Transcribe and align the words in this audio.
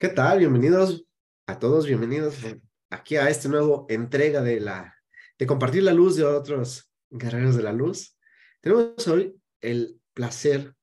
¿Qué 0.00 0.08
tal? 0.08 0.38
Bienvenidos 0.38 1.06
a 1.46 1.58
todos, 1.58 1.86
bienvenidos 1.86 2.38
aquí 2.88 3.16
a 3.16 3.28
esta 3.28 3.50
nueva 3.50 3.84
entrega 3.90 4.40
de 4.40 4.58
la 4.58 4.94
de 5.38 5.46
compartir 5.46 5.82
la 5.82 5.92
luz 5.92 6.16
de 6.16 6.24
otros 6.24 6.90
guerreros 7.10 7.54
de 7.54 7.62
la 7.62 7.74
luz. 7.74 8.18
Tenemos 8.62 9.06
hoy 9.08 9.38
el 9.60 10.00
placer 10.14 10.74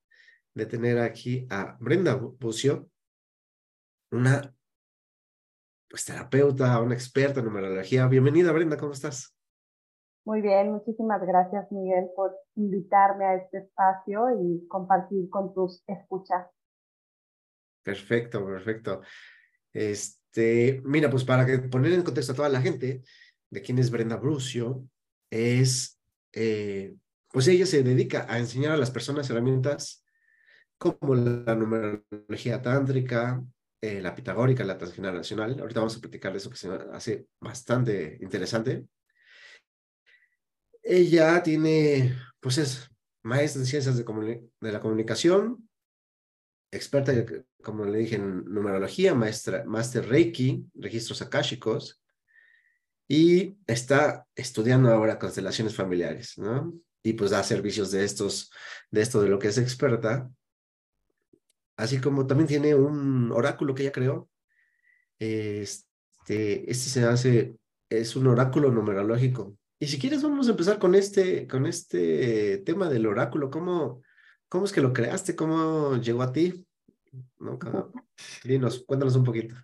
de 0.54 0.68
tener 0.68 1.00
aquí 1.00 1.48
a 1.50 1.78
Brenda 1.80 2.14
Bucio, 2.14 2.92
una 4.12 4.54
pues 5.90 6.06
terapeuta, 6.06 6.80
una 6.80 6.94
experta 6.94 7.40
en 7.40 7.48
numerología. 7.48 8.06
Bienvenida 8.06 8.52
Brenda, 8.52 8.78
¿cómo 8.78 8.92
estás? 8.92 9.36
Muy 10.26 10.44
bien, 10.44 10.74
muchísimas 10.74 11.26
gracias 11.26 11.72
Miguel 11.72 12.08
por 12.16 12.36
invitarme 12.54 13.26
a 13.26 13.36
este 13.38 13.58
espacio 13.58 14.28
y 14.40 14.68
compartir 14.68 15.28
con 15.32 15.56
tus 15.56 15.84
escuchas. 15.88 16.46
Perfecto, 17.88 18.46
perfecto. 18.46 19.02
Este, 19.72 20.82
mira, 20.84 21.10
pues 21.10 21.24
para 21.24 21.46
que 21.46 21.58
poner 21.60 21.94
en 21.94 22.04
contexto 22.04 22.34
a 22.34 22.36
toda 22.36 22.50
la 22.50 22.62
gente 22.62 23.02
de 23.50 23.62
quién 23.62 23.80
es 23.80 23.90
Brenda 23.90 24.18
Brucio, 24.18 24.84
es, 25.30 25.98
eh, 26.34 26.94
pues 27.32 27.48
ella 27.48 27.66
se 27.66 27.84
dedica 27.84 28.26
a 28.28 28.40
enseñar 28.40 28.74
a 28.74 28.78
las 28.78 28.92
personas 28.92 29.30
herramientas 29.30 30.04
como 30.78 31.16
la 31.16 31.56
numerología 31.56 32.62
tántrica, 32.62 33.42
eh, 33.80 34.02
la 34.02 34.14
pitagórica, 34.14 34.66
la 34.66 34.78
transgeneracional. 34.78 35.58
Ahorita 35.58 35.80
vamos 35.80 35.96
a 35.96 36.02
platicar 36.02 36.34
de 36.34 36.40
eso 36.40 36.50
que 36.50 36.58
se 36.58 36.70
hace 36.92 37.28
bastante 37.40 38.18
interesante. 38.20 38.86
Ella 40.84 41.42
tiene, 41.42 42.18
pues 42.42 42.58
es 42.58 42.90
maestra 43.24 43.62
en 43.62 43.66
ciencias 43.66 43.96
de, 43.96 44.42
de 44.60 44.72
la 44.74 44.82
comunicación, 44.82 45.67
experta, 46.72 47.14
como 47.64 47.86
le 47.86 48.00
dije, 48.00 48.16
en 48.16 48.44
numerología, 48.46 49.14
maestra, 49.16 49.64
master 49.66 50.08
Reiki, 50.08 50.66
registros 50.76 51.22
akáshicos, 51.22 52.02
y 53.08 53.58
está 53.68 54.28
estudiando 54.36 54.90
ahora 54.90 55.18
constelaciones 55.18 55.76
familiares, 55.76 56.38
¿no? 56.38 56.74
Y 57.04 57.14
pues 57.14 57.32
da 57.32 57.42
servicios 57.44 57.92
de 57.92 58.04
estos, 58.04 58.52
de 58.92 59.02
esto 59.02 59.22
de 59.22 59.30
lo 59.30 59.40
que 59.40 59.48
es 59.48 59.58
experta, 59.58 60.30
así 61.78 62.02
como 62.02 62.28
también 62.28 62.48
tiene 62.48 62.76
un 62.76 63.32
oráculo 63.32 63.74
que 63.74 63.84
ella 63.84 63.92
creó. 63.92 64.30
Este, 65.20 66.70
este 66.70 66.90
se 66.90 67.04
hace, 67.06 67.56
es 67.90 68.16
un 68.16 68.28
oráculo 68.28 68.72
numerológico. 68.72 69.58
Y 69.80 69.88
si 69.88 70.00
quieres, 70.00 70.24
vamos 70.24 70.48
a 70.48 70.52
empezar 70.52 70.80
con 70.80 70.96
este, 70.96 71.48
con 71.48 71.66
este 71.66 72.58
tema 72.60 72.90
del 72.90 73.06
oráculo. 73.06 73.50
¿Cómo, 73.50 74.02
cómo 74.50 74.66
es 74.66 74.74
que 74.74 74.82
lo 74.82 74.94
creaste? 74.94 75.36
¿Cómo 75.36 75.96
llegó 75.96 76.22
a 76.22 76.32
ti? 76.32 76.66
¿no? 77.40 77.58
Dinos, 78.44 78.84
cuéntanos 78.86 79.16
un 79.16 79.24
poquito. 79.24 79.56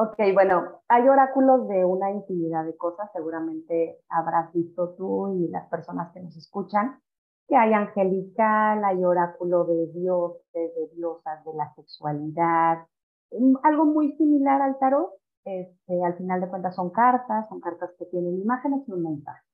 Ok, 0.00 0.16
bueno, 0.32 0.82
hay 0.86 1.08
oráculos 1.08 1.68
de 1.68 1.84
una 1.84 2.12
infinidad 2.12 2.64
de 2.64 2.76
cosas, 2.76 3.10
seguramente 3.12 3.98
habrás 4.08 4.52
visto 4.52 4.94
tú 4.96 5.34
y 5.34 5.48
las 5.48 5.68
personas 5.68 6.12
que 6.12 6.20
nos 6.20 6.36
escuchan, 6.36 7.00
que 7.48 7.56
hay 7.56 7.72
angelical, 7.72 8.84
hay 8.84 9.04
oráculo 9.04 9.64
de 9.64 9.88
dioses, 9.88 10.44
de 10.54 10.88
diosas, 10.94 11.44
de 11.44 11.52
la 11.54 11.74
sexualidad, 11.74 12.86
mm, 13.32 13.56
algo 13.64 13.86
muy 13.86 14.12
similar 14.16 14.62
al 14.62 14.78
tarot, 14.78 15.14
este, 15.44 16.04
al 16.04 16.16
final 16.16 16.42
de 16.42 16.48
cuentas 16.48 16.76
son 16.76 16.90
cartas, 16.90 17.48
son 17.48 17.60
cartas 17.60 17.90
que 17.98 18.04
tienen 18.04 18.38
imágenes 18.38 18.86
y 18.86 18.92
un 18.92 19.02
mensaje. 19.02 19.47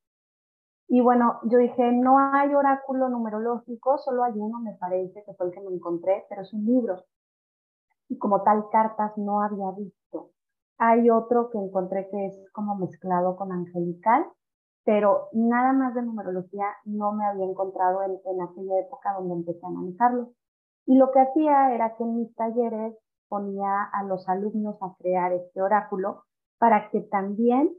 Y 0.94 1.00
bueno, 1.00 1.41
yo 1.43 1.59
dije, 1.59 1.91
no 1.91 2.21
hay 2.21 2.55
oráculo 2.55 3.09
numerológico, 3.09 3.99
solo 3.99 4.22
hay 4.22 4.34
uno, 4.37 4.60
me 4.60 4.75
parece, 4.75 5.25
que 5.25 5.34
fue 5.34 5.47
el 5.47 5.53
que 5.53 5.60
me 5.60 5.75
encontré, 5.75 6.25
pero 6.28 6.43
es 6.43 6.53
un 6.53 6.65
libro. 6.65 7.03
Y 8.09 8.16
como 8.16 8.44
tal, 8.44 8.69
cartas 8.71 9.10
no 9.19 9.43
había 9.43 9.72
visto. 9.72 10.31
Hay 10.78 11.10
otro 11.10 11.50
que 11.50 11.59
encontré 11.59 12.09
que 12.10 12.27
es 12.27 12.49
como 12.53 12.77
mezclado 12.77 13.34
con 13.34 13.50
angelical, 13.50 14.25
pero 14.84 15.31
nada 15.32 15.72
más 15.72 15.97
de 15.97 16.03
numerología 16.03 16.66
no 16.84 17.11
me 17.11 17.26
había 17.26 17.47
encontrado 17.47 18.05
en, 18.05 18.21
en 18.26 18.43
aquella 18.43 18.78
época 18.78 19.15
donde 19.15 19.34
empecé 19.34 19.66
a 19.66 19.71
manejarlo. 19.71 20.31
Y 20.87 20.97
lo 20.97 21.11
que 21.11 21.19
hacía 21.19 21.75
era 21.75 21.97
que 21.97 22.05
en 22.05 22.19
mis 22.19 22.32
talleres 22.37 22.97
ponía 23.28 23.82
a 23.82 24.05
los 24.05 24.28
alumnos 24.28 24.76
a 24.81 24.94
crear 25.00 25.32
este 25.32 25.61
oráculo 25.61 26.22
para 26.56 26.88
que 26.91 27.00
también 27.00 27.75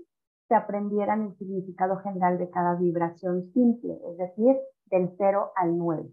se 0.48 0.56
aprendieran 0.56 1.24
el 1.24 1.38
significado 1.38 1.98
general 1.98 2.38
de 2.38 2.50
cada 2.50 2.76
vibración 2.76 3.44
simple, 3.54 4.00
es 4.12 4.18
decir, 4.18 4.56
del 4.86 5.14
0 5.18 5.52
al 5.56 5.78
9. 5.78 6.10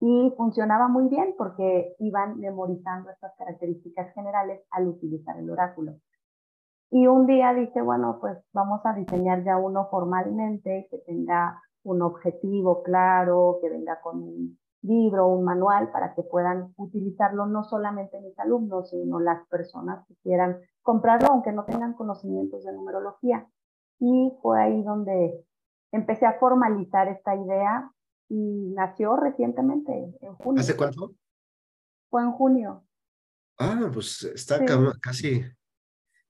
Y 0.00 0.34
funcionaba 0.36 0.88
muy 0.88 1.08
bien 1.08 1.34
porque 1.36 1.94
iban 1.98 2.38
memorizando 2.38 3.10
estas 3.10 3.34
características 3.36 4.12
generales 4.14 4.62
al 4.70 4.88
utilizar 4.88 5.38
el 5.38 5.50
oráculo. 5.50 5.96
Y 6.90 7.06
un 7.06 7.26
día 7.26 7.52
dije, 7.52 7.82
bueno, 7.82 8.18
pues 8.20 8.38
vamos 8.52 8.80
a 8.84 8.92
diseñar 8.92 9.42
ya 9.44 9.56
uno 9.56 9.88
formalmente, 9.90 10.86
que 10.90 10.98
tenga 10.98 11.60
un 11.82 12.02
objetivo 12.02 12.82
claro, 12.82 13.58
que 13.60 13.70
venga 13.70 14.00
con 14.00 14.22
un 14.22 14.58
libro, 14.86 15.28
un 15.28 15.44
manual, 15.44 15.90
para 15.90 16.14
que 16.14 16.22
puedan 16.22 16.72
utilizarlo 16.76 17.46
no 17.46 17.64
solamente 17.64 18.20
mis 18.20 18.38
alumnos, 18.38 18.90
sino 18.90 19.20
las 19.20 19.46
personas 19.48 20.06
que 20.06 20.14
quieran 20.22 20.60
comprarlo, 20.82 21.28
aunque 21.28 21.52
no 21.52 21.64
tengan 21.64 21.94
conocimientos 21.94 22.64
de 22.64 22.72
numerología. 22.72 23.46
Y 23.98 24.32
fue 24.42 24.62
ahí 24.62 24.82
donde 24.82 25.44
empecé 25.92 26.26
a 26.26 26.38
formalizar 26.38 27.08
esta 27.08 27.34
idea 27.34 27.90
y 28.28 28.72
nació 28.74 29.16
recientemente, 29.16 29.92
en 30.20 30.34
junio. 30.34 30.60
¿Hace 30.60 30.76
cuánto? 30.76 31.12
Fue 32.10 32.22
en 32.22 32.32
junio. 32.32 32.84
Ah, 33.58 33.90
pues 33.92 34.22
está 34.22 34.60
casi, 35.00 35.42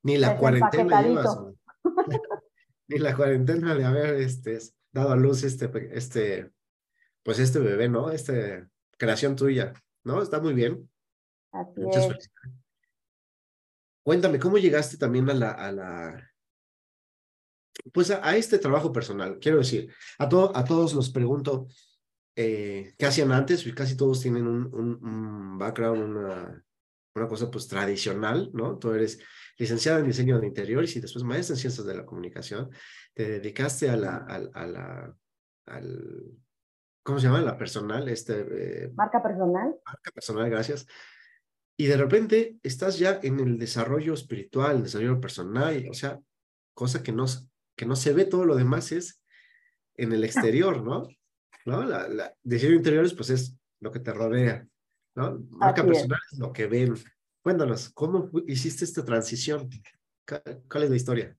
ni 0.03 0.17
la 0.17 0.37
cuarentena 0.39 1.03
llevas. 1.03 1.39
ni 2.89 2.99
la 2.99 3.17
cuarentena 3.17 3.75
de 3.75 3.85
haber 3.85 4.15
este, 4.15 4.59
dado 4.93 5.13
a 5.13 5.17
luz 5.17 5.43
este, 5.43 5.69
este, 5.97 6.53
pues 7.27 7.41
este 7.41 7.59
bebé, 7.59 7.89
¿no? 7.89 8.13
Esta 8.13 8.71
creación 8.97 9.35
tuya, 9.35 9.73
¿no? 10.05 10.23
Está 10.23 10.39
muy 10.41 10.55
bien. 10.55 10.89
Así 11.51 11.81
Muchas 11.81 12.05
es. 12.05 12.09
felicidades. 12.09 12.53
Cuéntame, 14.05 14.39
¿cómo 14.39 14.59
llegaste 14.59 14.97
también 14.97 15.29
a 15.29 15.35
la, 15.35 15.51
a 15.51 15.73
la 15.73 16.33
pues 17.93 18.13
a, 18.13 18.37
este 18.37 18.61
trabajo 18.61 18.93
personal? 18.93 19.41
Quiero 19.41 19.59
decir, 19.59 19.93
a, 20.21 20.27
a 20.27 20.65
todos 20.65 20.95
los 20.95 21.11
pregunto, 21.11 21.67
eh, 22.37 22.95
¿qué 22.97 23.07
hacían 23.07 23.33
antes? 23.33 23.65
Casi 23.75 23.97
todos 23.97 24.21
tienen 24.23 24.47
un, 24.47 24.73
un, 24.73 25.59
background, 25.59 26.05
una, 26.05 26.65
una 27.17 27.27
cosa 27.27 27.51
pues 27.51 27.67
tradicional, 27.67 28.51
¿no? 28.53 28.79
Tú 28.79 28.93
eres 28.93 29.19
licenciada 29.59 29.99
en 29.99 30.07
diseño 30.07 30.39
de 30.39 30.47
interiores 30.47 30.95
y 30.95 31.01
después 31.01 31.25
maestra 31.25 31.55
en 31.55 31.61
ciencias 31.61 31.85
de 31.85 31.97
la 31.97 32.07
comunicación. 32.07 32.71
Te 33.15 33.29
dedicaste 33.29 33.91
a 33.91 33.97
la, 33.97 34.19
a, 34.19 34.67
la, 34.67 35.17
al, 35.67 36.46
¿cómo 37.07 37.21
se 37.21 37.29
llama? 37.29 37.41
La 37.41 37.57
personal, 37.57 38.09
este... 38.09 38.85
Eh, 38.85 38.93
marca 38.95 39.23
personal. 39.23 39.77
Marca 39.87 40.11
personal, 40.11 40.51
gracias. 40.51 40.87
Y 41.77 41.87
de 41.87 41.97
repente 41.97 42.57
estás 42.65 42.99
ya 42.99 43.21
en 43.23 43.39
el 43.39 43.59
desarrollo 43.59 44.13
espiritual, 44.13 44.79
el 44.79 44.83
desarrollo 44.83 45.21
personal, 45.21 45.87
o 45.89 45.95
sea, 45.95 46.19
cosa 46.75 47.05
que 47.05 47.13
no, 47.13 47.27
que 47.77 47.87
no 47.87 47.95
se 47.95 48.13
ve, 48.13 48.25
todo 48.25 48.45
lo 48.45 48.57
demás 48.57 48.91
es 48.91 49.23
en 49.95 50.13
el 50.13 50.25
exterior, 50.25 50.83
¿no? 50.83 51.07
¿No? 51.65 51.85
La, 51.85 52.09
la 52.09 52.35
diseño 52.43 52.75
interiores, 52.75 53.15
pues 53.15 53.31
es 53.31 53.57
lo 53.81 53.93
que 53.93 54.01
te 54.01 54.13
rodea, 54.13 54.67
¿no? 55.15 55.39
Marca 55.51 55.85
personal 55.85 56.19
es. 56.33 56.39
lo 56.39 56.53
que 56.53 56.67
ven. 56.67 56.95
Cuéntanos, 57.41 57.91
¿cómo 57.91 58.31
hiciste 58.49 58.85
esta 58.85 59.05
transición? 59.05 59.69
¿Cuál 60.27 60.85
es 60.85 60.91
la 60.91 60.97
historia? 60.97 61.37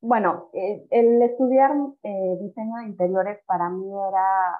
Bueno, 0.00 0.50
eh, 0.52 0.84
el 0.90 1.22
estudiar 1.22 1.70
eh, 2.02 2.36
diseño 2.40 2.78
de 2.78 2.86
interiores 2.86 3.38
para 3.46 3.70
mí 3.70 3.86
era 3.86 4.58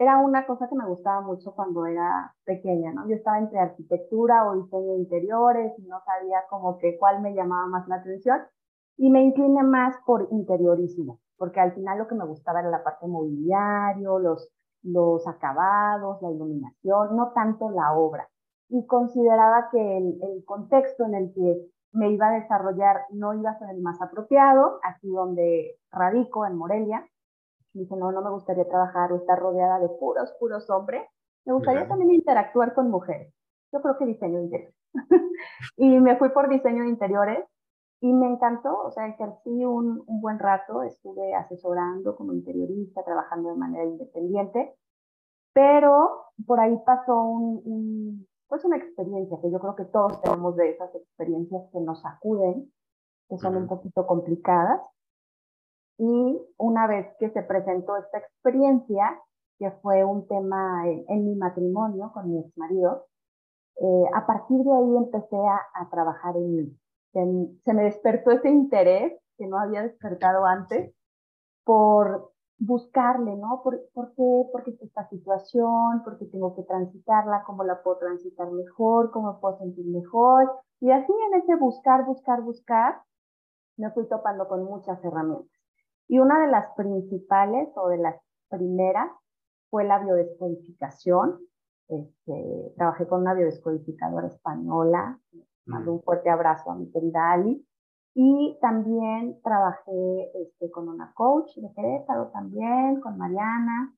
era 0.00 0.16
una 0.18 0.46
cosa 0.46 0.66
que 0.68 0.74
me 0.74 0.86
gustaba 0.86 1.20
mucho 1.20 1.52
cuando 1.54 1.84
era 1.86 2.34
pequeña, 2.44 2.90
¿no? 2.92 3.06
Yo 3.06 3.16
estaba 3.16 3.38
entre 3.38 3.58
arquitectura 3.60 4.48
o 4.48 4.56
diseño 4.56 4.96
interiores 4.96 5.78
y 5.78 5.82
no 5.82 6.00
sabía 6.06 6.38
como 6.48 6.78
que 6.78 6.96
cuál 6.98 7.20
me 7.20 7.34
llamaba 7.34 7.66
más 7.66 7.86
la 7.86 7.96
atención 7.96 8.38
y 8.96 9.10
me 9.10 9.22
incliné 9.22 9.62
más 9.62 9.96
por 10.06 10.26
interiorismo. 10.30 11.20
porque 11.36 11.60
al 11.60 11.72
final 11.74 11.98
lo 11.98 12.06
que 12.08 12.14
me 12.14 12.26
gustaba 12.26 12.60
era 12.60 12.70
la 12.70 12.82
parte 12.84 13.06
mobiliario, 13.06 14.18
los, 14.18 14.48
los 14.82 15.26
acabados, 15.26 16.20
la 16.22 16.30
iluminación, 16.30 17.16
no 17.16 17.32
tanto 17.34 17.70
la 17.70 17.92
obra. 17.94 18.28
Y 18.68 18.86
consideraba 18.86 19.68
que 19.70 19.98
el, 19.98 20.18
el 20.22 20.44
contexto 20.44 21.04
en 21.06 21.14
el 21.14 21.32
que 21.34 21.66
me 21.92 22.10
iba 22.10 22.28
a 22.28 22.40
desarrollar 22.40 23.04
no 23.10 23.34
iba 23.34 23.50
a 23.50 23.58
ser 23.58 23.70
el 23.70 23.82
más 23.82 24.00
apropiado, 24.02 24.80
aquí 24.82 25.08
donde 25.08 25.76
radico, 25.90 26.46
en 26.46 26.56
Morelia. 26.56 27.06
Dice, 27.72 27.96
no, 27.96 28.10
no 28.12 28.22
me 28.22 28.30
gustaría 28.30 28.68
trabajar 28.68 29.12
o 29.12 29.16
estar 29.16 29.38
rodeada 29.38 29.78
de 29.78 29.88
puros, 29.88 30.32
puros 30.38 30.68
hombres. 30.70 31.02
Me 31.44 31.52
gustaría 31.52 31.88
también 31.88 32.12
interactuar 32.12 32.74
con 32.74 32.90
mujeres. 32.90 33.32
Yo 33.72 33.80
creo 33.80 33.96
que 33.96 34.06
diseño 34.06 34.38
de 34.38 34.44
interiores. 34.44 34.74
y 35.76 36.00
me 36.00 36.16
fui 36.16 36.30
por 36.30 36.48
diseño 36.48 36.82
de 36.82 36.88
interiores 36.88 37.44
y 38.00 38.12
me 38.12 38.26
encantó, 38.26 38.82
o 38.82 38.90
sea, 38.90 39.06
ejercí 39.06 39.64
un, 39.64 40.02
un 40.06 40.20
buen 40.20 40.38
rato, 40.38 40.82
estuve 40.82 41.34
asesorando 41.34 42.16
como 42.16 42.32
interiorista, 42.32 43.04
trabajando 43.04 43.50
de 43.50 43.56
manera 43.56 43.84
independiente, 43.84 44.74
pero 45.52 46.24
por 46.46 46.60
ahí 46.60 46.76
pasó 46.84 47.20
un, 47.22 47.60
un 47.64 48.26
pues 48.50 48.64
una 48.64 48.78
experiencia 48.78 49.38
que 49.40 49.50
yo 49.50 49.60
creo 49.60 49.76
que 49.76 49.84
todos 49.84 50.20
tenemos 50.22 50.56
de 50.56 50.70
esas 50.70 50.92
experiencias 50.94 51.62
que 51.72 51.80
nos 51.80 52.04
acuden, 52.04 52.72
que 53.28 53.38
son 53.38 53.56
un 53.56 53.68
poquito 53.68 54.06
complicadas. 54.06 54.80
Y 56.02 56.40
una 56.56 56.86
vez 56.86 57.14
que 57.18 57.28
se 57.28 57.42
presentó 57.42 57.94
esta 57.98 58.16
experiencia, 58.16 59.20
que 59.58 59.70
fue 59.82 60.02
un 60.02 60.26
tema 60.26 60.88
en, 60.88 61.26
mi 61.26 61.34
matrimonio 61.36 62.10
con 62.14 62.30
mi 62.30 62.40
ex 62.40 62.56
marido, 62.56 63.04
eh, 63.76 64.04
a 64.14 64.24
partir 64.26 64.60
de 64.64 64.72
ahí 64.72 64.96
empecé 64.96 65.36
a, 65.36 65.90
trabajar 65.90 66.36
en 66.38 66.56
mí. 66.56 66.78
Se, 67.12 67.20
se, 67.66 67.74
me 67.74 67.82
despertó 67.82 68.30
ese 68.30 68.48
interés 68.48 69.12
que 69.36 69.46
no 69.46 69.58
había 69.58 69.82
despertado 69.82 70.46
antes 70.46 70.94
por 71.64 72.32
buscarle, 72.58 73.36
¿no? 73.36 73.60
¿Por, 73.62 73.78
¿Por, 73.92 74.14
qué? 74.14 74.48
Porque 74.52 74.78
esta 74.80 75.06
situación, 75.10 76.02
porque 76.02 76.24
tengo 76.24 76.56
que 76.56 76.62
transitarla, 76.62 77.44
cómo 77.44 77.62
la 77.62 77.82
puedo 77.82 77.98
transitar 77.98 78.50
mejor, 78.50 79.10
cómo 79.10 79.38
puedo 79.38 79.58
sentir 79.58 79.84
mejor. 79.84 80.50
Y 80.80 80.92
así 80.92 81.12
en 81.30 81.40
ese 81.42 81.56
buscar, 81.56 82.06
buscar, 82.06 82.40
buscar, 82.40 83.02
me 83.76 83.90
fui 83.90 84.08
topando 84.08 84.48
con 84.48 84.64
muchas 84.64 85.04
herramientas. 85.04 85.59
Y 86.10 86.18
una 86.18 86.40
de 86.40 86.48
las 86.50 86.74
principales 86.74 87.68
o 87.76 87.88
de 87.88 87.98
las 87.98 88.16
primeras 88.48 89.08
fue 89.70 89.84
la 89.84 90.00
biodescodificación. 90.00 91.38
Este, 91.86 92.72
trabajé 92.76 93.06
con 93.06 93.20
una 93.20 93.32
biodescodificadora 93.32 94.26
española. 94.26 95.20
Mando 95.66 95.92
un 95.92 96.02
fuerte 96.02 96.28
abrazo 96.28 96.72
a 96.72 96.74
mi 96.74 96.90
querida 96.90 97.30
Ali. 97.30 97.64
Y 98.14 98.58
también 98.60 99.40
trabajé 99.44 100.32
este, 100.34 100.68
con 100.72 100.88
una 100.88 101.12
coach 101.14 101.54
de 101.54 101.72
Querétaro 101.74 102.32
también, 102.32 103.00
con 103.00 103.16
Mariana. 103.16 103.94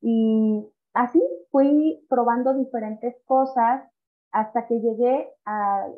Y 0.00 0.66
así 0.94 1.22
fui 1.50 2.06
probando 2.08 2.54
diferentes 2.54 3.16
cosas 3.26 3.86
hasta 4.32 4.66
que 4.66 4.80
llegué 4.80 5.28
a, 5.44 5.88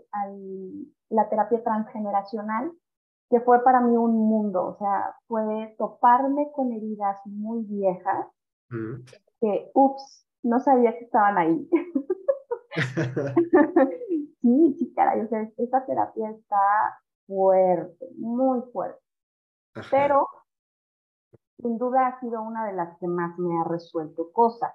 la 1.08 1.28
terapia 1.28 1.62
transgeneracional, 1.62 2.72
que 3.32 3.40
fue 3.40 3.64
para 3.64 3.80
mí 3.80 3.96
un 3.96 4.28
mundo. 4.28 4.62
O 4.66 4.76
sea, 4.76 5.16
fue 5.26 5.74
toparme 5.78 6.52
con 6.52 6.70
heridas 6.70 7.18
muy 7.24 7.64
viejas 7.64 8.26
que, 9.40 9.70
ups, 9.72 10.26
no 10.42 10.60
sabía 10.60 10.98
que 10.98 11.04
estaban 11.06 11.38
ahí. 11.38 11.70
sí, 14.42 14.76
sí, 14.78 14.92
caray, 14.94 15.22
o 15.22 15.28
sea, 15.28 15.50
esta 15.56 15.86
terapia 15.86 16.28
está 16.28 17.00
fuerte, 17.26 18.06
muy 18.18 18.60
fuerte. 18.70 19.00
Pero 19.90 20.28
sin 21.56 21.78
duda 21.78 22.08
ha 22.08 22.20
sido 22.20 22.42
una 22.42 22.66
de 22.66 22.74
las 22.74 22.98
que 22.98 23.06
más 23.06 23.38
me 23.38 23.58
ha 23.58 23.64
resuelto 23.64 24.30
cosas. 24.32 24.74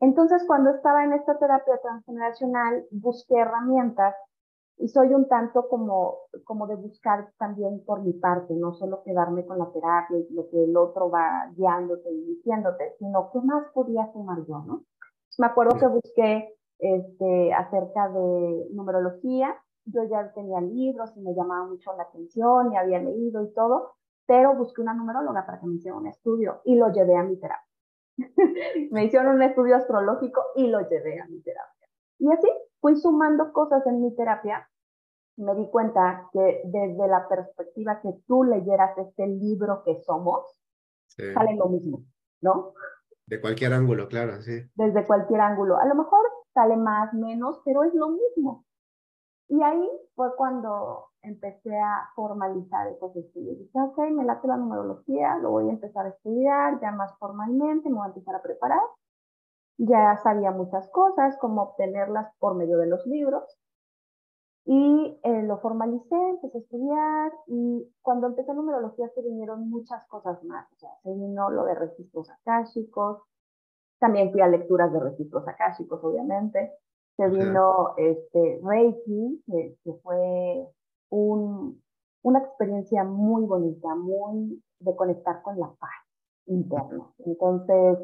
Entonces, 0.00 0.42
cuando 0.46 0.70
estaba 0.70 1.04
en 1.04 1.12
esta 1.12 1.38
terapia 1.38 1.78
transgeneracional, 1.82 2.86
busqué 2.90 3.36
herramientas 3.36 4.14
y 4.78 4.88
soy 4.88 5.14
un 5.14 5.28
tanto 5.28 5.68
como, 5.68 6.18
como 6.44 6.66
de 6.66 6.76
buscar 6.76 7.32
también 7.38 7.84
por 7.84 8.02
mi 8.02 8.12
parte, 8.12 8.54
no 8.54 8.74
solo 8.74 9.02
quedarme 9.02 9.44
con 9.46 9.58
la 9.58 9.70
terapia 9.72 10.18
y 10.18 10.32
lo 10.32 10.48
que 10.48 10.64
el 10.64 10.76
otro 10.76 11.10
va 11.10 11.50
guiándote 11.56 12.10
y 12.10 12.24
diciéndote, 12.34 12.94
sino 12.98 13.30
qué 13.32 13.40
más 13.40 13.66
podía 13.72 14.10
sumar 14.12 14.38
yo, 14.46 14.60
¿no? 14.66 14.84
Me 15.38 15.46
acuerdo 15.46 15.78
que 15.78 15.86
busqué 15.86 16.54
este, 16.78 17.52
acerca 17.52 18.08
de 18.08 18.68
numerología 18.72 19.56
yo 19.90 20.04
ya 20.04 20.32
tenía 20.32 20.60
libros 20.60 21.16
y 21.16 21.20
me 21.20 21.34
llamaba 21.34 21.66
mucho 21.66 21.94
la 21.96 22.04
atención 22.04 22.72
y 22.72 22.76
había 22.76 23.00
leído 23.00 23.42
y 23.42 23.52
todo, 23.52 23.94
pero 24.26 24.54
busqué 24.54 24.82
una 24.82 24.94
numeróloga 24.94 25.46
para 25.46 25.60
que 25.60 25.66
me 25.66 25.76
hiciera 25.76 25.96
un 25.96 26.06
estudio 26.06 26.60
y 26.64 26.76
lo 26.76 26.92
llevé 26.92 27.16
a 27.16 27.22
mi 27.22 27.36
terapia. 27.36 27.64
me 28.90 29.04
hicieron 29.04 29.36
un 29.36 29.42
estudio 29.42 29.76
astrológico 29.76 30.42
y 30.56 30.66
lo 30.66 30.80
llevé 30.88 31.20
a 31.20 31.26
mi 31.26 31.40
terapia. 31.40 31.88
Y 32.18 32.30
así 32.30 32.48
fui 32.80 32.96
sumando 32.96 33.52
cosas 33.52 33.86
en 33.86 34.02
mi 34.02 34.14
terapia. 34.14 34.68
Me 35.36 35.54
di 35.54 35.68
cuenta 35.70 36.28
que 36.32 36.62
desde 36.64 37.08
la 37.08 37.28
perspectiva 37.28 38.00
que 38.00 38.10
tú 38.26 38.44
leyeras 38.44 38.96
este 38.98 39.26
libro 39.26 39.82
que 39.84 40.00
somos, 40.02 40.44
sale 41.06 41.54
lo 41.56 41.68
mismo, 41.68 42.04
¿no? 42.40 42.72
De 43.26 43.40
cualquier 43.40 43.72
ángulo, 43.72 44.08
claro, 44.08 44.40
sí. 44.42 44.62
Desde 44.74 45.06
cualquier 45.06 45.40
ángulo. 45.40 45.76
A 45.78 45.84
lo 45.86 45.94
mejor 45.94 46.26
sale 46.54 46.76
más, 46.76 47.12
menos, 47.14 47.60
pero 47.64 47.84
es 47.84 47.94
lo 47.94 48.08
mismo. 48.08 48.64
Y 49.48 49.62
ahí 49.62 49.88
fue 50.14 50.34
cuando 50.36 51.10
empecé 51.22 51.76
a 51.78 52.10
formalizar 52.14 52.88
esos 52.88 53.14
estudios. 53.16 53.58
Dije, 53.58 53.80
ok, 53.80 53.98
me 54.10 54.24
late 54.24 54.46
la 54.46 54.56
numerología, 54.56 55.36
lo 55.38 55.50
voy 55.50 55.68
a 55.68 55.72
empezar 55.72 56.06
a 56.06 56.10
estudiar 56.10 56.80
ya 56.80 56.90
más 56.92 57.16
formalmente, 57.18 57.88
me 57.88 57.96
voy 57.96 58.06
a 58.06 58.08
empezar 58.08 58.34
a 58.34 58.42
preparar. 58.42 58.80
Ya 59.78 60.16
sabía 60.22 60.50
muchas 60.50 60.88
cosas, 60.90 61.36
cómo 61.38 61.62
obtenerlas 61.62 62.32
por 62.38 62.54
medio 62.54 62.78
de 62.78 62.86
los 62.86 63.06
libros. 63.06 63.44
Y 64.64 65.18
eh, 65.22 65.42
lo 65.44 65.58
formalicé, 65.58 66.14
empecé 66.14 66.58
a 66.58 66.60
estudiar 66.60 67.32
y 67.46 67.90
cuando 68.02 68.26
empecé 68.26 68.52
numerología 68.52 69.08
se 69.14 69.22
vinieron 69.22 69.70
muchas 69.70 70.06
cosas 70.08 70.42
más. 70.44 70.70
O 70.72 70.76
sea, 70.76 70.90
se 71.02 71.14
vino 71.14 71.48
lo 71.48 71.64
de 71.64 71.74
registros 71.74 72.28
akáshicos, 72.28 73.22
también 73.98 74.30
fui 74.30 74.42
a 74.42 74.48
lecturas 74.48 74.92
de 74.92 75.00
registros 75.00 75.48
akáshicos, 75.48 76.04
obviamente 76.04 76.72
se 77.18 77.28
vino 77.28 77.94
este, 77.96 78.60
Reiki, 78.62 79.42
que, 79.44 79.92
fue 80.04 80.68
un, 81.10 81.82
una 82.22 82.38
experiencia 82.38 83.02
muy 83.02 83.44
bonita, 83.44 83.92
muy 83.96 84.62
de 84.78 84.94
conectar 84.94 85.42
con 85.42 85.58
la 85.58 85.66
paz 85.80 85.90
interna. 86.46 87.12
Entonces, 87.26 87.98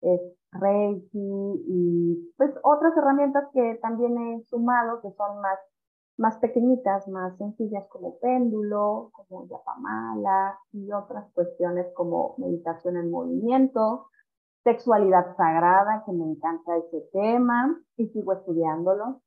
es 0.00 0.20
Reiki 0.52 1.62
y 1.66 2.32
pues 2.36 2.50
otras 2.62 2.96
herramientas 2.96 3.48
que 3.52 3.78
también 3.82 4.16
he 4.18 4.44
sumado 4.44 5.00
que 5.02 5.10
son 5.12 5.40
más, 5.40 5.58
más 6.16 6.38
pequeñitas, 6.38 7.06
más 7.08 7.36
sencillas 7.36 7.86
como 7.88 8.18
péndulo, 8.18 9.10
como 9.12 9.46
yapamala 9.46 10.58
y 10.72 10.90
otras 10.92 11.30
cuestiones 11.34 11.86
como 11.94 12.34
meditación 12.38 12.96
en 12.96 13.10
movimiento, 13.10 14.08
sexualidad 14.64 15.36
sagrada, 15.36 16.02
que 16.04 16.12
me 16.12 16.24
encanta 16.24 16.76
ese 16.76 17.00
tema 17.12 17.78
y 17.96 18.08
sigo 18.08 18.32
estudiándolo, 18.32 19.20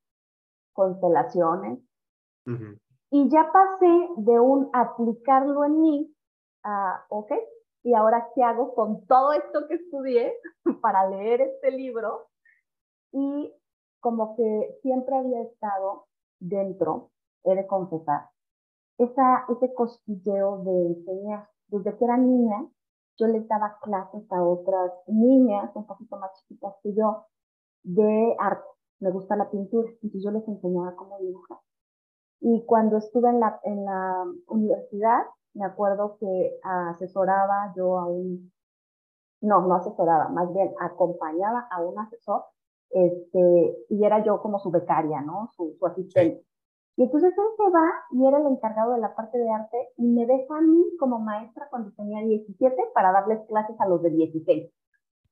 constelaciones. 0.74 1.80
Y 3.12 3.30
ya 3.30 3.52
pasé 3.52 4.10
de 4.18 4.40
un 4.40 4.70
aplicarlo 4.74 5.66
en 5.66 5.82
mí 5.82 6.16
a, 6.64 7.06
ok, 7.10 7.32
¿y 7.84 7.94
ahora 7.94 8.30
qué 8.36 8.44
hago 8.44 8.74
con 8.76 9.06
todo 9.06 9.34
esto 9.34 9.68
que 9.68 9.76
estudié 9.76 10.34
para 10.82 11.10
leer 11.10 11.42
este 11.42 11.72
libro? 11.72 12.28
Y 13.12 13.54
como 14.00 14.36
que 14.36 14.80
siempre 14.82 15.18
había 15.18 15.42
estado 15.42 16.08
dentro, 16.40 17.12
he 17.44 17.56
de 17.56 17.68
confesar, 17.68 18.30
esa, 18.98 19.46
ese 19.50 19.74
cosquilleo 19.74 20.64
de 20.64 20.88
enseñar. 20.88 21.50
Desde 21.68 21.98
que 21.98 22.06
era 22.06 22.18
niña, 22.18 22.68
yo 23.18 23.28
les 23.28 23.48
daba 23.48 23.78
clases 23.82 24.30
a 24.32 24.44
otras 24.44 24.92
niñas 25.08 25.72
un 25.76 25.86
poquito 25.86 26.18
más 26.18 26.32
chiquitas 26.40 26.76
que 26.84 26.94
yo 26.94 27.26
de 27.84 28.36
arte. 28.40 28.68
Me 29.00 29.12
gusta 29.12 29.36
la 29.36 29.50
pintura, 29.50 29.90
entonces 29.90 30.24
yo 30.24 30.32
les 30.32 30.48
enseñaba 30.48 30.96
cómo 30.96 31.18
dibujar. 31.20 31.60
Y 32.42 32.66
cuando 32.66 32.98
estuve 32.98 33.30
en 33.30 33.40
la, 33.40 33.60
en 33.64 33.86
la 33.86 34.26
universidad, 34.48 35.22
me 35.54 35.66
acuerdo 35.66 36.18
que 36.20 36.60
asesoraba 36.64 37.74
yo 37.76 38.00
a 38.00 38.08
un, 38.08 38.52
no, 39.42 39.62
no 39.68 39.76
asesoraba, 39.76 40.30
más 40.30 40.52
bien 40.54 40.74
acompañaba 40.80 41.68
a 41.70 41.82
un 41.82 42.00
asesor, 42.00 42.44
este, 42.90 43.78
y 43.90 44.04
era 44.04 44.24
yo 44.24 44.42
como 44.42 44.60
su 44.60 44.72
becaria, 44.72 45.22
¿no? 45.22 45.50
Su, 45.56 45.76
su 45.78 45.86
asistente. 45.86 46.44
Y 46.98 47.04
entonces 47.04 47.34
él 47.38 47.46
se 47.58 47.70
va 47.72 47.90
y 48.12 48.28
era 48.28 48.38
el 48.38 48.48
encargado 48.48 48.94
de 48.94 49.00
la 49.00 49.16
parte 49.16 49.38
de 49.38 49.50
arte 49.50 49.78
y 49.98 50.08
me 50.08 50.26
deja 50.26 50.58
a 50.58 50.62
mí 50.62 50.84
como 51.00 51.20
maestra 51.20 51.68
cuando 51.70 51.92
tenía 51.94 52.22
17 52.22 52.76
para 52.94 53.12
darles 53.12 53.40
clases 53.48 53.80
a 53.80 53.88
los 53.88 54.02
de 54.02 54.10
16. 54.10 54.72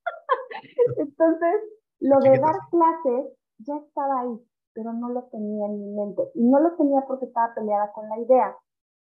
entonces, 0.97 1.55
lo 1.99 2.19
de 2.19 2.39
dar 2.39 2.55
clases 2.71 3.33
ya 3.59 3.75
estaba 3.77 4.21
ahí, 4.21 4.39
pero 4.79 4.93
no 4.93 5.09
lo 5.09 5.23
tenía 5.23 5.65
en 5.65 5.77
mi 5.77 5.91
mente. 5.91 6.23
Y 6.35 6.43
no 6.45 6.61
lo 6.61 6.77
tenía 6.77 7.01
porque 7.05 7.25
estaba 7.25 7.53
peleada 7.53 7.91
con 7.91 8.07
la 8.07 8.17
idea 8.17 8.55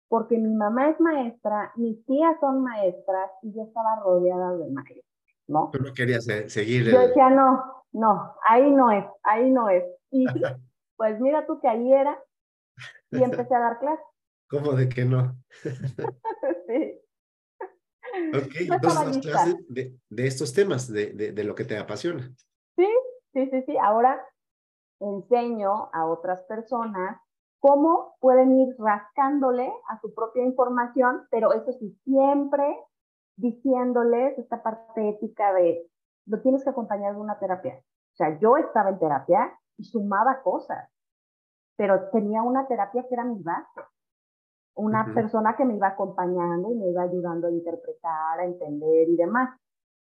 porque 0.10 0.38
mi 0.38 0.54
mamá 0.54 0.92
es 0.92 1.00
maestra, 1.00 1.72
mis 1.76 2.06
tías 2.06 2.36
son 2.40 2.62
maestras 2.62 3.32
y 3.42 3.52
yo 3.52 3.64
estaba 3.64 4.00
rodeada 4.04 4.56
de 4.58 4.70
maestros, 4.70 5.06
¿no? 5.48 5.72
Tú 5.72 5.80
no 5.80 5.92
querías 5.92 6.26
seguir. 6.26 6.92
Yo 6.92 7.00
decía, 7.00 7.32
no, 7.32 7.84
no, 7.94 8.36
ahí 8.44 8.70
no 8.70 8.92
es, 8.92 9.06
ahí 9.24 9.50
no 9.50 9.70
es. 9.70 9.84
Y 10.12 10.26
pues 10.98 11.20
mira 11.20 11.48
tú 11.48 11.60
que 11.60 11.68
ahí 11.68 11.92
era 11.92 12.16
y 13.10 13.24
empecé 13.24 13.56
a 13.56 13.60
dar 13.60 13.80
clases. 13.80 14.06
¿Cómo 14.52 14.74
de 14.74 14.88
que 14.88 15.04
no? 15.04 15.36
sí. 16.68 17.00
Ok, 18.36 18.54
entonces 18.60 19.18
clases 19.18 19.56
de, 19.68 19.98
de, 20.10 20.28
estos 20.28 20.54
temas, 20.54 20.94
de, 20.94 21.08
de, 21.14 21.32
de 21.32 21.44
lo 21.44 21.56
que 21.56 21.66
te 21.66 21.76
apasiona. 21.76 22.32
Sí, 22.76 22.88
sí, 23.34 23.50
sí, 23.50 23.64
sí. 23.66 23.78
Ahora 23.82 24.24
enseño 25.04 25.90
a 25.94 26.06
otras 26.06 26.44
personas 26.44 27.20
cómo 27.60 28.16
pueden 28.20 28.52
ir 28.60 28.76
rascándole 28.78 29.72
a 29.88 30.00
su 30.02 30.14
propia 30.14 30.44
información, 30.44 31.26
pero 31.32 31.54
eso 31.54 31.72
sí, 31.72 31.98
siempre 32.04 32.78
diciéndoles 33.38 34.38
esta 34.38 34.62
parte 34.62 35.10
ética 35.10 35.54
de 35.54 35.90
lo 36.26 36.42
tienes 36.42 36.64
que 36.64 36.70
acompañar 36.70 37.16
de 37.16 37.22
una 37.22 37.40
terapia. 37.40 37.76
O 37.78 38.16
sea, 38.16 38.38
yo 38.40 38.58
estaba 38.58 38.90
en 38.90 39.00
terapia 39.00 39.58
y 39.78 39.86
sumaba 39.86 40.42
cosas, 40.44 40.90
pero 41.78 42.10
tenía 42.10 42.44
una 42.44 42.68
terapia 42.68 43.06
que 43.08 43.16
era 43.16 43.24
mi 43.24 43.42
base. 43.42 43.82
Una 44.76 45.14
persona 45.14 45.56
que 45.56 45.66
me 45.66 45.76
iba 45.76 45.88
acompañando 45.88 46.72
y 46.72 46.76
me 46.76 46.90
iba 46.90 47.04
ayudando 47.04 47.48
a 47.48 47.52
interpretar, 47.52 48.40
a 48.40 48.46
entender 48.46 49.08
y 49.08 49.16
demás. 49.16 49.58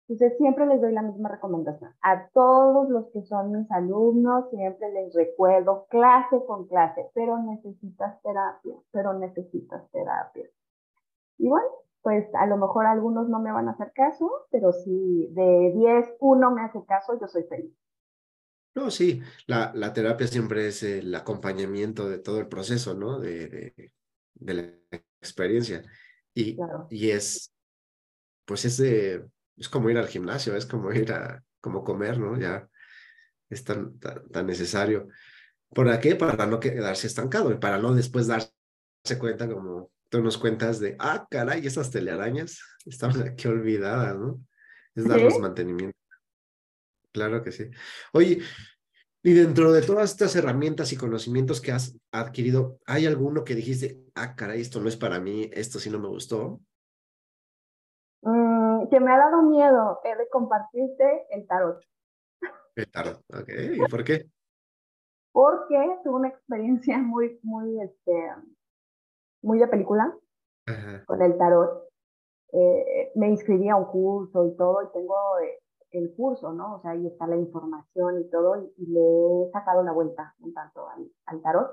Entonces, 0.09 0.39
siempre 0.39 0.65
les 0.65 0.81
doy 0.81 0.91
la 0.91 1.03
misma 1.03 1.29
recomendación. 1.29 1.93
A 2.01 2.29
todos 2.29 2.89
los 2.89 3.11
que 3.11 3.21
son 3.25 3.51
mis 3.51 3.69
alumnos, 3.69 4.49
siempre 4.49 4.91
les 4.91 5.13
recuerdo 5.13 5.85
clase 5.87 6.43
con 6.47 6.67
clase, 6.67 7.05
pero 7.13 7.37
necesitas 7.37 8.19
terapia, 8.23 8.73
pero 8.91 9.13
necesitas 9.13 9.87
terapia. 9.91 10.49
Y 11.37 11.47
bueno, 11.47 11.67
pues 12.01 12.25
a 12.33 12.47
lo 12.47 12.57
mejor 12.57 12.87
algunos 12.87 13.29
no 13.29 13.39
me 13.39 13.51
van 13.51 13.67
a 13.67 13.71
hacer 13.71 13.91
caso, 13.93 14.47
pero 14.49 14.73
si 14.73 15.27
de 15.27 15.73
10, 15.75 16.15
uno 16.21 16.49
me 16.55 16.63
hace 16.63 16.83
caso, 16.85 17.19
yo 17.21 17.27
soy 17.27 17.43
feliz. 17.43 17.71
No, 18.73 18.89
sí, 18.89 19.21
la, 19.45 19.71
la 19.75 19.93
terapia 19.93 20.25
siempre 20.25 20.67
es 20.67 20.81
el 20.81 21.13
acompañamiento 21.13 22.09
de 22.09 22.17
todo 22.17 22.39
el 22.39 22.47
proceso, 22.47 22.95
¿no? 22.95 23.19
De, 23.19 23.91
de, 24.33 24.53
la 24.55 24.63
experiencia. 25.21 25.83
Y, 26.33 26.57
y 26.89 27.11
es, 27.11 27.53
pues 28.45 28.65
es 28.65 28.77
de 28.77 29.29
es 29.59 29.69
como 29.69 29.89
ir 29.89 29.97
al 29.97 30.07
gimnasio, 30.07 30.55
es 30.55 30.65
como 30.65 30.91
ir 30.93 31.11
a, 31.11 31.43
como 31.59 31.83
comer, 31.83 32.17
¿no? 32.17 32.39
Ya 32.39 32.67
es 33.49 33.63
tan, 33.63 33.99
tan, 33.99 34.47
necesario. 34.47 35.07
¿Por 35.69 35.99
qué? 35.99 36.15
Para 36.15 36.45
no 36.45 36.59
quedarse 36.59 37.07
estancado 37.07 37.51
y 37.51 37.57
para 37.57 37.77
no 37.77 37.93
después 37.93 38.27
darse 38.27 38.53
cuenta 39.19 39.47
como 39.47 39.91
tú 40.09 40.21
nos 40.21 40.37
cuentas 40.37 40.79
de, 40.79 40.95
ah, 40.99 41.27
caray, 41.29 41.65
esas 41.65 41.91
telearañas 41.91 42.59
están 42.85 43.11
aquí 43.27 43.47
olvidadas, 43.47 44.17
¿no? 44.17 44.41
Es 44.95 45.07
darles 45.07 45.39
mantenimiento. 45.39 45.97
Claro 47.11 47.43
que 47.43 47.51
sí. 47.51 47.69
Oye, 48.13 48.41
y 49.21 49.33
dentro 49.33 49.73
de 49.73 49.81
todas 49.81 50.11
estas 50.11 50.35
herramientas 50.35 50.93
y 50.93 50.97
conocimientos 50.97 51.59
que 51.59 51.71
has 51.71 51.97
adquirido, 52.11 52.79
¿hay 52.85 53.05
alguno 53.05 53.43
que 53.43 53.55
dijiste, 53.55 54.03
ah, 54.15 54.35
caray, 54.35 54.61
esto 54.61 54.79
no 54.79 54.87
es 54.87 54.95
para 54.95 55.19
mí, 55.19 55.49
esto 55.53 55.79
sí 55.79 55.89
no 55.89 55.99
me 55.99 56.07
gustó? 56.07 56.61
Que 58.99 59.05
me 59.05 59.11
ha 59.13 59.17
dado 59.17 59.41
miedo 59.43 59.99
es 60.03 60.17
de 60.17 60.29
compartirte 60.29 61.25
el 61.29 61.47
tarot. 61.47 61.81
El 62.75 62.91
tarot, 62.91 63.17
ok. 63.29 63.49
¿Y 63.73 63.89
por 63.89 64.03
qué? 64.03 64.29
Porque 65.31 65.99
tuve 66.03 66.15
una 66.15 66.29
experiencia 66.29 66.97
muy, 66.97 67.39
muy, 67.43 67.81
este, 67.81 68.31
muy 69.41 69.59
de 69.59 69.67
película 69.67 70.13
con 71.05 71.21
el 71.21 71.37
tarot. 71.37 71.87
Eh, 72.51 73.11
me 73.15 73.29
inscribí 73.29 73.69
a 73.69 73.75
un 73.75 73.85
curso 73.85 74.45
y 74.45 74.55
todo, 74.55 74.83
y 74.83 74.91
tengo 74.91 75.39
eh, 75.39 75.59
el 75.91 76.13
curso, 76.15 76.51
¿no? 76.51 76.75
O 76.75 76.81
sea, 76.81 76.91
ahí 76.91 77.05
está 77.07 77.27
la 77.27 77.37
información 77.37 78.21
y 78.21 78.29
todo, 78.29 78.57
y, 78.77 78.85
le 78.87 78.99
he 79.47 79.51
sacado 79.51 79.81
una 79.81 79.93
vuelta 79.93 80.35
un 80.39 80.53
tanto 80.53 80.87
al, 80.89 81.09
al 81.27 81.41
tarot, 81.41 81.71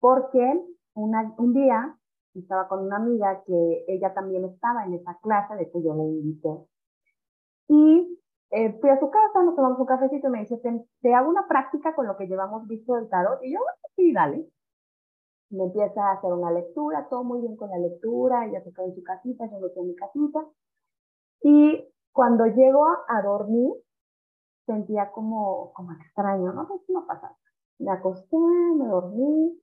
porque 0.00 0.60
una, 0.94 1.34
un 1.38 1.54
día 1.54 1.97
estaba 2.40 2.68
con 2.68 2.84
una 2.84 2.96
amiga 2.96 3.42
que 3.46 3.84
ella 3.88 4.14
también 4.14 4.44
estaba 4.44 4.84
en 4.84 4.94
esa 4.94 5.18
clase, 5.22 5.54
de 5.56 5.70
que 5.70 5.82
yo 5.82 5.94
le 5.94 6.02
invité. 6.02 6.48
Y 7.68 8.18
eh, 8.50 8.78
fui 8.80 8.90
a 8.90 8.98
su 8.98 9.10
casa, 9.10 9.42
nos 9.42 9.54
tomamos 9.54 9.78
un 9.78 9.86
cafecito 9.86 10.28
y 10.28 10.30
me 10.30 10.40
dice, 10.40 10.60
te, 11.02 11.14
hago 11.14 11.28
una 11.28 11.46
práctica 11.46 11.94
con 11.94 12.06
lo 12.06 12.16
que 12.16 12.26
llevamos 12.26 12.66
visto 12.66 12.94
del 12.94 13.08
tarot. 13.08 13.42
Y 13.42 13.52
yo, 13.52 13.60
bueno, 13.60 13.78
sí, 13.96 14.12
dale. 14.12 14.48
Me 15.50 15.64
empieza 15.64 16.02
a 16.02 16.12
hacer 16.14 16.32
una 16.32 16.50
lectura, 16.50 17.06
todo 17.08 17.24
muy 17.24 17.40
bien 17.40 17.56
con 17.56 17.70
la 17.70 17.78
lectura, 17.78 18.46
ella 18.46 18.62
se 18.62 18.72
quedó 18.72 18.86
en 18.86 18.94
su 18.94 19.02
casita, 19.02 19.46
yo 19.50 19.60
me 19.60 19.68
quedé 19.70 19.80
en 19.80 19.88
mi 19.88 19.94
casita. 19.96 20.46
Y 21.42 21.88
cuando 22.12 22.46
llego 22.46 22.86
a 23.08 23.22
dormir, 23.22 23.72
sentía 24.66 25.10
como, 25.12 25.72
como 25.72 25.92
extraño, 25.92 26.52
no 26.52 26.66
sé 26.66 26.74
si 26.86 26.92
me 26.92 27.02
pasa. 27.02 27.36
Me 27.78 27.90
acosté, 27.90 28.36
me 28.36 28.86
dormí, 28.86 29.58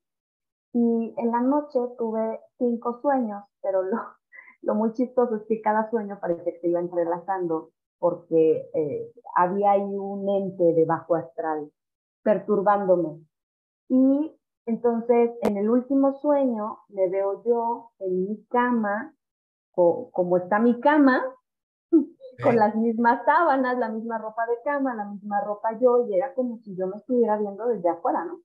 y 0.78 1.14
en 1.16 1.32
la 1.32 1.40
noche 1.40 1.80
tuve 1.98 2.42
cinco 2.58 3.00
sueños, 3.02 3.46
pero 3.62 3.82
lo, 3.84 3.98
lo 4.62 4.76
muy 4.76 4.92
chistoso 4.92 5.38
es 5.38 5.44
que 5.48 5.62
cada 5.62 5.90
sueño 5.90 6.20
parece 6.20 6.52
que 6.52 6.60
se 6.60 6.68
iba 6.68 6.82
entrelazando 6.82 7.72
porque 7.98 8.70
eh, 8.74 9.10
había 9.38 9.72
ahí 9.72 9.82
un 9.82 10.28
ente 10.28 10.74
de 10.74 10.84
bajo 10.84 11.16
astral 11.16 11.72
perturbándome. 12.24 13.22
Y 13.88 14.38
entonces 14.66 15.32
en 15.44 15.56
el 15.56 15.70
último 15.70 16.20
sueño 16.20 16.80
me 16.90 17.08
veo 17.08 17.42
yo 17.46 17.92
en 18.00 18.26
mi 18.26 18.46
cama, 18.48 19.16
como 19.72 20.36
está 20.36 20.60
mi 20.60 20.82
cama, 20.82 21.24
con 22.44 22.58
las 22.58 22.76
mismas 22.76 23.24
sábanas, 23.24 23.78
la 23.78 23.88
misma 23.88 24.18
ropa 24.18 24.46
de 24.46 24.58
cama, 24.66 24.94
la 24.94 25.06
misma 25.06 25.40
ropa 25.40 25.80
yo, 25.80 26.06
y 26.10 26.16
era 26.18 26.34
como 26.34 26.58
si 26.58 26.76
yo 26.76 26.88
me 26.88 26.98
estuviera 26.98 27.38
viendo 27.38 27.66
desde 27.68 27.88
afuera, 27.88 28.26
¿no? 28.26 28.42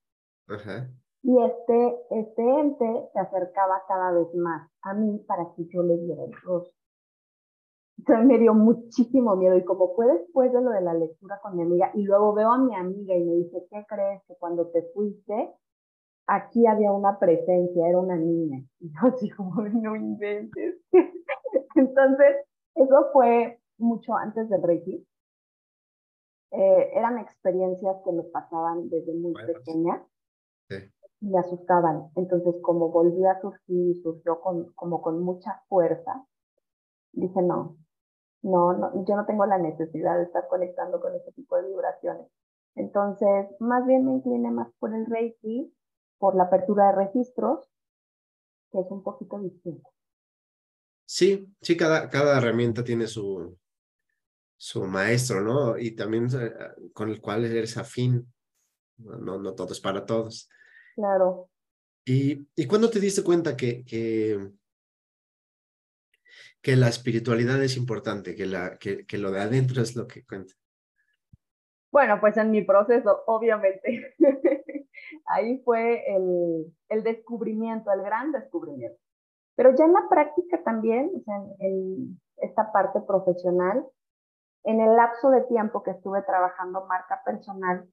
Ajá. 0.55 0.89
Y 1.23 1.37
este, 1.43 1.97
este 2.11 2.43
ente 2.43 3.11
se 3.13 3.19
acercaba 3.19 3.83
cada 3.87 4.13
vez 4.13 4.35
más 4.35 4.71
a 4.83 4.95
mí 4.95 5.19
para 5.27 5.53
que 5.55 5.67
yo 5.67 5.83
le 5.83 5.99
diera 5.99 6.25
el 6.25 6.33
rostro. 6.43 6.75
Entonces 7.99 8.27
me 8.27 8.39
dio 8.39 8.55
muchísimo 8.55 9.37
miedo 9.37 9.59
y 9.59 9.65
como 9.65 9.95
fue 9.95 10.07
después 10.07 10.51
de 10.53 10.63
lo 10.63 10.71
de 10.71 10.81
la 10.81 10.95
lectura 10.95 11.39
con 11.43 11.55
mi 11.57 11.63
amiga 11.63 11.91
y 11.93 12.03
luego 12.05 12.33
veo 12.33 12.51
a 12.51 12.59
mi 12.59 12.75
amiga 12.75 13.15
y 13.15 13.25
me 13.25 13.35
dice, 13.35 13.67
¿qué 13.71 13.85
crees 13.87 14.23
que 14.27 14.35
cuando 14.37 14.69
te 14.69 14.83
fuiste 14.95 15.55
aquí 16.27 16.67
había 16.67 16.93
una 16.93 17.19
presencia, 17.19 17.87
era 17.87 17.99
una 17.99 18.17
niña? 18.17 18.65
Y 18.79 18.89
yo 18.89 19.09
así 19.15 19.29
como, 19.29 19.61
no 19.63 19.95
inventes. 19.97 20.81
Entonces, 21.75 22.37
eso 22.75 23.11
fue 23.13 23.61
mucho 23.77 24.15
antes 24.15 24.49
del 24.49 24.63
Reiki. 24.63 25.07
Eh, 26.53 26.91
eran 26.95 27.19
experiencias 27.19 27.97
que 28.03 28.13
me 28.13 28.23
pasaban 28.23 28.89
desde 28.89 29.13
muy 29.13 29.35
pequeña. 29.35 30.03
Sí 30.71 30.77
me 31.21 31.39
asustaban. 31.39 32.11
Entonces, 32.17 32.55
como 32.63 32.91
volví 32.91 33.25
a 33.27 33.41
surgir 33.41 33.97
y 33.97 34.03
surgió 34.03 34.41
con, 34.41 34.73
como 34.73 35.03
con 35.03 35.23
mucha 35.23 35.63
fuerza, 35.69 36.27
dije, 37.13 37.43
no, 37.43 37.77
no, 38.43 38.73
no, 38.73 39.05
yo 39.07 39.17
no 39.17 39.27
tengo 39.27 39.47
la 39.47 39.59
necesidad 39.59 40.17
de 40.17 40.25
estar 40.25 40.49
conectando 40.49 41.01
con 41.01 41.15
ese 41.15 41.33
tipo 41.33 41.57
de 41.57 41.69
vibraciones. 41.69 42.27
Entonces, 42.75 43.47
más 43.59 43.87
bien 43.87 44.07
me 44.07 44.13
incliné 44.13 44.51
más 44.51 44.69
por 44.79 44.95
el 44.95 45.07
Reiki, 45.07 45.75
por 46.19 46.35
la 46.37 46.45
apertura 46.45 46.87
de 46.89 47.07
registros, 47.07 47.69
que 48.71 48.81
es 48.81 48.91
un 48.91 49.03
poquito 49.03 49.39
distinto. 49.39 49.89
Sí, 51.05 51.53
sí, 51.61 51.77
cada, 51.77 52.09
cada 52.09 52.39
herramienta 52.39 52.85
tiene 52.85 53.09
su, 53.09 53.59
su 54.57 54.85
maestro, 54.85 55.41
¿no? 55.41 55.77
Y 55.77 55.97
también 55.97 56.29
eh, 56.41 56.53
con 56.93 57.09
el 57.11 57.21
cual 57.21 57.45
eres 57.45 57.77
afín. 57.77 58.33
No, 58.99 59.39
no 59.39 59.55
todo 59.55 59.73
es 59.73 59.81
para 59.81 60.07
todos. 60.07 60.49
Claro. 60.95 61.49
¿Y, 62.05 62.49
y 62.57 62.67
cuándo 62.67 62.91
te 62.91 63.01
diste 63.01 63.23
cuenta 63.23 63.57
que, 63.57 63.85
que, 63.85 64.51
que 66.63 66.77
la 66.77 66.89
espiritualidad 66.89 67.63
es 67.63 67.77
importante, 67.77 68.35
que, 68.35 68.47
la, 68.47 68.79
que, 68.79 69.07
que 69.07 69.19
lo 69.19 69.31
de 69.31 69.41
adentro 69.41 69.83
es 69.83 69.97
lo 69.97 70.07
que 70.07 70.25
cuenta? 70.25 70.55
Bueno, 71.93 72.21
pues 72.21 72.37
en 72.37 72.51
mi 72.51 72.63
proceso, 72.63 73.23
obviamente. 73.27 74.15
Ahí 75.27 75.61
fue 75.65 76.05
el, 76.15 76.73
el, 76.89 77.03
descubrimiento, 77.03 77.93
el 77.93 78.03
gran 78.03 78.33
descubrimiento. 78.33 78.99
Pero 79.57 79.75
ya 79.77 79.85
en 79.85 79.93
la 79.93 80.09
práctica 80.09 80.63
también, 80.63 81.11
o 81.17 81.21
sea, 81.23 81.37
en, 81.59 82.21
esta 82.37 82.73
parte 82.73 83.01
profesional, 83.01 83.85
en 84.65 84.81
el 84.81 84.95
lapso 84.97 85.31
de 85.31 85.43
tiempo 85.43 85.83
que 85.83 85.91
estuve 85.93 86.23
trabajando 86.23 86.87
marca 86.87 87.23
personal, 87.25 87.89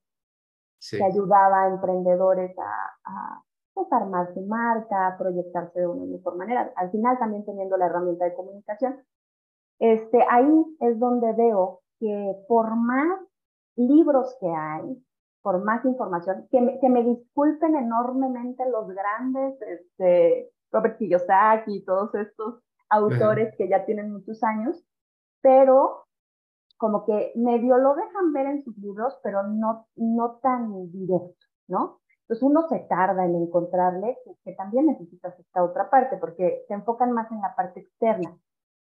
que 0.91 1.03
ayudaba 1.03 1.63
a 1.63 1.67
emprendedores 1.69 2.57
a, 2.57 2.95
a 3.05 3.43
pues, 3.73 3.91
armar 3.91 4.33
su 4.33 4.41
marca, 4.41 5.07
a 5.07 5.17
proyectarse 5.17 5.79
de 5.79 5.87
una 5.87 6.05
mejor 6.05 6.35
manera. 6.35 6.71
Al 6.75 6.91
final 6.91 7.17
también 7.19 7.45
teniendo 7.45 7.77
la 7.77 7.85
herramienta 7.85 8.25
de 8.25 8.33
comunicación. 8.33 8.99
Este, 9.79 10.25
ahí 10.29 10.77
es 10.79 10.99
donde 10.99 11.33
veo 11.33 11.81
que 11.99 12.35
por 12.47 12.75
más 12.75 13.19
libros 13.75 14.35
que 14.39 14.47
hay, 14.47 15.03
por 15.43 15.63
más 15.63 15.85
información, 15.85 16.47
que 16.49 16.59
me, 16.59 16.79
que 16.79 16.89
me 16.89 17.03
disculpen 17.03 17.75
enormemente 17.75 18.67
los 18.69 18.87
grandes 18.87 19.61
este, 19.61 20.51
Robert 20.71 20.97
Kiyosaki, 20.97 21.85
todos 21.85 22.13
estos 22.15 22.59
autores 22.89 23.55
que 23.57 23.67
ya 23.69 23.85
tienen 23.85 24.11
muchos 24.11 24.43
años, 24.43 24.83
pero 25.41 26.06
como 26.77 27.05
que 27.05 27.31
medio 27.35 27.77
lo 27.77 27.95
dejan 27.95 28.33
ver 28.33 28.47
en 28.47 28.63
sus 28.63 28.77
libros, 28.77 29.17
pero 29.23 29.43
no, 29.43 29.87
no 29.95 30.39
tan 30.41 30.91
directo, 30.91 31.45
¿no? 31.67 31.99
Entonces 32.21 32.43
uno 32.43 32.67
se 32.67 32.79
tarda 32.79 33.25
en 33.25 33.35
encontrarle 33.35 34.17
que, 34.43 34.53
también 34.53 34.87
necesitas 34.87 35.39
esta 35.39 35.63
otra 35.63 35.89
parte, 35.89 36.17
porque 36.17 36.63
se 36.67 36.73
enfocan 36.73 37.13
más 37.13 37.31
en 37.31 37.41
la 37.41 37.55
parte 37.55 37.79
externa, 37.79 38.37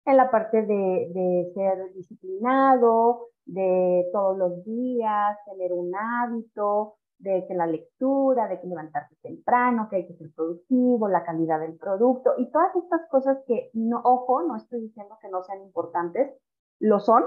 en 0.06 0.18
la 0.18 0.32
parte 0.32 0.62
de, 0.62 1.12
de 1.14 1.52
ser 1.54 1.94
disciplinado, 1.94 3.28
de 3.46 4.10
todos 4.14 4.38
los 4.38 4.64
días, 4.64 5.38
tener 5.46 5.74
un 5.74 5.94
hábito, 5.94 6.96
de 7.24 7.46
que 7.48 7.54
la 7.54 7.66
lectura, 7.66 8.48
de 8.48 8.60
que 8.60 8.68
levantarse 8.68 9.16
temprano, 9.22 9.88
que 9.90 9.96
hay 9.98 10.08
que 10.08 10.16
ser 10.16 10.32
productivo, 10.36 11.08
la 11.08 11.24
calidad 11.24 11.60
del 11.60 11.78
producto 11.78 12.34
y 12.38 12.52
todas 12.52 12.76
estas 12.76 13.08
cosas 13.10 13.38
que, 13.48 13.70
no, 13.74 14.02
ojo, 14.04 14.44
no 14.44 14.58
estoy 14.58 14.82
diciendo 14.82 15.18
que 15.22 15.30
no 15.30 15.42
sean 15.44 15.62
importantes, 15.62 16.34
lo 16.80 17.00
son, 17.00 17.24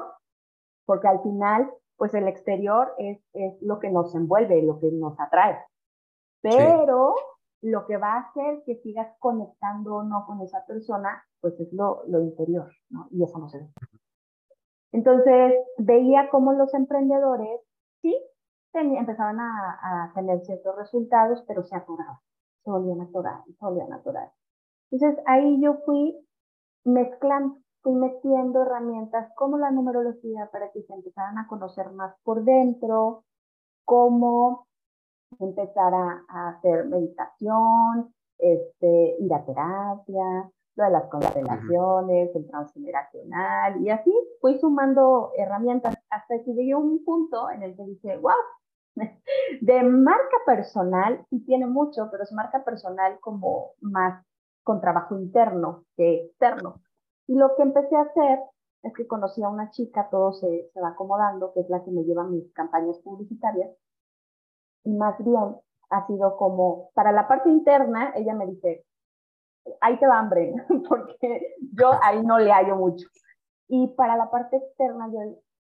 porque 0.87 1.09
al 1.09 1.23
final, 1.23 1.71
pues 1.97 2.15
el 2.15 2.29
exterior 2.29 2.95
es, 2.99 3.21
es 3.35 3.61
lo 3.61 3.79
que 3.79 3.91
nos 3.91 4.15
envuelve, 4.15 4.63
lo 4.63 4.79
que 4.81 4.91
nos 4.93 5.19
atrae. 5.21 5.59
Pero 6.41 7.15
lo 7.63 7.87
que 7.87 7.97
va 7.97 8.15
a 8.15 8.21
hacer 8.21 8.63
que 8.65 8.77
sigas 8.77 9.15
conectando 9.19 9.97
o 9.97 10.03
no 10.05 10.25
con 10.27 10.41
esa 10.43 10.65
persona, 10.67 11.25
pues 11.41 11.59
es 11.61 11.73
lo, 11.73 12.05
lo 12.07 12.21
interior, 12.21 12.71
¿no? 12.89 13.09
Y 13.11 13.23
eso 13.25 13.39
no 13.39 13.49
se 13.49 13.59
ve. 13.59 13.69
Entonces, 14.93 15.55
veía 15.79 16.29
cómo 16.31 16.53
los 16.53 16.73
emprendedores, 16.75 17.61
sí, 18.03 18.17
empezaban 18.73 19.41
a, 19.41 19.79
a, 19.83 20.13
tener 20.15 20.41
ciertos 20.43 20.77
resultados, 20.77 21.43
pero 21.49 21.63
se 21.65 21.75
atoraban, 21.75 22.19
se 22.63 22.71
volvían 22.71 23.01
a 23.01 23.05
atorar, 23.05 23.43
se 23.47 23.65
volvían 23.65 23.93
a 23.93 23.97
atorar. 23.97 24.33
Entonces, 24.91 25.23
ahí 25.27 25.61
yo 25.61 25.79
fui 25.85 26.17
mezclando, 26.85 27.59
fui 27.87 27.95
metiendo 27.95 28.63
herramientas 28.63 29.33
como 29.37 29.59
la 29.59 29.71
numerología 29.71 30.51
para 30.51 30.73
que 30.73 30.83
se 30.83 30.93
empezaran 30.93 31.39
a 31.39 31.47
conocer 31.47 31.93
más 31.93 32.17
por 32.25 32.43
dentro, 32.43 33.23
cómo 33.85 34.67
empezar 35.39 35.95
a, 35.95 36.49
hacer 36.49 36.87
meditación, 36.87 38.13
este, 38.39 39.15
ir 39.21 39.33
a 39.33 39.45
terapia, 39.45 40.51
lo 40.75 40.85
de 40.85 40.91
las 40.91 41.05
constelaciones, 41.05 42.35
el 42.35 42.49
transgeneracional, 42.49 43.81
y 43.81 43.91
así 43.91 44.13
fui 44.41 44.59
sumando 44.59 45.31
herramientas 45.37 45.95
hasta 46.11 46.43
que 46.43 46.55
llegué 46.55 46.73
a 46.73 46.79
un 46.79 47.05
punto 47.05 47.51
en 47.51 47.63
el 47.63 47.77
que 47.77 47.85
dije, 47.85 48.19
wow, 48.19 48.97
de 49.61 49.83
marca 49.85 50.39
personal, 50.45 51.25
sí 51.31 51.39
tiene 51.47 51.67
mucho, 51.67 52.09
pero 52.11 52.25
es 52.25 52.33
marca 52.33 52.65
personal 52.65 53.21
como 53.21 53.75
más 53.81 54.27
con 54.65 54.81
trabajo 54.81 55.17
interno 55.17 55.85
que 55.97 56.25
externo. 56.25 56.81
Y 57.27 57.35
lo 57.35 57.55
que 57.57 57.63
empecé 57.63 57.97
a 57.97 58.03
hacer 58.03 58.41
es 58.83 58.93
que 58.95 59.07
conocí 59.07 59.43
a 59.43 59.49
una 59.49 59.71
chica, 59.71 60.09
todo 60.11 60.33
se, 60.33 60.71
se 60.73 60.81
va 60.81 60.91
acomodando, 60.91 61.53
que 61.53 61.61
es 61.61 61.69
la 61.69 61.83
que 61.85 61.91
me 61.91 62.05
lleva 62.05 62.25
mis 62.25 62.53
campañas 62.53 62.99
publicitarias, 63.01 63.71
y 64.85 64.95
más 64.95 65.23
bien 65.25 65.57
ha 65.91 66.07
sido 66.07 66.37
como, 66.37 66.91
para 66.95 67.13
la 67.13 67.29
parte 67.29 67.49
interna, 67.49 68.13
ella 68.15 68.35
me 68.35 68.47
dice, 68.47 68.85
ahí 69.81 69.99
te 69.99 70.07
va 70.07 70.19
hambre, 70.19 70.55
porque 70.89 71.55
yo 71.73 71.91
ahí 72.03 72.25
no 72.25 72.39
le 72.39 72.53
hallo 72.53 72.77
mucho. 72.77 73.09
Y 73.69 73.89
para 73.89 74.17
la 74.17 74.31
parte 74.31 74.57
externa, 74.57 75.09
yo, 75.13 75.19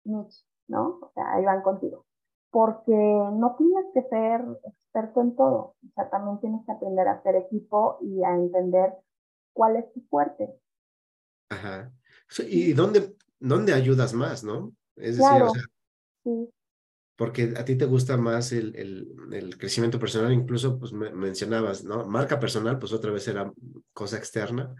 Mitch, 0.04 0.46
¿no? 0.68 0.98
O 1.00 1.10
sea, 1.14 1.34
ahí 1.34 1.44
van 1.44 1.62
contigo. 1.62 2.04
Porque 2.50 2.94
no 2.94 3.56
tienes 3.56 3.86
que 3.94 4.02
ser 4.02 4.44
experto 4.64 5.20
en 5.22 5.34
todo. 5.34 5.74
O 5.82 5.92
sea, 5.94 6.10
también 6.10 6.38
tienes 6.40 6.64
que 6.64 6.72
aprender 6.72 7.08
a 7.08 7.12
hacer 7.12 7.36
equipo 7.36 7.98
y 8.02 8.22
a 8.22 8.34
entender 8.34 8.94
cuál 9.52 9.76
es 9.76 9.92
tu 9.92 10.00
fuerte. 10.10 10.54
Ajá. 11.48 11.92
¿Y 12.48 12.72
dónde, 12.72 13.16
dónde 13.38 13.72
ayudas 13.72 14.12
más, 14.14 14.44
no? 14.44 14.74
Es 14.96 15.18
decir, 15.18 15.42
o 15.42 15.50
sea, 15.50 15.62
sí 16.24 16.50
porque 17.16 17.54
a 17.56 17.64
ti 17.64 17.76
te 17.76 17.86
gusta 17.86 18.16
más 18.18 18.52
el, 18.52 18.76
el, 18.76 19.32
el 19.32 19.58
crecimiento 19.58 19.98
personal, 19.98 20.32
incluso 20.32 20.78
pues 20.78 20.92
mencionabas, 20.92 21.82
¿no? 21.82 22.06
Marca 22.06 22.38
personal, 22.38 22.78
pues 22.78 22.92
otra 22.92 23.10
vez 23.10 23.26
era 23.26 23.50
cosa 23.94 24.18
externa, 24.18 24.74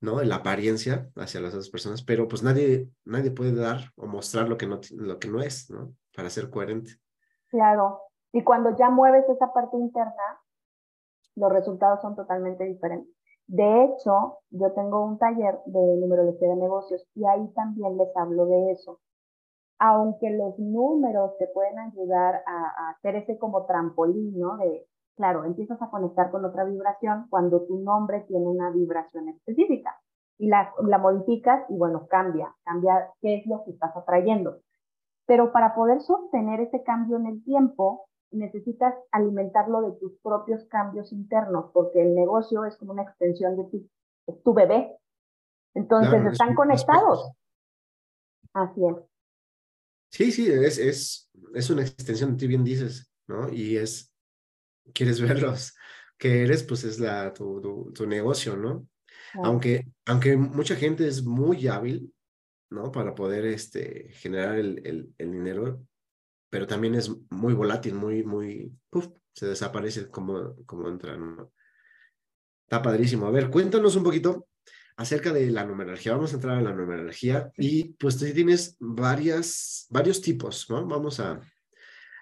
¿no? 0.00 0.22
La 0.22 0.36
apariencia 0.36 1.10
hacia 1.16 1.40
las 1.40 1.52
otras 1.52 1.68
personas, 1.68 2.02
pero 2.02 2.28
pues 2.28 2.44
nadie, 2.44 2.88
nadie 3.04 3.32
puede 3.32 3.54
dar 3.54 3.90
o 3.96 4.06
mostrar 4.06 4.48
lo 4.48 4.56
que 4.56 4.68
no, 4.68 4.80
lo 4.96 5.18
que 5.18 5.28
no 5.28 5.42
es, 5.42 5.68
¿no? 5.68 5.92
Para 6.14 6.30
ser 6.30 6.48
coherente. 6.48 6.92
Claro, 7.48 8.02
y 8.32 8.44
cuando 8.44 8.76
ya 8.76 8.88
mueves 8.88 9.24
esa 9.28 9.52
parte 9.52 9.76
interna, 9.76 10.40
los 11.34 11.52
resultados 11.52 12.00
son 12.02 12.14
totalmente 12.14 12.64
diferentes. 12.64 13.12
De 13.52 13.84
hecho, 13.84 14.38
yo 14.50 14.72
tengo 14.72 15.04
un 15.04 15.18
taller 15.18 15.58
de 15.66 15.96
numerología 15.96 16.48
de 16.48 16.56
negocios 16.56 17.06
y 17.14 17.24
ahí 17.26 17.46
también 17.54 17.98
les 17.98 18.08
hablo 18.16 18.46
de 18.46 18.72
eso 18.72 18.98
aunque 19.84 20.30
los 20.30 20.56
números 20.60 21.36
te 21.38 21.48
pueden 21.48 21.76
ayudar 21.80 22.44
a, 22.46 22.90
hacer 22.90 23.16
ese 23.16 23.36
como 23.36 23.66
trampolín, 23.66 24.38
¿no? 24.38 24.56
De, 24.56 24.86
claro, 25.16 25.44
empiezas 25.44 25.82
a 25.82 25.90
conectar 25.90 26.30
con 26.30 26.44
otra 26.44 26.62
vibración 26.64 27.26
cuando 27.28 27.62
tu 27.66 27.80
nombre 27.80 28.20
tiene 28.28 28.46
una 28.46 28.70
vibración 28.70 29.28
específica 29.30 30.00
y 30.38 30.46
la, 30.46 30.72
la 30.84 30.98
modificas 30.98 31.68
y 31.68 31.76
bueno, 31.76 32.06
cambia, 32.06 32.54
cambia 32.62 33.10
qué 33.20 33.38
es 33.38 33.46
lo 33.46 33.64
que 33.64 33.72
estás 33.72 33.96
atrayendo. 33.96 34.58
Pero 35.26 35.50
para 35.50 35.74
poder 35.74 36.00
sostener 36.00 36.60
ese 36.60 36.84
cambio 36.84 37.16
en 37.16 37.26
el 37.26 37.42
tiempo, 37.42 38.06
necesitas 38.32 38.94
alimentarlo 39.10 39.82
de 39.82 39.98
tus 39.98 40.12
propios 40.22 40.64
cambios 40.66 41.12
internos, 41.12 41.70
porque 41.72 42.02
el 42.02 42.14
negocio 42.14 42.64
es 42.64 42.76
como 42.76 42.92
una 42.92 43.02
extensión 43.02 43.56
de 43.56 43.64
ti, 43.64 43.90
es 44.26 44.42
tu 44.42 44.54
bebé. 44.54 44.96
Entonces, 45.74 46.24
están 46.30 46.54
conectados. 46.54 47.32
Así 48.52 48.80
es. 48.86 48.96
Sí, 50.10 50.30
sí, 50.30 50.46
es, 50.46 50.78
es, 50.78 51.30
es 51.54 51.70
una 51.70 51.82
extensión, 51.82 52.36
tú 52.36 52.46
bien 52.46 52.64
dices, 52.64 53.10
¿no? 53.26 53.50
Y 53.50 53.78
es, 53.78 54.12
quieres 54.92 55.20
verlos 55.22 55.74
que 56.18 56.42
eres, 56.42 56.62
pues 56.62 56.84
es 56.84 57.00
la, 57.00 57.32
tu, 57.32 57.90
tu, 57.92 58.06
negocio, 58.06 58.56
¿no? 58.56 58.86
Aunque, 59.42 59.88
aunque 60.06 60.36
mucha 60.36 60.76
gente 60.76 61.08
es 61.08 61.24
muy 61.24 61.66
hábil, 61.66 62.14
¿no? 62.70 62.92
Para 62.92 63.14
poder 63.14 63.46
este, 63.46 64.10
generar 64.12 64.56
el, 64.56 64.86
el, 64.86 65.14
el 65.18 65.32
dinero, 65.32 65.82
pero 66.52 66.66
también 66.66 66.94
es 66.94 67.10
muy 67.30 67.54
volátil, 67.54 67.94
muy, 67.94 68.22
muy, 68.24 68.70
puff, 68.90 69.08
se 69.32 69.46
desaparece 69.46 70.10
como, 70.10 70.54
como 70.66 70.86
entra, 70.86 71.16
¿no? 71.16 71.50
Está 72.64 72.82
padrísimo. 72.82 73.26
A 73.26 73.30
ver, 73.30 73.48
cuéntanos 73.48 73.96
un 73.96 74.04
poquito 74.04 74.48
acerca 74.96 75.32
de 75.32 75.50
la 75.50 75.64
numerología. 75.64 76.12
Vamos 76.12 76.32
a 76.32 76.34
entrar 76.34 76.58
a 76.58 76.60
la 76.60 76.74
numerología 76.74 77.50
y 77.56 77.94
pues 77.94 78.18
tú 78.18 78.26
tienes 78.34 78.76
varias, 78.78 79.86
varios 79.88 80.20
tipos, 80.20 80.68
¿no? 80.68 80.86
Vamos 80.86 81.20
a, 81.20 81.40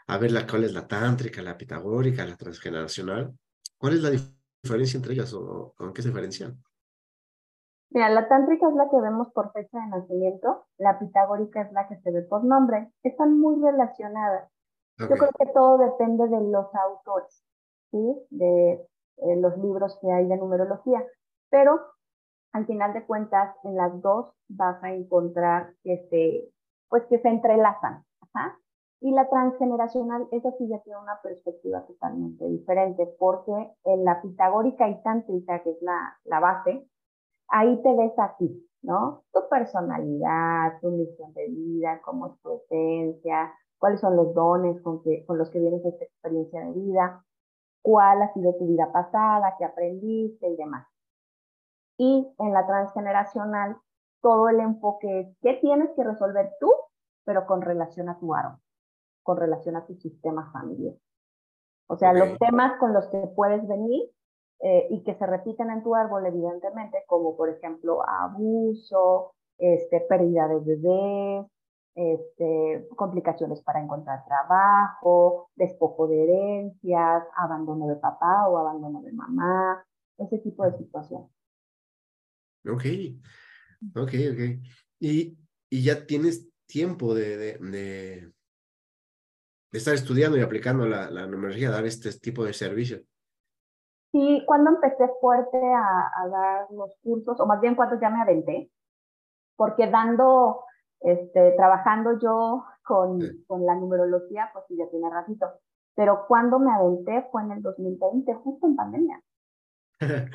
a 0.06 0.18
ver 0.18 0.30
la, 0.30 0.46
cuál 0.46 0.62
es 0.62 0.74
la 0.74 0.86
tántrica, 0.86 1.42
la 1.42 1.58
pitagórica, 1.58 2.24
la 2.24 2.36
transgeneracional. 2.36 3.36
¿Cuál 3.78 3.94
es 3.94 4.00
la 4.00 4.10
diferencia 4.62 4.96
entre 4.96 5.14
ellas 5.14 5.32
o, 5.32 5.74
con 5.76 5.92
qué 5.92 6.02
se 6.02 6.10
diferencian? 6.10 6.62
Mira, 7.90 8.08
la 8.08 8.28
tántrica 8.28 8.68
es 8.68 8.74
la 8.74 8.88
que 8.88 9.00
vemos 9.00 9.32
por 9.32 9.52
fecha 9.52 9.78
de 9.78 9.86
nacimiento, 9.88 10.64
la 10.78 10.98
pitagórica 10.98 11.62
es 11.62 11.72
la 11.72 11.88
que 11.88 11.96
se 11.96 12.12
ve 12.12 12.22
por 12.22 12.44
nombre. 12.44 12.92
Están 13.02 13.38
muy 13.38 13.60
relacionadas. 13.60 14.48
Yo 14.98 15.08
creo 15.08 15.30
que 15.38 15.46
todo 15.46 15.78
depende 15.78 16.28
de 16.28 16.40
los 16.42 16.66
autores, 16.74 17.42
¿sí? 17.90 18.26
De 18.30 18.72
eh, 19.16 19.36
los 19.36 19.56
libros 19.58 19.98
que 20.00 20.12
hay 20.12 20.26
de 20.26 20.36
numerología. 20.36 21.02
Pero 21.48 21.80
al 22.52 22.66
final 22.66 22.92
de 22.92 23.06
cuentas, 23.06 23.56
en 23.64 23.76
las 23.76 24.00
dos 24.02 24.32
vas 24.48 24.82
a 24.84 24.92
encontrar 24.92 25.72
que 25.82 26.06
se, 26.10 26.52
pues 26.88 27.04
que 27.06 27.18
se 27.18 27.28
entrelazan. 27.28 28.04
Y 29.02 29.12
la 29.12 29.28
transgeneracional, 29.30 30.28
esa 30.30 30.52
sí 30.52 30.68
ya 30.68 30.78
tiene 30.80 31.00
una 31.00 31.18
perspectiva 31.22 31.86
totalmente 31.86 32.46
diferente, 32.46 33.06
porque 33.18 33.72
en 33.84 34.04
la 34.04 34.20
pitagórica 34.20 34.88
y 34.88 35.02
tántrica, 35.02 35.62
que 35.62 35.70
es 35.70 35.80
la, 35.80 36.18
la 36.24 36.38
base, 36.38 36.86
ahí 37.50 37.80
te 37.82 37.94
ves 37.94 38.18
aquí, 38.18 38.68
¿no? 38.82 39.24
Tu 39.32 39.48
personalidad, 39.48 40.80
tu 40.80 40.90
misión 40.90 41.32
de 41.34 41.48
vida, 41.48 42.00
cómo 42.02 42.28
es 42.28 42.40
tu 42.40 42.50
esencia, 42.52 43.52
cuáles 43.78 44.00
son 44.00 44.16
los 44.16 44.34
dones 44.34 44.80
con, 44.82 45.02
que, 45.02 45.24
con 45.26 45.38
los 45.38 45.50
que 45.50 45.58
vienes 45.58 45.84
esta 45.84 46.04
experiencia 46.04 46.64
de 46.64 46.72
vida, 46.72 47.24
cuál 47.82 48.22
ha 48.22 48.32
sido 48.32 48.54
tu 48.54 48.66
vida 48.66 48.90
pasada, 48.92 49.54
qué 49.58 49.64
aprendiste 49.64 50.48
y 50.48 50.56
demás. 50.56 50.86
Y 51.98 52.32
en 52.38 52.52
la 52.52 52.66
transgeneracional, 52.66 53.76
todo 54.22 54.48
el 54.48 54.60
enfoque 54.60 55.20
es 55.20 55.36
qué 55.40 55.54
tienes 55.54 55.90
que 55.96 56.04
resolver 56.04 56.52
tú, 56.60 56.72
pero 57.24 57.46
con 57.46 57.62
relación 57.62 58.08
a 58.08 58.18
tu 58.18 58.34
árbol, 58.34 58.58
con 59.22 59.36
relación 59.36 59.76
a 59.76 59.86
tu 59.86 59.94
sistema 59.94 60.50
familiar. 60.52 60.94
O 61.88 61.96
sea, 61.96 62.12
los 62.12 62.38
temas 62.38 62.78
con 62.78 62.92
los 62.92 63.06
que 63.08 63.18
puedes 63.34 63.66
venir 63.66 64.10
eh, 64.62 64.88
y 64.90 65.02
que 65.02 65.14
se 65.14 65.26
repiten 65.26 65.70
en 65.70 65.82
tu 65.82 65.94
árbol, 65.94 66.26
evidentemente, 66.26 67.04
como 67.06 67.36
por 67.36 67.48
ejemplo 67.48 68.06
abuso, 68.06 69.32
este, 69.58 70.00
pérdida 70.00 70.48
de 70.48 70.58
bebés, 70.60 71.46
este, 71.94 72.88
complicaciones 72.94 73.62
para 73.62 73.82
encontrar 73.82 74.24
trabajo, 74.24 75.50
despojo 75.56 76.08
de 76.08 76.24
herencias, 76.24 77.24
abandono 77.36 77.88
de 77.88 77.96
papá 77.96 78.48
o 78.48 78.58
abandono 78.58 79.02
de 79.02 79.12
mamá, 79.12 79.84
ese 80.18 80.38
tipo 80.38 80.64
de 80.64 80.76
situación. 80.76 81.28
Ok, 82.66 82.84
ok, 83.96 84.12
ok. 84.32 84.66
Y, 84.98 85.38
y 85.70 85.82
ya 85.82 86.06
tienes 86.06 86.48
tiempo 86.66 87.14
de, 87.14 87.36
de, 87.36 87.58
de, 87.58 88.32
estar 89.72 89.94
estudiando 89.94 90.36
y 90.36 90.42
aplicando 90.42 90.86
la, 90.86 91.10
la 91.10 91.26
numerología, 91.26 91.70
dar 91.70 91.86
este 91.86 92.12
tipo 92.12 92.44
de 92.44 92.52
servicio. 92.52 93.02
Sí, 94.12 94.42
cuando 94.46 94.70
empecé 94.70 95.08
fuerte 95.20 95.58
a, 95.58 96.10
a, 96.16 96.28
dar 96.28 96.66
los 96.70 96.96
cursos, 97.02 97.38
o 97.38 97.46
más 97.46 97.60
bien 97.60 97.76
cuando 97.76 98.00
ya 98.00 98.10
me 98.10 98.20
aventé, 98.20 98.70
porque 99.56 99.88
dando, 99.88 100.64
este, 101.00 101.52
trabajando 101.52 102.18
yo 102.18 102.64
con, 102.82 103.20
sí. 103.20 103.44
con 103.46 103.64
la 103.64 103.76
numerología, 103.76 104.50
pues 104.52 104.64
sí, 104.68 104.76
ya 104.76 104.88
tiene 104.90 105.08
ratito. 105.10 105.46
Pero 105.94 106.24
cuando 106.26 106.58
me 106.58 106.72
aventé 106.72 107.28
fue 107.30 107.42
en 107.42 107.52
el 107.52 107.62
2020, 107.62 108.34
justo 108.34 108.66
en 108.66 108.76
pandemia. 108.76 109.22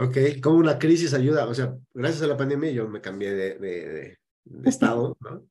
ok, 0.00 0.42
como 0.42 0.58
una 0.58 0.78
crisis 0.78 1.14
ayuda, 1.14 1.46
o 1.46 1.54
sea, 1.54 1.74
gracias 1.94 2.22
a 2.22 2.26
la 2.26 2.36
pandemia 2.36 2.72
yo 2.72 2.88
me 2.88 3.00
cambié 3.00 3.32
de, 3.32 3.58
de, 3.58 3.88
de, 3.88 4.18
de 4.44 4.68
estado, 4.68 5.16
¿no? 5.20 5.42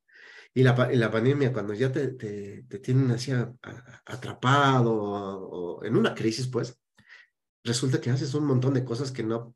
Y 0.56 0.62
la, 0.62 0.88
y 0.92 0.96
la 0.96 1.10
pandemia, 1.10 1.52
cuando 1.52 1.74
ya 1.74 1.90
te, 1.90 2.12
te, 2.12 2.62
te 2.68 2.78
tienen 2.78 3.10
así 3.10 3.32
a, 3.32 3.52
a, 3.62 4.02
atrapado 4.06 4.94
o, 4.94 5.78
o, 5.80 5.84
en 5.84 5.96
una 5.96 6.14
crisis, 6.14 6.46
pues, 6.46 6.78
resulta 7.64 8.00
que 8.00 8.10
haces 8.10 8.34
un 8.34 8.46
montón 8.46 8.74
de 8.74 8.84
cosas 8.84 9.10
que 9.10 9.22
no, 9.22 9.54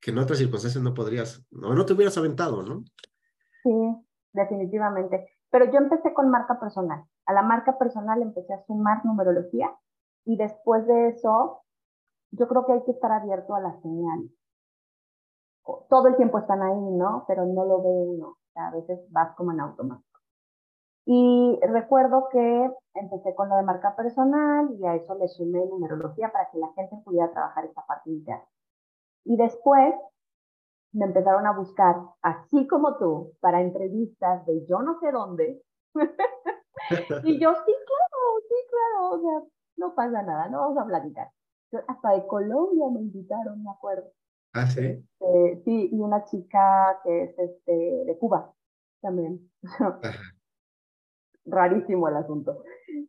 que 0.00 0.10
en 0.10 0.18
otras 0.18 0.38
circunstancias 0.38 0.82
no 0.82 0.94
podrías, 0.94 1.44
o 1.52 1.74
no 1.74 1.84
te 1.84 1.92
hubieras 1.92 2.16
aventado, 2.16 2.62
¿no? 2.62 2.84
Sí, 3.62 4.06
definitivamente. 4.32 5.28
Pero 5.50 5.66
yo 5.66 5.78
empecé 5.78 6.14
con 6.14 6.30
marca 6.30 6.58
personal. 6.58 7.04
A 7.26 7.32
la 7.32 7.42
marca 7.42 7.78
personal 7.78 8.22
empecé 8.22 8.54
a 8.54 8.64
sumar 8.66 9.04
numerología 9.04 9.70
y 10.24 10.36
después 10.36 10.86
de 10.86 11.08
eso, 11.08 11.62
yo 12.30 12.48
creo 12.48 12.66
que 12.66 12.72
hay 12.72 12.84
que 12.84 12.92
estar 12.92 13.12
abierto 13.12 13.54
a 13.54 13.60
las 13.60 13.80
señales. 13.82 14.30
Todo 15.88 16.08
el 16.08 16.16
tiempo 16.16 16.38
están 16.38 16.62
ahí, 16.62 16.90
¿no? 16.92 17.24
Pero 17.28 17.44
no 17.46 17.64
lo 17.64 17.82
ve 17.82 17.90
uno. 17.90 18.26
O 18.28 18.52
sea, 18.52 18.68
a 18.68 18.70
veces 18.72 18.98
vas 19.10 19.34
como 19.36 19.52
en 19.52 19.60
automático. 19.60 20.11
Y 21.04 21.58
recuerdo 21.62 22.28
que 22.30 22.70
empecé 22.94 23.34
con 23.34 23.48
lo 23.48 23.56
de 23.56 23.62
marca 23.62 23.96
personal 23.96 24.68
y 24.78 24.86
a 24.86 24.94
eso 24.94 25.14
le 25.16 25.26
sumé 25.28 25.64
numerología 25.66 26.30
para 26.30 26.48
que 26.50 26.58
la 26.58 26.72
gente 26.74 26.96
pudiera 27.04 27.32
trabajar 27.32 27.64
esta 27.64 27.84
parte 27.86 28.10
interna. 28.10 28.44
Y 29.24 29.36
después 29.36 29.94
me 30.92 31.06
empezaron 31.06 31.46
a 31.46 31.52
buscar, 31.52 31.96
así 32.22 32.66
como 32.68 32.98
tú, 32.98 33.32
para 33.40 33.60
entrevistas 33.62 34.44
de 34.46 34.64
yo 34.66 34.82
no 34.82 34.98
sé 35.00 35.10
dónde. 35.10 35.62
y 37.24 37.38
yo, 37.40 37.54
sí, 37.54 37.72
claro, 37.86 38.40
sí, 38.48 38.54
claro, 38.70 39.10
o 39.10 39.20
sea, 39.20 39.48
no 39.78 39.94
pasa 39.94 40.22
nada, 40.22 40.48
no 40.48 40.60
vamos 40.60 40.78
a 40.78 40.86
platicar. 40.86 41.30
Hasta 41.88 42.10
de 42.10 42.26
Colombia 42.26 42.86
me 42.92 43.00
invitaron, 43.00 43.62
me 43.62 43.70
acuerdo. 43.70 44.10
Ah, 44.52 44.66
sí. 44.66 45.02
Este, 45.20 45.62
sí, 45.64 45.88
y 45.92 46.00
una 46.00 46.24
chica 46.24 47.00
que 47.02 47.24
es 47.24 47.38
este, 47.38 47.72
de 48.04 48.18
Cuba 48.18 48.52
también. 49.00 49.50
Rarísimo 51.44 52.08
el 52.08 52.16
asunto. 52.16 52.62